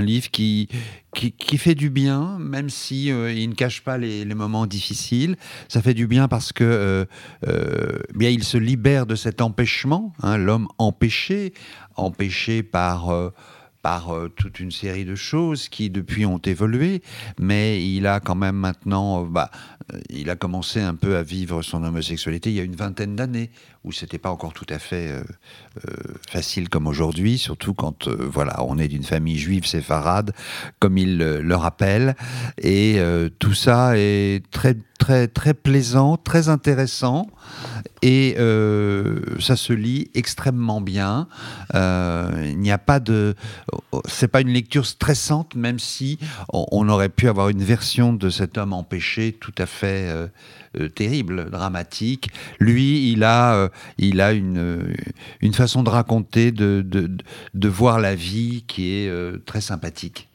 livre 0.00 0.30
qui, 0.30 0.68
qui, 1.14 1.58
fait 1.58 1.74
du 1.74 1.90
bien, 1.90 2.38
même 2.38 2.70
si 2.70 3.10
euh, 3.10 3.32
il 3.32 3.48
ne 3.50 3.54
cache 3.54 3.82
pas 3.82 3.98
les, 3.98 4.24
moments 4.34 4.66
difficiles. 4.66 5.36
Ça 5.68 5.82
fait 5.82 5.94
du 5.94 6.06
bien 6.06 6.28
parce 6.28 6.52
que 6.52 6.64
euh, 6.64 7.04
euh, 7.46 7.98
bien 8.14 8.30
il 8.30 8.44
se 8.44 8.56
libère 8.56 9.06
de 9.06 9.14
cet 9.14 9.40
empêchement, 9.40 10.12
hein, 10.22 10.38
l'homme 10.38 10.68
empêché, 10.78 11.52
empêché 11.96 12.62
par 12.62 13.10
par 13.82 14.14
toute 14.36 14.60
une 14.60 14.70
série 14.70 15.04
de 15.04 15.14
choses 15.14 15.68
qui 15.68 15.90
depuis 15.90 16.26
ont 16.26 16.38
évolué, 16.38 17.02
mais 17.38 17.84
il 17.84 18.06
a 18.06 18.20
quand 18.20 18.34
même 18.34 18.56
maintenant, 18.56 19.24
bah, 19.24 19.50
il 20.08 20.30
a 20.30 20.36
commencé 20.36 20.80
un 20.80 20.94
peu 20.94 21.16
à 21.16 21.22
vivre 21.22 21.62
son 21.62 21.82
homosexualité 21.84 22.50
il 22.50 22.56
y 22.56 22.60
a 22.60 22.64
une 22.64 22.76
vingtaine 22.76 23.16
d'années, 23.16 23.50
où 23.84 23.92
c'était 23.92 24.18
pas 24.18 24.30
encore 24.30 24.52
tout 24.52 24.66
à 24.68 24.78
fait 24.78 25.08
euh, 25.10 25.22
facile 26.28 26.68
comme 26.68 26.86
aujourd'hui, 26.86 27.38
surtout 27.38 27.74
quand 27.74 28.08
euh, 28.08 28.28
voilà, 28.30 28.62
on 28.64 28.78
est 28.78 28.88
d'une 28.88 29.04
famille 29.04 29.38
juive 29.38 29.66
séfarade, 29.66 30.32
comme 30.78 30.98
il 30.98 31.18
le 31.18 31.54
rappelle. 31.56 32.16
Et 32.58 32.96
euh, 32.98 33.28
tout 33.38 33.54
ça 33.54 33.92
est 33.96 34.44
très 34.50 34.76
très 35.00 35.26
très 35.26 35.54
plaisant, 35.54 36.16
très 36.16 36.48
intéressant, 36.48 37.26
et 38.02 38.36
ça 39.40 39.56
se 39.56 39.72
lit 39.72 40.10
extrêmement 40.14 40.80
bien. 40.80 41.26
il 41.74 42.58
n'y 42.58 42.70
a 42.70 42.78
pas 42.78 43.00
de, 43.00 43.34
c'est 44.06 44.28
pas 44.28 44.42
une 44.42 44.50
lecture 44.50 44.86
stressante, 44.86 45.56
même 45.56 45.78
si 45.78 46.18
on, 46.52 46.88
aurait 46.88 47.08
pu 47.08 47.28
avoir 47.28 47.48
une 47.48 47.62
version 47.62 48.12
de 48.12 48.30
cet 48.30 48.58
homme 48.58 48.72
empêché 48.72 49.32
tout 49.32 49.54
à 49.58 49.66
fait 49.66 50.08
terrible, 50.94 51.50
dramatique. 51.50 52.30
Lui, 52.58 53.10
il 53.10 53.24
a, 53.24 53.70
il 53.98 54.20
a 54.20 54.32
une, 54.32 54.94
une 55.40 55.54
façon 55.54 55.82
de 55.82 55.90
raconter, 55.90 56.52
de, 56.52 56.84
de, 57.54 57.68
voir 57.68 58.00
la 58.00 58.14
vie 58.14 58.64
qui 58.66 58.92
est 58.94 59.08
euh, 59.08 59.38
très 59.46 59.60
sympathique. 59.60 60.29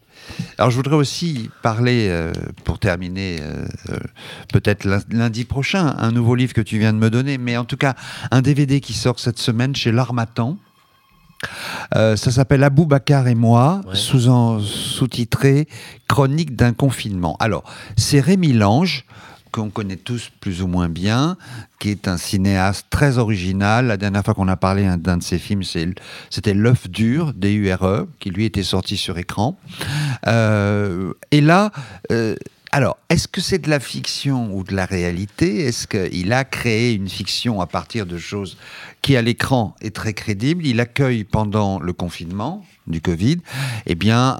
Alors 0.57 0.71
je 0.71 0.75
voudrais 0.75 0.95
aussi 0.95 1.49
parler, 1.61 2.07
euh, 2.09 2.31
pour 2.63 2.79
terminer, 2.79 3.37
euh, 3.41 3.65
peut-être 4.53 4.85
lundi 5.09 5.45
prochain, 5.45 5.95
un 5.97 6.11
nouveau 6.11 6.35
livre 6.35 6.53
que 6.53 6.61
tu 6.61 6.77
viens 6.77 6.93
de 6.93 6.97
me 6.97 7.09
donner, 7.09 7.37
mais 7.37 7.57
en 7.57 7.65
tout 7.65 7.77
cas 7.77 7.95
un 8.31 8.41
DVD 8.41 8.79
qui 8.79 8.93
sort 8.93 9.19
cette 9.19 9.39
semaine 9.39 9.75
chez 9.75 9.91
L'Armatan. 9.91 10.57
ça 11.93 12.17
s'appelle 12.17 12.63
Abou 12.63 12.85
Bakar 12.85 13.27
et 13.27 13.35
moi, 13.35 13.81
sous-titré 13.93 15.67
Chronique 16.07 16.55
d'un 16.55 16.73
confinement. 16.73 17.35
Alors, 17.39 17.63
c'est 17.97 18.19
Rémi 18.19 18.53
Lange, 18.53 19.05
qu'on 19.55 19.69
connaît 19.69 19.95
tous 19.95 20.31
plus 20.41 20.61
ou 20.61 20.67
moins 20.67 20.89
bien, 20.89 21.37
qui 21.79 21.89
est 21.89 22.09
un 22.09 22.17
cinéaste 22.17 22.87
très 22.89 23.17
original. 23.17 23.87
La 23.87 23.95
dernière 23.95 24.23
fois 24.23 24.33
qu'on 24.33 24.49
a 24.49 24.57
parlé 24.57 24.83
d'un 24.97 25.17
de 25.17 25.23
ses 25.23 25.39
films, 25.39 25.63
c'était 25.63 26.53
L'œuf 26.53 26.89
dur, 26.89 27.33
D-U-R-E, 27.33 28.09
qui 28.19 28.31
lui 28.31 28.43
était 28.43 28.63
sorti 28.63 28.97
sur 28.97 29.17
écran. 29.17 29.57
Euh, 30.27 31.13
et 31.31 31.39
là, 31.39 31.71
euh, 32.11 32.35
alors, 32.73 32.97
est-ce 33.09 33.29
que 33.29 33.39
c'est 33.39 33.59
de 33.59 33.69
la 33.69 33.79
fiction 33.79 34.53
ou 34.53 34.65
de 34.65 34.75
la 34.75 34.85
réalité? 34.85 35.61
Est-ce 35.61 35.87
qu'il 35.87 36.33
a 36.33 36.43
créé 36.43 36.93
une 36.93 37.07
fiction 37.07 37.61
à 37.61 37.67
partir 37.67 38.05
de 38.05 38.17
choses 38.17 38.57
qui, 39.01 39.15
à 39.15 39.21
l'écran, 39.21 39.73
est 39.79 39.95
très 39.95 40.13
crédible? 40.13 40.65
Il 40.65 40.81
accueille 40.81 41.23
pendant 41.23 41.79
le 41.79 41.93
confinement 41.93 42.65
du 42.87 43.01
Covid, 43.01 43.37
eh 43.85 43.95
bien, 43.95 44.37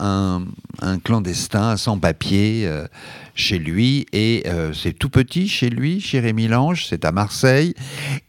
un, 0.82 1.00
clandestin 1.04 1.78
sans 1.78 1.98
papier 1.98 2.64
euh, 2.66 2.86
chez 3.34 3.58
lui 3.58 4.06
et 4.14 4.43
euh, 4.48 4.72
c'est 4.74 4.93
tout 4.93 5.10
petit 5.10 5.48
chez 5.48 5.70
lui, 5.70 6.00
chez 6.00 6.20
Rémi 6.20 6.48
Lange, 6.48 6.86
c'est 6.88 7.06
à 7.06 7.12
Marseille 7.12 7.74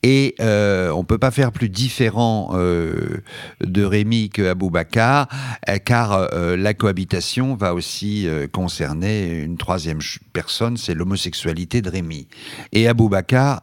et 0.03 0.35
euh, 0.41 0.91
on 0.91 1.05
peut 1.05 1.19
pas 1.19 1.31
faire 1.31 1.53
plus 1.53 1.69
différent 1.69 2.57
de 2.57 3.85
Rémi 3.85 4.31
que 4.31 4.43
Aboubacar 4.49 5.29
car 5.85 6.29
la 6.33 6.75
cohabitation 6.75 7.55
va 7.55 7.75
aussi 7.75 8.27
concerner 8.53 9.41
une 9.41 9.57
troisième 9.57 10.01
personne, 10.33 10.77
c'est 10.77 10.95
l'homosexualité 10.95 11.83
de 11.83 11.91
Rémi. 11.91 12.29
Et 12.73 12.89
Aboubacar 12.89 13.62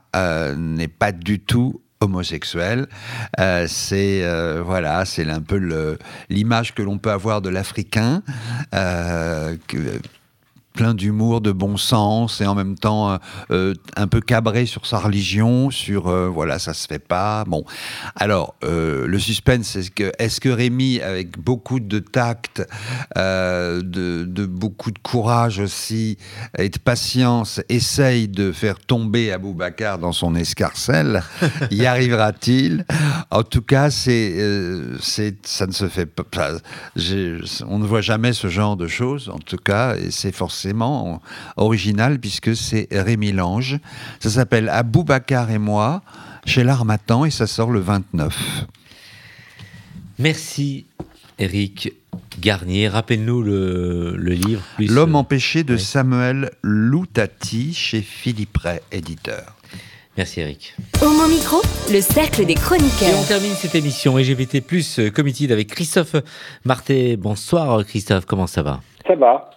n'est 0.58 0.88
pas 0.88 1.12
du 1.12 1.40
tout 1.40 1.83
homosexuel. 2.04 2.88
c'est 3.68 4.24
voilà, 4.64 5.06
c'est 5.06 5.30
un 5.30 5.42
peu 5.42 5.98
l'image 6.30 6.74
que 6.74 6.82
l'on 6.82 6.98
peut 6.98 7.12
avoir 7.12 7.42
de 7.42 7.50
l'Africain 7.50 8.22
plein 10.74 10.94
d'humour, 10.94 11.40
de 11.42 11.52
bon 11.52 11.78
sens 11.78 12.42
et 12.42 12.46
en 12.46 12.56
même 12.56 12.76
temps 12.78 13.12
euh, 13.12 13.18
euh, 13.52 13.74
un 13.96 14.08
peu 14.08 14.20
cabré 14.20 14.66
sur 14.66 14.86
sa 14.86 14.98
religion, 14.98 15.70
sur 15.70 16.08
euh, 16.08 16.28
voilà 16.28 16.60
ça 16.60 16.74
se 16.74 16.88
fait 16.88 17.00
pas. 17.00 17.44
Bon, 17.46 17.64
alors 18.16 18.56
le 18.64 19.20
suspense, 19.20 19.76
est-ce 19.76 19.92
que 19.92 20.12
est-ce 20.18 20.42
que 20.42 20.50
Rémi, 20.50 21.00
avec 21.02 21.38
beaucoup 21.38 21.80
de 21.80 22.00
tact, 22.00 22.66
de, 23.16 23.82
de, 23.82 24.46
beaucoup 24.46 24.92
de 24.92 25.00
courage 25.00 25.60
aussi 25.60 26.18
et 26.58 26.70
de 26.70 26.80
patience, 26.80 27.62
essaye 27.70 28.28
de 28.28 28.52
faire 28.52 28.80
tomber 28.80 29.32
Aboubacar 29.32 30.00
dans 30.00 30.12
son 30.12 30.36
escarcelle 30.36 31.24
Y 31.72 31.86
arrivera-t-il? 31.86 32.86
En 33.30 33.44
tout 33.44 33.62
cas, 33.62 33.92
c'est 33.92 34.36
c'est 35.00 35.46
ça 35.46 35.68
ne 35.68 35.72
se 35.72 35.88
fait 35.88 36.06
pas. 36.06 36.24
On 37.68 37.80
ne 37.80 37.86
voit 37.86 38.02
jamais 38.02 38.34
ce 38.34 38.48
genre 38.48 38.78
de 38.78 38.88
choses. 38.88 39.30
En 39.30 39.40
tout 39.40 39.58
cas, 39.58 39.96
et 39.96 40.10
c'est 40.10 40.34
forcément 40.34 40.63
original 41.58 42.20
puisque 42.20 42.56
c'est 42.56 42.88
Rémi 42.92 43.32
Lange. 43.32 43.80
Ça 44.20 44.30
s'appelle 44.30 44.70
Aboubacar 44.70 45.52
et 45.52 45.60
moi 45.60 46.02
chez 46.46 46.64
l'Armatan 46.64 47.26
et 47.26 47.32
ça 47.32 47.48
sort 47.48 47.72
le 47.72 47.80
29. 47.80 48.66
Merci 50.20 50.86
Eric 51.40 51.94
Garnier. 52.40 52.88
Rappelle-nous 52.88 53.42
le, 53.42 54.16
livre. 54.18 54.62
L'homme 54.80 55.16
empêché 55.16 55.64
de 55.64 55.78
Samuel 55.78 56.52
Loutati 56.62 57.74
chez 57.74 58.02
Philippe 58.02 58.58
Ray, 58.58 58.80
éditeur. 58.92 59.56
Merci 60.16 60.42
Eric. 60.42 60.76
Au 61.02 61.10
mon 61.10 61.28
micro, 61.28 61.58
le 61.92 62.00
cercle 62.00 62.46
des 62.46 62.54
chroniqueurs. 62.54 63.10
Et 63.10 63.16
on 63.16 63.24
termine 63.24 63.54
cette 63.54 63.74
émission 63.74 64.16
LGBT 64.18 64.62
Plus 64.62 65.02
Committee 65.14 65.52
avec 65.52 65.70
Christophe 65.70 66.16
Marté. 66.66 67.18
Bonsoir 67.18 67.84
Christophe, 67.84 68.26
comment 68.26 68.46
ça 68.46 68.62
va? 68.62 68.82
Ça 69.08 69.16
va. 69.16 69.50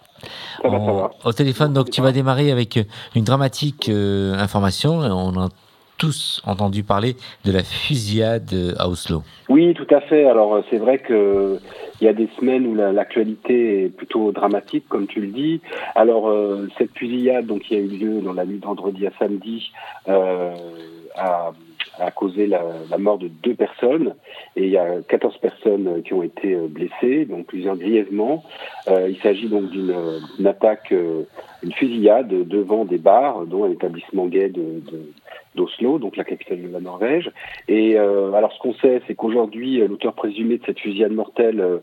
Ça 0.61 0.69
va, 0.69 0.79
ça 0.79 0.91
va. 0.91 1.11
Au 1.25 1.33
téléphone, 1.33 1.73
donc 1.73 1.89
tu 1.89 2.01
vas 2.01 2.11
démarrer 2.11 2.51
avec 2.51 2.79
une 3.15 3.23
dramatique 3.23 3.89
information. 3.89 4.99
On 4.99 5.39
a 5.39 5.49
tous 5.97 6.41
entendu 6.45 6.83
parler 6.83 7.15
de 7.43 7.51
la 7.51 7.63
fusillade 7.63 8.75
à 8.77 8.87
Oslo. 8.87 9.23
Oui, 9.49 9.73
tout 9.73 9.87
à 9.93 10.01
fait. 10.01 10.25
Alors 10.25 10.63
c'est 10.69 10.77
vrai 10.77 10.99
que 10.99 11.59
il 11.99 12.05
y 12.05 12.07
a 12.07 12.13
des 12.13 12.29
semaines 12.39 12.67
où 12.67 12.75
l'actualité 12.75 13.85
est 13.85 13.89
plutôt 13.89 14.31
dramatique, 14.31 14.85
comme 14.87 15.07
tu 15.07 15.21
le 15.21 15.27
dis. 15.27 15.61
Alors 15.95 16.31
cette 16.77 16.91
fusillade, 16.95 17.47
donc 17.47 17.61
qui 17.61 17.75
a 17.75 17.79
eu 17.79 17.87
lieu 17.87 18.21
dans 18.21 18.33
la 18.33 18.45
nuit 18.45 18.59
de 18.59 18.65
vendredi 18.65 19.07
à 19.07 19.11
samedi, 19.17 19.71
euh, 20.07 20.53
a, 21.15 21.51
a, 21.99 22.11
causé 22.11 22.47
la, 22.47 22.61
mort 22.97 23.17
de 23.17 23.27
deux 23.27 23.55
personnes 23.55 24.15
et 24.55 24.65
il 24.65 24.69
y 24.69 24.77
a 24.77 25.01
14 25.07 25.37
personnes 25.37 26.01
qui 26.03 26.13
ont 26.13 26.23
été 26.23 26.55
blessées, 26.55 27.25
donc 27.25 27.47
plusieurs 27.47 27.77
grièvement. 27.77 28.43
Euh, 28.87 29.09
il 29.09 29.17
s'agit 29.17 29.47
donc 29.47 29.69
d'une 29.69 30.47
attaque, 30.47 30.93
une 31.63 31.73
fusillade 31.73 32.27
devant 32.29 32.85
des 32.85 32.97
bars, 32.97 33.45
dont 33.45 33.65
un 33.65 33.71
établissement 33.71 34.27
gay 34.27 34.49
de, 34.49 34.81
de 34.91 35.01
d'Oslo, 35.57 35.99
donc 35.99 36.15
la 36.15 36.23
capitale 36.23 36.61
de 36.61 36.69
la 36.69 36.79
Norvège. 36.79 37.29
Et 37.67 37.97
euh, 37.97 38.31
alors 38.33 38.53
ce 38.53 38.59
qu'on 38.59 38.73
sait, 38.75 39.01
c'est 39.07 39.15
qu'aujourd'hui, 39.15 39.81
euh, 39.81 39.87
l'auteur 39.87 40.13
présumé 40.13 40.57
de 40.57 40.65
cette 40.65 40.79
fusillade 40.79 41.11
mortelle, 41.11 41.59
euh, 41.59 41.79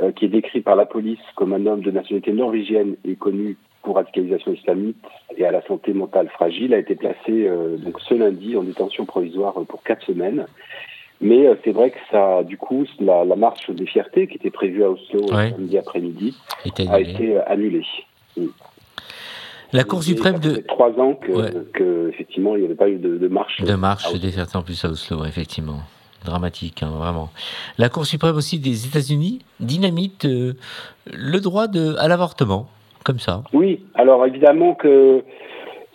euh, 0.00 0.12
qui 0.12 0.24
est 0.24 0.28
décrit 0.28 0.60
par 0.60 0.76
la 0.76 0.86
police 0.86 1.18
comme 1.34 1.52
un 1.52 1.66
homme 1.66 1.82
de 1.82 1.90
nationalité 1.90 2.32
norvégienne 2.32 2.96
et 3.04 3.16
connu 3.16 3.56
pour 3.82 3.96
radicalisation 3.96 4.52
islamique 4.52 4.96
et 5.36 5.46
à 5.46 5.50
la 5.50 5.62
santé 5.62 5.92
mentale 5.92 6.28
fragile, 6.28 6.74
a 6.74 6.78
été 6.78 6.94
placé 6.94 7.48
donc 7.78 8.00
ce 8.00 8.14
lundi 8.14 8.56
en 8.56 8.62
détention 8.62 9.06
provisoire 9.06 9.54
pour 9.68 9.82
quatre 9.82 10.04
semaines. 10.04 10.46
Mais 11.20 11.46
c'est 11.64 11.72
vrai 11.72 11.90
que 11.90 11.98
ça, 12.10 12.42
du 12.44 12.56
coup, 12.56 12.84
la, 13.00 13.24
la, 13.24 13.34
marche 13.34 13.70
des 13.70 13.86
fiertés 13.86 14.28
qui 14.28 14.36
était 14.36 14.50
prévue 14.50 14.84
à 14.84 14.90
Oslo 14.90 15.32
ouais. 15.32 15.50
samedi 15.50 15.78
après-midi 15.78 16.36
a 16.64 17.00
été 17.00 17.38
annulée. 17.38 17.84
La 19.72 19.84
Cour 19.84 20.02
suprême 20.02 20.38
de. 20.38 20.62
trois 20.66 20.90
ans 20.98 21.14
que, 21.14 21.70
que, 21.74 22.08
effectivement, 22.08 22.56
il 22.56 22.60
n'y 22.60 22.66
avait 22.66 22.74
pas 22.74 22.88
eu 22.88 22.96
de, 22.96 23.18
de 23.18 23.28
marche. 23.28 23.60
De 23.62 23.74
marche 23.74 24.12
des 24.14 24.40
en 24.54 24.62
plus 24.62 24.82
à 24.84 24.88
Oslo, 24.88 25.24
effectivement. 25.24 25.80
Dramatique, 26.24 26.82
hein, 26.82 26.90
vraiment. 26.96 27.30
La 27.76 27.88
Cour 27.88 28.06
suprême 28.06 28.34
aussi 28.34 28.58
des 28.58 28.86
États-Unis 28.86 29.40
dynamite 29.60 30.24
euh, 30.24 30.54
le 31.12 31.38
droit 31.38 31.68
de, 31.68 31.94
à 31.98 32.08
l'avortement, 32.08 32.68
Oui, 33.52 33.80
alors 33.94 34.26
évidemment 34.26 34.74
que 34.74 35.22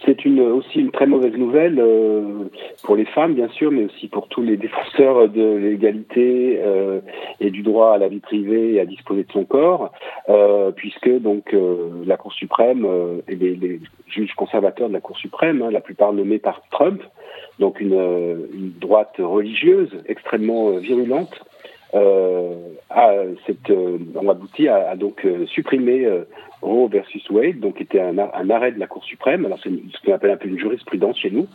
c'est 0.05 0.28
aussi 0.28 0.80
une 0.80 0.91
très 0.91 1.05
mauvaise 1.05 1.36
nouvelle 1.38 1.80
euh, 1.80 2.49
pour 2.84 2.95
les 2.95 3.05
femmes, 3.05 3.36
bien 3.36 3.47
sûr, 3.49 3.72
mais 3.72 3.86
aussi 3.86 4.07
pour 4.07 4.28
tous 4.28 4.41
les 4.41 4.57
défenseurs 4.57 5.30
de 5.30 5.55
l'égalité 5.55 6.59
euh, 6.61 6.99
et 7.39 7.51
du 7.51 7.61
droit 7.61 7.93
à 7.93 7.97
la 7.97 8.09
vie 8.09 8.20
privée 8.20 8.74
et 8.74 8.80
à 8.82 8.86
disposer 8.86 9.24
de 9.24 9.32
son 9.32 9.45
corps, 9.45 9.91
euh, 10.28 10.72
puisque 10.72 11.09
donc 11.22 11.55
la 12.05 12.18
Cour 12.18 12.34
suprême 12.34 12.86
et 13.28 13.36
les, 13.36 13.80
juges 14.07 14.34
conservateurs 14.36 14.89
de 14.89 14.93
la 14.93 14.99
Cour 14.99 15.18
suprême, 15.18 15.61
hein, 15.61 15.72
la 15.72 15.82
plupart 15.82 16.11
nommés 16.11 16.39
par 16.39 16.61
Trump, 16.70 17.01
donc 17.59 17.80
une 17.80 18.74
droite 18.80 19.16
religieuse 19.20 19.89
extrêmement 20.07 20.72
virulente, 20.78 21.43
euh, 21.95 22.55
a, 22.89 23.11
cette, 23.45 23.69
euh, 23.69 23.97
on 24.15 24.29
aboutit 24.29 24.67
à, 24.67 24.89
à 24.89 24.95
donc 24.95 25.25
euh, 25.25 25.45
supprimer 25.47 26.07
Roe 26.61 26.87
versus 26.87 27.29
Wade, 27.29 27.59
donc 27.59 27.79
était 27.81 27.99
un, 27.99 28.17
un, 28.17 28.49
arrêt 28.49 28.71
de 28.71 28.79
la 28.79 28.87
Cour 28.87 29.03
suprême. 29.03 29.45
Alors 29.45 29.59
c'est 29.63 29.69
ce 29.69 30.05
qu'on 30.05 30.13
appelle 30.13 30.31
un 30.31 30.37
peu 30.37 30.47
une 30.47 30.59
jurisprudence 30.59 31.17
chez 31.19 31.29
nous, 31.29 31.47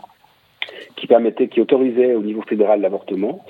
qui 0.96 1.06
permettait, 1.06 1.48
qui 1.48 1.60
autorisait 1.60 2.14
au 2.14 2.22
niveau 2.22 2.42
fédéral 2.42 2.80
l'avortement. 2.80 3.44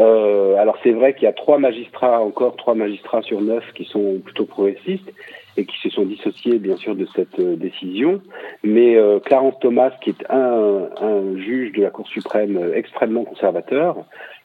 Euh, 0.00 0.56
alors 0.56 0.76
c'est 0.82 0.90
vrai 0.90 1.14
qu'il 1.14 1.22
y 1.22 1.28
a 1.28 1.32
trois 1.32 1.58
magistrats, 1.58 2.20
encore 2.20 2.56
trois 2.56 2.74
magistrats 2.74 3.22
sur 3.22 3.40
neuf 3.40 3.64
qui 3.74 3.84
sont 3.84 4.20
plutôt 4.24 4.44
progressistes 4.44 5.10
et 5.56 5.66
qui 5.66 5.78
se 5.78 5.88
sont 5.88 6.04
dissociés 6.04 6.58
bien 6.58 6.76
sûr 6.76 6.96
de 6.96 7.06
cette 7.14 7.40
décision. 7.40 8.20
Mais 8.64 8.96
euh, 8.96 9.20
Clarence 9.20 9.58
Thomas, 9.60 9.92
qui 10.02 10.10
est 10.10 10.30
un, 10.30 10.88
un, 11.00 11.38
juge 11.38 11.72
de 11.72 11.82
la 11.82 11.90
Cour 11.90 12.08
suprême 12.08 12.72
extrêmement 12.74 13.24
conservateur, 13.24 13.96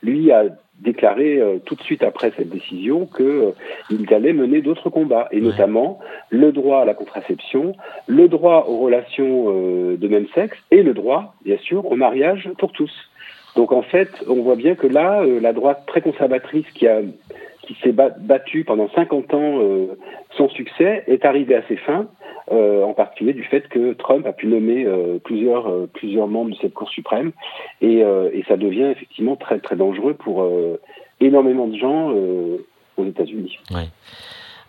lui 0.04 0.32
a 0.32 0.46
déclaré 0.82 1.40
euh, 1.40 1.58
tout 1.64 1.76
de 1.76 1.82
suite 1.82 2.04
après 2.04 2.32
cette 2.36 2.50
décision 2.50 3.06
qu'il 3.06 3.26
euh, 3.26 4.16
allait 4.16 4.34
mener 4.34 4.62
d'autres 4.62 4.90
combats, 4.90 5.28
et 5.32 5.38
ouais. 5.38 5.42
notamment 5.42 6.00
le 6.30 6.52
droit 6.52 6.82
à 6.82 6.86
la 6.86 6.94
contraception, 6.94 7.76
le 8.08 8.28
droit 8.28 8.66
aux 8.68 8.78
relations 8.78 9.46
euh, 9.48 9.98
de 9.98 10.08
même 10.08 10.28
sexe 10.34 10.58
et 10.72 10.84
le 10.84 10.94
droit, 10.94 11.36
bien 11.44 11.58
sûr, 11.58 11.90
au 11.92 11.96
mariage 11.96 12.50
pour 12.58 12.72
tous. 12.72 12.92
Donc 13.56 13.72
en 13.72 13.82
fait, 13.82 14.10
on 14.28 14.42
voit 14.42 14.56
bien 14.56 14.76
que 14.76 14.88
là, 14.88 15.22
euh, 15.22 15.40
la 15.40 15.54
droite 15.54 15.84
très 15.88 16.02
conservatrice 16.02 16.66
qui 16.74 16.88
a 16.88 17.02
qui 17.70 17.78
s'est 17.84 17.94
battue 17.94 18.64
pendant 18.64 18.90
50 18.90 19.34
ans 19.36 19.62
sans 20.36 20.50
succès 20.50 21.04
est 21.06 21.24
arrivée 21.24 21.54
à 21.54 21.62
ses 21.68 21.78
fins 21.78 22.08
euh, 22.52 22.84
en 22.84 22.94
particulier 22.94 23.34
du 23.34 23.44
fait 23.44 23.68
que 23.68 23.94
Trump 23.94 24.26
a 24.26 24.34
pu 24.34 24.48
nommer 24.48 24.84
euh, 24.84 25.20
plusieurs, 25.24 25.68
euh, 25.68 25.88
plusieurs 25.94 26.28
membres 26.28 26.50
de 26.50 26.56
cette 26.56 26.74
Cour 26.74 26.90
suprême, 26.90 27.32
et, 27.82 28.04
ça 28.48 28.58
devient 28.58 28.86
effectivement 28.86 29.36
très, 29.36 29.60
très 29.60 29.76
dangereux 29.76 30.16
pour 30.16 30.50
énormément 31.20 31.68
de 31.68 31.78
gens 31.78 32.12
aux 32.98 33.06
États-Unis. 33.06 33.60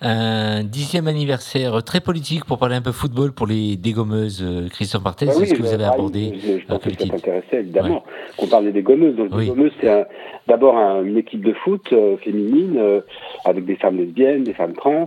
Un 0.02 0.64
dixième 0.64 1.08
anniversaire 1.08 1.82
très 1.82 2.00
politique 2.00 2.46
pour 2.46 2.58
parler 2.58 2.76
un 2.76 2.80
peu 2.80 2.92
football 2.92 3.32
pour 3.32 3.46
les 3.46 3.76
dégommeuses, 3.76 4.42
Christophe 4.70 5.04
Martel, 5.04 5.28
bah 5.28 5.34
c'est 5.34 5.40
oui, 5.42 5.46
ce 5.48 5.54
que 5.54 5.62
vous 5.62 5.74
avez 5.74 5.84
bah, 5.84 5.92
abordé. 5.92 6.32
Je, 6.42 6.58
je 6.58 6.66
pense 6.66 6.78
que 6.82 6.90
ça 6.90 7.06
t'intéressait 7.06 7.58
évidemment 7.58 7.96
ouais. 7.96 8.02
qu'on 8.38 8.46
parle 8.46 8.64
des 8.64 8.72
dégommeuses. 8.72 9.16
Donc, 9.16 9.28
oui. 9.32 9.44
dégommeuses, 9.44 9.72
c'est 9.80 10.06
d'abord 10.50 10.76
un, 10.76 11.04
une 11.04 11.16
équipe 11.16 11.44
de 11.44 11.52
foot 11.52 11.92
euh, 11.92 12.16
féminine 12.16 12.76
euh, 12.76 13.00
avec 13.44 13.64
des 13.66 13.76
femmes 13.76 13.98
lesbiennes, 13.98 14.42
des 14.42 14.52
femmes 14.52 14.72
trans, 14.72 15.06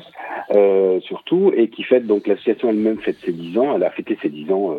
euh, 0.52 1.00
surtout, 1.02 1.52
et 1.56 1.68
qui 1.68 1.84
fête 1.84 2.08
donc 2.08 2.28
l'association 2.28 2.70
elle-même 2.70 3.00
fête 3.00 3.18
ses 3.26 3.34
10 3.34 3.58
ans. 3.58 3.76
Elle 3.76 3.84
a 3.84 3.90
fêté 3.90 4.18
ses 4.22 4.30
10 4.30 4.52
ans 4.52 4.76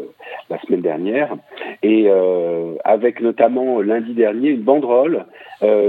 la 0.48 0.60
semaine 0.62 0.80
dernière, 0.80 1.36
et 1.82 2.08
avec 2.84 3.20
notamment 3.20 3.80
lundi 3.80 4.14
dernier 4.14 4.50
une 4.50 4.62
banderole 4.62 5.26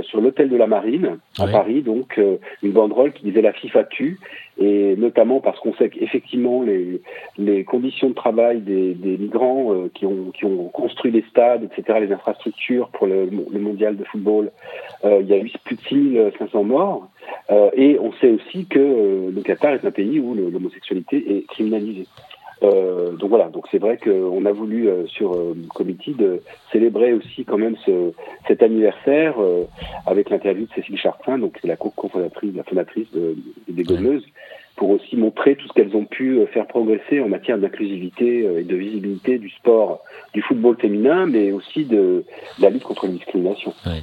sur 0.04 0.22
l'hôtel 0.22 0.50
de 0.50 0.58
la 0.58 0.68
Marine 0.68 1.18
à 1.40 1.46
oui. 1.46 1.52
Paris, 1.52 1.82
donc 1.82 2.20
une 2.64 2.72
banderole 2.72 3.14
qui 3.14 3.24
disait 3.24 3.42
la 3.42 3.54
FIFA 3.54 3.84
tue 3.86 4.15
et 4.58 4.96
notamment 4.96 5.42
parce 5.42 5.60
qu'on 5.60 5.74
sait 5.74 5.90
qu'effectivement 5.90 6.62
les, 6.64 7.02
les 7.38 7.64
conditions 7.64 8.10
de 8.10 8.14
travail 8.14 8.62
des, 8.62 8.96
migrants 9.18 9.74
euh, 9.74 9.92
qui, 9.94 10.06
ont, 10.06 10.70
construit 10.70 11.12
les 11.12 11.24
stades, 11.30 11.64
etc., 11.64 12.00
les 12.02 12.12
infrastructures 12.12 12.90
pour 12.90 13.08
le, 13.08 13.30
mondial 13.60 13.98
de 13.98 14.04
football, 14.06 14.52
euh, 15.04 15.20
il 15.22 15.28
y 15.28 15.34
a 15.34 15.38
eu 15.38 15.52
plus 15.64 15.76
de 15.76 15.82
6500 15.82 16.64
morts. 16.64 17.08
Euh, 17.52 17.70
et 17.74 17.98
on 18.00 18.14
sait 18.14 18.32
aussi 18.32 18.66
que 18.66 19.32
le 19.34 19.42
Qatar 19.42 19.74
est 19.74 19.86
un 19.86 19.92
pays 19.92 20.20
où 20.20 20.36
l'homosexualité 20.36 21.38
est 21.38 21.48
criminalisée. 21.48 22.08
Euh, 22.66 23.12
donc 23.14 23.30
voilà, 23.30 23.50
donc 23.50 23.66
c'est 23.72 23.78
vrai 23.78 23.98
qu'on 23.98 24.46
a 24.46 24.52
voulu 24.52 24.90
euh, 24.90 25.06
sur 25.08 25.34
euh, 25.34 25.56
Committee 25.74 26.14
de 26.14 26.42
célébrer 26.72 27.14
aussi 27.14 27.46
quand 27.46 27.58
même 27.58 27.76
ce, 27.86 28.12
cet 28.48 28.64
anniversaire 28.64 29.36
avec 30.06 30.30
l'interview 30.30 30.66
de 30.66 30.72
Cécile 30.74 30.98
Chartrain, 30.98 31.38
donc 31.38 31.58
c'est 31.62 31.68
la 31.68 31.76
co-fondatrice, 31.76 32.56
la 32.56 32.64
fondatrice 32.64 33.12
de, 33.12 33.36
des 33.68 33.84
Gommeuses, 33.84 34.26
pour 34.76 34.90
aussi 34.90 35.16
montrer 35.16 35.56
tout 35.56 35.68
ce 35.68 35.74
qu'elles 35.74 35.96
ont 35.96 36.06
pu 36.06 36.40
faire 36.48 36.68
progresser 36.68 37.22
en 37.22 37.30
matière 37.30 37.58
d'inclusivité 37.58 38.40
et 38.60 38.64
de 38.64 38.76
visibilité 38.76 39.38
du 39.38 39.50
sport, 39.50 40.02
du 40.34 40.42
football 40.42 40.78
féminin, 40.78 41.26
mais 41.28 41.52
aussi 41.52 41.86
de, 41.86 42.26
de 42.58 42.62
la 42.62 42.70
lutte 42.70 42.84
contre 42.84 43.06
la 43.06 43.14
discrimination. 43.14 43.74
Ouais. 43.86 44.02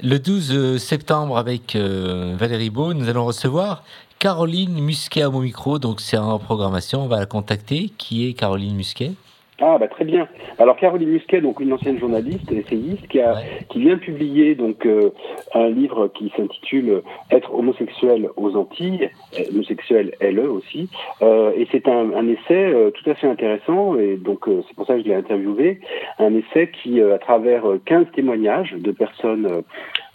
Le 0.00 0.18
12 0.18 0.78
septembre, 0.78 1.38
avec 1.38 1.74
euh, 1.74 2.36
Valérie 2.38 2.70
Beau, 2.70 2.94
nous 2.94 3.08
allons 3.08 3.24
recevoir 3.24 3.82
Caroline 4.18 4.82
Musquet 4.82 5.22
à 5.22 5.30
mon 5.30 5.42
micro, 5.42 5.78
donc 5.78 6.00
c'est 6.00 6.18
en 6.18 6.40
programmation, 6.40 7.04
on 7.04 7.06
va 7.06 7.20
la 7.20 7.26
contacter. 7.26 7.92
Qui 7.98 8.28
est 8.28 8.32
Caroline 8.32 8.74
Musquet? 8.74 9.12
Ah 9.60 9.76
bah 9.78 9.88
très 9.88 10.04
bien. 10.04 10.28
Alors 10.58 10.76
Caroline 10.76 11.08
Musquet, 11.08 11.40
donc 11.40 11.60
une 11.60 11.72
ancienne 11.72 11.98
journaliste, 11.98 12.50
essayiste, 12.50 13.06
qui 13.08 13.20
a 13.20 13.34
ouais. 13.34 13.42
qui 13.68 13.80
vient 13.80 13.96
publier 13.98 14.54
donc 14.54 14.86
euh, 14.86 15.10
un 15.52 15.68
livre 15.68 16.08
qui 16.08 16.32
s'intitule 16.36 17.02
Être 17.30 17.52
homosexuel 17.52 18.28
aux 18.36 18.56
Antilles, 18.56 19.10
homosexuel 19.50 20.14
LE 20.20 20.48
aussi, 20.48 20.88
euh, 21.22 21.52
et 21.56 21.66
c'est 21.72 21.88
un, 21.88 22.12
un, 22.12 22.28
essai 22.28 22.72
euh, 22.72 22.90
tout 22.90 23.08
à 23.10 23.14
fait 23.14 23.28
intéressant 23.28 23.96
et 23.96 24.16
donc 24.16 24.46
euh, 24.46 24.62
c'est 24.68 24.76
pour 24.76 24.86
ça 24.86 24.94
que 24.94 25.02
je 25.02 25.08
l'ai 25.08 25.14
interviewé, 25.14 25.80
un 26.20 26.34
essai 26.34 26.70
qui 26.82 27.00
euh, 27.00 27.16
à 27.16 27.18
travers 27.18 27.64
15 27.84 28.06
témoignages 28.14 28.74
de 28.78 28.92
personnes 28.92 29.46
euh, 29.46 29.62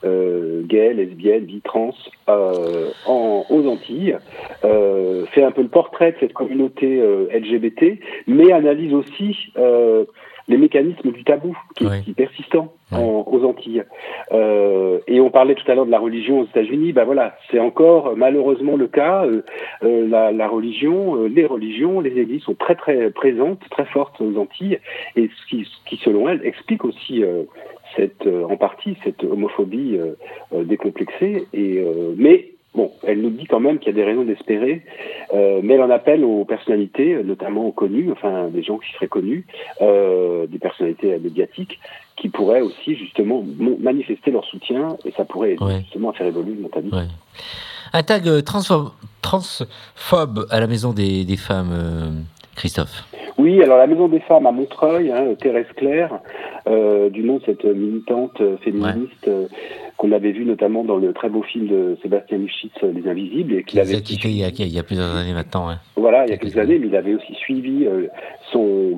gays, 0.04 0.94
lesbiennes, 0.94 1.46
bi, 1.46 1.62
trans 1.62 1.94
euh, 2.30 2.90
en, 3.06 3.46
aux 3.50 3.68
Antilles, 3.68 4.18
euh, 4.64 5.26
fait 5.28 5.44
un 5.44 5.52
peu 5.52 5.62
le 5.62 5.70
portrait 5.70 6.12
de 6.14 6.18
cette 6.20 6.34
communauté 6.34 7.02
LGBT, 7.32 8.00
mais 8.28 8.52
analyse 8.52 8.94
aussi 8.94 9.54
les 10.48 10.58
mécanismes 10.58 11.12
du 11.12 11.24
tabou 11.24 11.58
qui, 11.76 11.86
oui. 11.86 12.04
qui 12.04 12.12
est 12.12 12.16
persistant 12.16 12.74
oui. 12.92 12.98
en, 12.98 13.24
aux 13.28 13.46
Antilles. 13.46 13.84
Euh, 14.32 15.00
et 15.08 15.22
on 15.22 15.30
parlait 15.30 15.56
tout 15.56 15.70
à 15.72 15.76
l'heure 15.76 15.86
de 15.86 15.92
la 15.92 16.00
religion 16.00 16.42
aux 16.42 16.46
États-Unis. 16.46 16.92
Ben 16.92 17.06
voilà, 17.06 17.38
c'est 17.50 17.60
encore 17.60 18.16
malheureusement 18.18 18.76
le 18.76 18.88
cas. 18.88 19.26
Euh, 19.26 19.44
euh, 19.84 20.08
la, 20.08 20.32
la, 20.32 20.48
religion, 20.48 21.26
les 21.26 21.46
religions, 21.46 22.02
les 22.02 22.18
églises 22.20 22.44
sont 22.44 22.56
très 22.56 22.76
très 22.76 23.10
présentes, 23.12 23.62
très 23.70 23.86
fortes 23.86 24.20
aux 24.20 24.38
Antilles, 24.38 24.80
et 25.16 25.30
ce 25.30 25.50
qui, 25.50 25.66
ce 25.66 25.90
qui 25.90 25.98
selon 26.04 26.28
elles 26.28 26.46
explique 26.46 26.84
aussi 26.84 27.24
cette, 27.96 28.28
en 28.28 28.58
partie 28.58 28.98
cette 29.04 29.24
homophobie 29.24 29.98
décomplexée. 30.52 31.46
Et 31.54 31.84
mais 32.18 32.54
Bon, 32.76 32.92
elle 33.04 33.22
nous 33.22 33.30
dit 33.30 33.46
quand 33.46 33.60
même 33.60 33.78
qu'il 33.78 33.88
y 33.88 33.92
a 33.92 33.94
des 33.94 34.04
raisons 34.04 34.24
d'espérer, 34.24 34.84
euh, 35.34 35.60
mais 35.64 35.76
elle 35.76 35.84
en 35.84 35.92
appelle 35.92 36.24
aux 36.24 36.44
personnalités, 36.44 37.22
notamment 37.24 37.68
aux 37.68 37.72
connus, 37.72 38.12
enfin 38.12 38.48
des 38.50 38.64
gens 38.64 38.80
qui 38.80 38.92
seraient 38.94 39.08
connus, 39.08 39.46
euh, 39.82 40.48
des 40.48 40.58
personnalités 40.58 41.20
médiatiques, 41.20 41.80
qui 42.18 42.30
pourraient 42.30 42.62
aussi 42.62 42.96
justement 42.96 43.46
manifester 43.80 44.32
leur 44.32 44.44
soutien, 44.46 44.98
et 45.06 45.12
ça 45.12 45.24
pourrait 45.24 45.56
justement 45.82 46.14
faire 46.14 46.26
évoluer 46.26 46.56
le 46.56 46.62
mentalité. 46.62 46.98
Un 47.94 48.02
tag 48.02 48.28
euh, 48.28 48.42
transphobe, 48.42 48.90
transphobe 49.22 50.48
à 50.50 50.60
la 50.60 50.66
maison 50.66 50.94
des, 50.94 51.26
des 51.26 51.38
femmes, 51.38 52.26
Christophe. 52.56 53.04
Oui, 53.38 53.62
alors 53.64 53.78
la 53.78 53.88
Maison 53.88 54.08
des 54.08 54.20
Femmes 54.20 54.46
à 54.46 54.52
Montreuil, 54.52 55.12
hein, 55.12 55.34
Thérèse 55.40 55.66
Claire, 55.76 56.20
euh, 56.68 57.10
du 57.10 57.24
nom 57.24 57.38
de 57.38 57.44
cette 57.46 57.66
militante 57.66 58.42
féministe 58.64 59.28
euh, 59.28 59.48
qu'on 59.98 60.12
avait 60.12 60.32
vue 60.32 60.46
notamment 60.46 60.84
dans 60.84 60.98
le 60.98 61.14
très 61.14 61.30
beau 61.30 61.42
film 61.42 61.68
de 61.68 61.98
Sébastien 62.02 62.38
Lifshitz, 62.38 62.74
Les 62.82 63.10
Invisibles. 63.10 63.56
Et 63.56 63.64
qu'il 63.64 63.80
avait 63.80 64.02
quitté 64.02 64.30
il 64.30 64.38
y, 64.38 64.44
a, 64.44 64.50
il 64.50 64.74
y, 64.74 64.80
a, 64.80 64.84
plusieurs 64.84 65.16
années 65.16 65.34
maintenant. 65.34 65.70
Hein. 65.70 65.80
Voilà, 65.96 66.26
il 66.26 66.30
y 66.30 66.34
a 66.34 66.38
quelques 66.38 66.58
années, 66.58 66.78
mais 66.78 66.88
il 66.88 66.96
avait 66.96 67.16
aussi 67.16 67.34
suivi 67.36 67.86
euh, 67.86 68.08
son, 68.52 68.92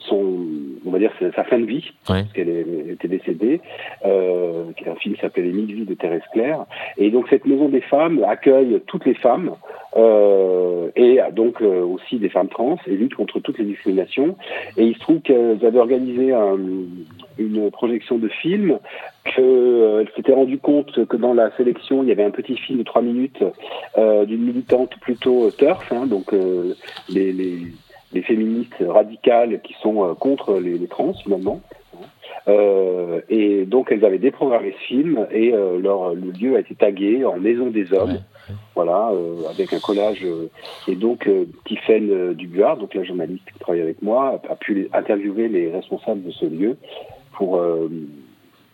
son, 0.00 0.46
on 0.84 0.90
va 0.90 0.98
dire, 0.98 1.12
sa 1.34 1.44
fin 1.44 1.58
de 1.58 1.66
vie, 1.66 1.92
ouais. 2.08 2.22
parce 2.22 2.32
qu'elle 2.32 2.90
était 2.90 3.08
décédée, 3.08 3.60
euh, 4.04 4.64
un 4.86 4.94
film 4.96 5.14
qui 5.14 5.20
s'appelait 5.20 5.44
Les 5.44 5.52
mille 5.52 5.74
vies 5.74 5.84
de 5.84 5.94
Thérèse 5.94 6.22
Claire. 6.32 6.64
Et 6.98 7.10
donc 7.10 7.26
cette 7.28 7.46
Maison 7.46 7.68
des 7.68 7.80
Femmes 7.80 8.24
accueille 8.26 8.80
toutes 8.86 9.04
les 9.04 9.14
femmes, 9.14 9.52
euh, 9.96 10.90
et 10.96 11.18
donc 11.32 11.62
euh, 11.62 11.82
aussi 11.82 12.18
des 12.18 12.28
femmes 12.28 12.48
trans, 12.48 12.78
et 12.86 12.92
lutte 12.92 13.14
contre 13.14 13.40
toutes 13.40 13.58
les 13.58 13.64
discriminations. 13.64 14.36
Et 14.76 14.84
il 14.84 14.94
se 14.94 15.00
trouve 15.00 15.20
qu'elles 15.20 15.64
avaient 15.64 15.78
organisé 15.78 16.32
un, 16.32 16.58
une 17.38 17.70
projection 17.70 18.18
de 18.18 18.28
film, 18.28 18.78
qu'elle 19.24 19.44
euh, 19.44 20.04
s'était 20.14 20.32
rendu 20.32 20.58
compte 20.58 21.06
que 21.06 21.16
dans 21.16 21.34
la 21.34 21.54
sélection, 21.56 22.02
il 22.02 22.08
y 22.08 22.12
avait 22.12 22.24
un 22.24 22.30
petit 22.30 22.56
film 22.56 22.78
de 22.78 22.84
trois 22.84 23.02
minutes 23.02 23.42
euh, 23.98 24.24
d'une 24.24 24.42
militante 24.42 24.96
plutôt 25.00 25.50
turf, 25.50 25.92
hein, 25.92 26.06
donc 26.06 26.32
euh, 26.32 26.74
les, 27.08 27.32
les, 27.32 27.58
les, 28.12 28.22
féministes 28.22 28.82
radicales 28.86 29.60
qui 29.62 29.74
sont 29.82 30.14
contre 30.18 30.58
les, 30.58 30.78
les, 30.78 30.86
trans 30.86 31.14
finalement. 31.14 31.60
et 32.48 33.64
donc 33.66 33.90
elles 33.90 34.04
avaient 34.04 34.18
déprogrammé 34.18 34.72
ce 34.72 34.86
film 34.86 35.26
et 35.30 35.50
leur, 35.50 36.14
le 36.14 36.30
lieu 36.30 36.56
a 36.56 36.60
été 36.60 36.74
tagué 36.74 37.24
en 37.24 37.36
Maison 37.38 37.66
des 37.66 37.92
Hommes. 37.92 38.18
Voilà, 38.76 39.10
avec 39.50 39.72
un 39.72 39.80
collage. 39.80 40.24
et 40.86 40.94
donc, 40.94 41.26
euh, 41.26 41.46
Tiffaine 41.64 42.34
Dubuard, 42.34 42.76
donc 42.76 42.94
la 42.94 43.02
journaliste 43.02 43.42
qui 43.52 43.58
travaille 43.58 43.80
avec 43.80 44.02
moi, 44.02 44.40
a, 44.48 44.54
pu 44.54 44.88
interviewer 44.92 45.48
les 45.48 45.70
responsables 45.70 46.22
de 46.22 46.30
ce 46.30 46.46
lieu 46.46 46.76
pour, 47.36 47.56
euh, 47.56 47.88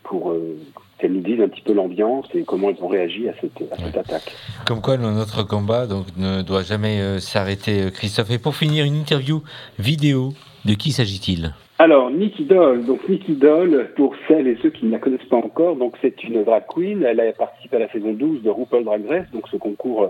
pour 0.03 0.31
euh, 0.31 0.57
qu'elles 0.97 1.13
nous 1.13 1.21
disent 1.21 1.41
un 1.41 1.47
petit 1.47 1.61
peu 1.61 1.73
l'ambiance 1.73 2.25
et 2.33 2.43
comment 2.43 2.69
elles 2.69 2.81
ont 2.81 2.87
réagi 2.87 3.27
à 3.27 3.33
cette, 3.41 3.61
à 3.71 3.77
cette 3.77 3.97
attaque. 3.97 4.31
Comme 4.65 4.81
quoi, 4.81 4.97
notre 4.97 5.43
combat 5.43 5.87
donc, 5.87 6.05
ne 6.17 6.41
doit 6.41 6.63
jamais 6.63 6.99
euh, 6.99 7.19
s'arrêter, 7.19 7.91
Christophe. 7.93 8.31
Et 8.31 8.39
pour 8.39 8.55
finir, 8.55 8.85
une 8.85 8.95
interview 8.95 9.43
vidéo, 9.79 10.33
de 10.65 10.73
qui 10.73 10.91
s'agit-il? 10.91 11.53
Alors, 11.83 12.09
Nikki 12.11 12.45
Doll, 12.45 12.85
donc 12.85 13.09
Nikki 13.09 13.33
Doll, 13.33 13.89
pour 13.97 14.15
celles 14.29 14.47
et 14.47 14.57
ceux 14.61 14.69
qui 14.69 14.85
ne 14.85 14.91
la 14.91 14.99
connaissent 14.99 15.27
pas 15.29 15.35
encore, 15.35 15.75
donc 15.75 15.97
c'est 16.01 16.23
une 16.23 16.41
drag 16.41 16.63
queen. 16.73 17.03
Elle 17.03 17.19
a 17.19 17.33
participé 17.33 17.75
à 17.75 17.79
la 17.79 17.89
saison 17.89 18.13
12 18.13 18.41
de 18.41 18.49
RuPaul 18.49 18.85
Drag 18.85 19.05
Race, 19.05 19.29
donc 19.33 19.49
ce 19.49 19.57
concours 19.57 20.09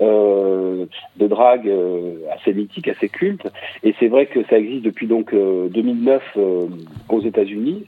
euh, 0.00 0.86
de 1.18 1.26
drag 1.26 1.68
euh, 1.68 2.14
assez 2.34 2.54
mythique, 2.54 2.88
assez 2.88 3.10
culte. 3.10 3.46
Et 3.82 3.94
c'est 4.00 4.08
vrai 4.08 4.28
que 4.28 4.42
ça 4.48 4.56
existe 4.56 4.82
depuis 4.82 5.06
donc 5.06 5.34
2009 5.34 6.22
euh, 6.38 6.66
aux 7.10 7.20
États-Unis. 7.20 7.84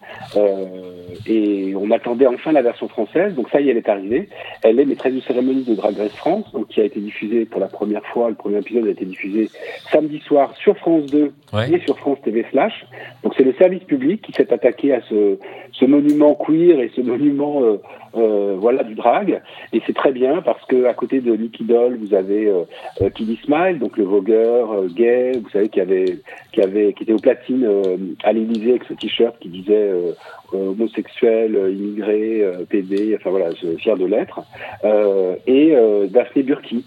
et 1.26 1.74
on 1.74 1.91
attendait 1.91 2.26
enfin 2.26 2.53
la 2.53 2.61
version 2.61 2.89
française. 2.89 3.35
Donc 3.35 3.49
ça 3.49 3.62
y 3.62 3.68
est, 3.68 3.70
elle 3.70 3.78
est 3.78 3.89
arrivée. 3.89 4.28
Elle 4.62 4.78
est 4.78 4.85
maîtresse 4.85 5.14
de 5.14 5.20
cérémonie 5.20 5.64
de 5.64 5.74
Drag 5.74 5.97
Race 5.97 6.14
France, 6.16 6.53
donc 6.53 6.68
qui 6.68 6.83
a 6.83 6.85
été 6.85 7.01
diffusée 7.01 7.47
pour 7.47 7.62
la 7.62 7.68
première 7.68 8.05
fois. 8.09 8.28
Le 8.28 8.35
premier 8.35 8.59
épisode 8.59 8.87
a 8.89 8.91
été 8.91 9.07
diffusé 9.07 9.49
samedi 9.91 10.18
soir 10.18 10.55
sur 10.57 10.76
France 10.76 11.07
2 11.07 11.33
et 11.72 11.80
sur 11.87 11.99
France 11.99 12.18
TV 12.22 12.43
Flash. 12.43 12.85
Donc 13.22 13.34
c'est 13.36 13.44
le 13.44 13.52
service 13.54 13.84
public 13.84 14.22
qui 14.22 14.32
s'est 14.32 14.52
attaqué 14.52 14.92
à 14.92 15.00
ce, 15.02 15.38
ce, 15.72 15.84
monument 15.84 16.34
queer 16.34 16.80
et 16.80 16.90
ce 16.94 17.00
monument 17.00 17.62
euh, 17.62 17.76
euh, 18.14 18.56
voilà 18.58 18.82
du 18.82 18.94
drag. 18.94 19.40
Et 19.72 19.80
c'est 19.86 19.94
très 19.94 20.12
bien 20.12 20.42
parce 20.42 20.64
que 20.66 20.86
à 20.86 20.94
côté 20.94 21.20
de 21.20 21.34
Nicky 21.34 21.64
Doll 21.64 21.96
vous 22.00 22.14
avez 22.14 22.46
euh, 22.46 22.62
euh 23.00 23.10
Kiddy 23.10 23.38
Smile 23.44 23.78
donc 23.78 23.96
le 23.96 24.04
vogueur 24.04 24.72
euh, 24.72 24.88
gay. 24.88 25.32
Vous 25.42 25.48
savez 25.50 25.68
qui 25.68 25.80
avait 25.80 26.18
qui 26.52 26.60
avait 26.60 26.92
qui 26.92 27.04
était 27.04 27.12
au 27.12 27.18
platine 27.18 27.66
à 28.24 28.32
l'Élysée 28.32 28.70
avec 28.70 28.84
ce 28.84 28.94
t-shirt 28.94 29.38
qui 29.38 29.48
disait 29.48 29.90
homosexuel 30.52 31.54
immigré 31.70 32.44
PD 32.68 33.16
enfin 33.18 33.30
voilà 33.30 33.50
fier 33.78 33.96
de 33.96 34.06
l'être. 34.06 34.40
Et 35.46 35.74
Daphné 36.10 36.42
Burki. 36.42 36.84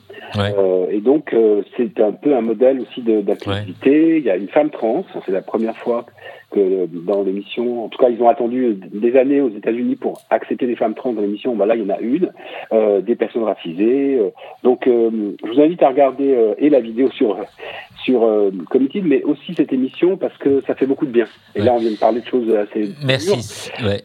Et 0.91 1.01
donc 1.01 1.36
c'est 1.78 1.99
un 1.99 2.11
peu 2.11 2.36
un 2.36 2.41
modèle 2.41 2.82
aussi 2.82 3.01
d'activité. 3.01 4.17
Il 4.17 4.23
y 4.23 4.30
a 4.30 4.36
une 4.36 4.49
femme 4.49 4.69
trans. 4.69 5.03
C'est 5.26 5.32
la 5.32 5.41
première 5.41 5.78
fois 5.78 6.05
que 6.51 6.88
dans 6.88 7.23
l'émission, 7.23 7.86
en 7.86 7.89
tout 7.89 7.97
cas, 7.97 8.09
ils 8.09 8.21
ont 8.21 8.30
attendu 8.30 8.80
des 8.93 9.17
années 9.17 9.41
aux 9.41 9.49
États-Unis 9.49 9.95
pour 9.95 10.21
accepter 10.30 10.65
des 10.67 10.76
femmes 10.76 10.95
trans 10.95 11.14
dans 11.16 11.22
l'émission. 11.22 11.55
Bah 11.55 11.66
là, 11.66 11.76
il 11.76 11.84
y 11.84 11.86
en 11.86 11.93
a 11.93 11.99
une, 11.99 12.32
euh, 12.72 13.01
des 13.01 13.16
personnes 13.16 13.43
racisées. 13.43 14.18
Euh. 14.20 14.30
donc, 14.63 14.88
euh, 14.88 15.36
je 15.43 15.51
vous 15.51 15.61
invite 15.61 15.82
à 15.84 15.89
regarder 15.89 16.36
et 16.57 16.70
la 16.70 16.80
vidéo 16.80 17.09
sur 17.11 17.38
sur 18.03 18.30
Committee, 18.70 19.01
mais 19.01 19.24
aussi 19.24 19.55
cette 19.55 19.74
émission 19.74 20.18
parce 20.18 20.38
que 20.38 20.61
ça 20.68 20.76
fait 20.76 20.86
beaucoup 20.86 21.05
de 21.05 21.11
bien. 21.11 21.26
Et 21.55 21.61
là, 21.61 21.74
on 21.74 21.80
vient 21.80 21.91
de 21.91 21.97
parler 21.97 22.22
de 22.22 22.28
choses 22.28 22.53
assez. 22.53 22.89
Merci. 23.03 23.72
Ouais. 23.84 24.03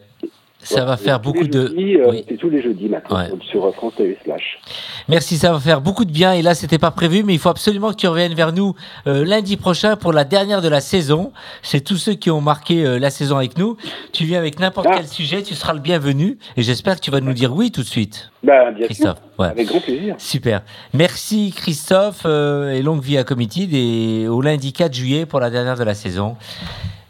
Ça 0.63 0.85
va 0.85 0.97
faire 0.97 1.19
beaucoup 1.19 1.47
de. 1.47 1.73
Euh, 1.77 2.21
c'est 2.27 2.37
tous 2.37 2.49
les 2.49 2.61
jeudis 2.61 2.87
maintenant 2.87 3.17
sur 3.41 3.65
euh, 3.65 3.71
France 3.71 3.93
TV 3.95 4.17
Slash. 4.23 4.59
Merci, 5.07 5.37
ça 5.37 5.51
va 5.51 5.59
faire 5.59 5.81
beaucoup 5.81 6.05
de 6.05 6.11
bien. 6.11 6.33
Et 6.33 6.41
là, 6.41 6.53
c'était 6.53 6.77
pas 6.77 6.91
prévu, 6.91 7.23
mais 7.23 7.33
il 7.33 7.39
faut 7.39 7.49
absolument 7.49 7.91
que 7.91 7.95
tu 7.95 8.07
reviennes 8.07 8.33
vers 8.33 8.53
nous 8.53 8.75
euh, 9.07 9.25
lundi 9.25 9.57
prochain 9.57 9.95
pour 9.95 10.13
la 10.13 10.23
dernière 10.23 10.61
de 10.61 10.69
la 10.69 10.81
saison. 10.81 11.31
C'est 11.61 11.81
tous 11.81 11.97
ceux 11.97 12.13
qui 12.13 12.29
ont 12.29 12.41
marqué 12.41 12.99
la 12.99 13.09
saison 13.09 13.37
avec 13.37 13.57
nous. 13.57 13.77
Tu 14.13 14.25
viens 14.25 14.39
avec 14.39 14.59
n'importe 14.59 14.87
ah. 14.89 14.95
quel 14.97 15.07
sujet, 15.07 15.41
tu 15.41 15.55
seras 15.55 15.73
le 15.73 15.79
bienvenu. 15.79 16.37
Et 16.57 16.61
j'espère 16.61 16.95
que 16.95 17.01
tu 17.01 17.11
vas 17.11 17.21
nous 17.21 17.33
dire 17.33 17.53
oui 17.53 17.71
tout 17.71 17.81
de 17.81 17.87
suite. 17.87 18.31
Bah, 18.43 18.71
bien 18.71 18.85
Christophe. 18.85 19.17
Sûr. 19.17 19.45
Avec 19.45 19.67
grand 19.67 19.79
plaisir. 19.79 20.15
Super. 20.19 20.61
Merci 20.93 21.53
Christophe 21.55 22.25
et 22.25 22.81
longue 22.81 23.01
vie 23.01 23.17
à 23.17 23.23
Committee 23.23 23.69
et 23.73 24.27
au 24.27 24.41
lundi 24.41 24.73
4 24.73 24.93
juillet 24.93 25.25
pour 25.25 25.39
la 25.39 25.49
dernière 25.49 25.77
de 25.77 25.83
la 25.83 25.95
saison. 25.95 26.35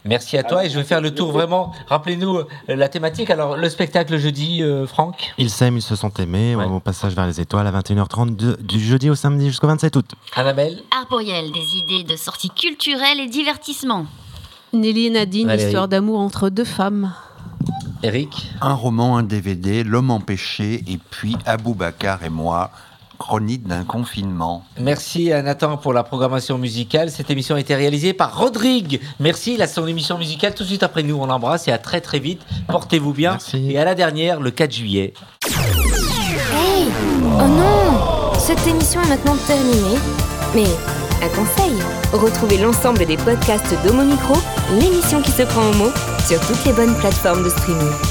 Merci 0.06 0.38
à 0.38 0.44
toi 0.44 0.66
et 0.66 0.70
je 0.70 0.78
vais 0.78 0.84
faire 0.84 1.02
le 1.02 1.14
tour 1.14 1.32
vraiment. 1.32 1.74
Rappelez-nous 1.88 2.38
euh, 2.38 2.46
la 2.68 2.90
thématique. 2.90 3.30
Alors, 3.30 3.56
le 3.56 3.70
spectacle 3.70 4.18
jeudi, 4.18 4.64
euh, 4.64 4.88
Franck 4.88 5.34
Ils 5.38 5.50
s'aiment, 5.50 5.78
ils 5.78 5.82
se 5.82 5.96
sont 5.96 6.12
aimés. 6.16 6.56
Au 6.56 6.80
passage 6.80 7.14
vers 7.14 7.28
les 7.28 7.40
étoiles 7.40 7.68
à 7.68 7.72
21h30 7.72 8.62
du 8.62 8.80
jeudi 8.80 9.10
au 9.10 9.16
samedi 9.16 9.48
jusqu'au 9.48 9.68
27 9.68 9.96
août. 9.96 10.12
Annabelle 10.36 10.82
Arporiel, 10.92 11.52
des 11.52 11.78
idées 11.78 12.04
de 12.04 12.16
sorties 12.16 12.50
culturelles 12.50 13.20
et 13.20 13.28
divertissement. 13.28 14.06
Nelly 14.74 15.08
et 15.08 15.10
Nadine, 15.10 15.52
histoire 15.52 15.88
d'amour 15.88 16.20
entre 16.20 16.50
deux 16.50 16.66
femmes. 16.66 17.14
Eric 18.04 18.50
Un 18.62 18.74
roman, 18.74 19.18
un 19.18 19.24
DVD, 19.24 19.84
L'homme 19.84 20.10
empêché, 20.10 20.84
et 20.88 20.98
puis 20.98 21.36
Abou 21.46 21.76
Bakar 21.76 22.24
et 22.24 22.30
moi, 22.30 22.72
chronique 23.22 23.68
d'un 23.68 23.84
confinement. 23.84 24.66
Merci 24.80 25.32
à 25.32 25.44
Nathan 25.44 25.78
pour 25.78 25.94
la 25.94 26.04
programmation 26.04 26.58
musicale. 26.58 27.12
Cette 27.12 27.30
émission 27.30 27.56
a 27.56 27.60
été 27.60 27.76
réalisée 27.76 28.14
par 28.14 28.36
Rodrigue. 28.38 29.00
Merci, 29.20 29.58
là 29.58 29.68
son 29.68 29.86
émission 29.86 30.18
musicale 30.18 30.56
tout 30.56 30.64
de 30.64 30.68
suite 30.68 30.84
après 30.84 31.04
nous. 31.04 31.16
On 31.16 31.28
l'embrasse 31.28 31.68
et 31.68 31.72
à 31.72 31.78
très 31.78 32.02
très 32.02 32.20
vite. 32.20 32.42
Portez-vous 32.68 33.14
bien. 33.14 33.38
Et 33.54 33.78
à 33.78 33.86
la 33.86 33.94
dernière, 33.94 34.40
le 34.40 34.50
4 34.50 34.74
juillet. 34.74 35.14
Hey 35.46 36.88
Oh 37.24 37.48
non 37.48 38.34
Cette 38.40 38.66
émission 38.66 39.02
est 39.04 39.10
maintenant 39.10 39.36
terminée. 39.48 40.00
Mais 40.56 40.66
un 41.24 41.30
conseil 41.30 41.72
retrouvez 42.18 42.58
l'ensemble 42.58 43.06
des 43.06 43.18
podcasts 43.18 43.74
d'Homo 43.86 44.04
Micro, 44.04 44.36
l'émission 44.80 45.22
qui 45.22 45.32
se 45.32 45.44
prend 45.44 45.70
au 45.70 45.74
mot, 45.76 45.92
sur 46.28 46.40
toutes 46.42 46.66
les 46.66 46.74
bonnes 46.74 46.96
plateformes 46.96 47.44
de 47.44 47.50
streaming. 47.50 48.11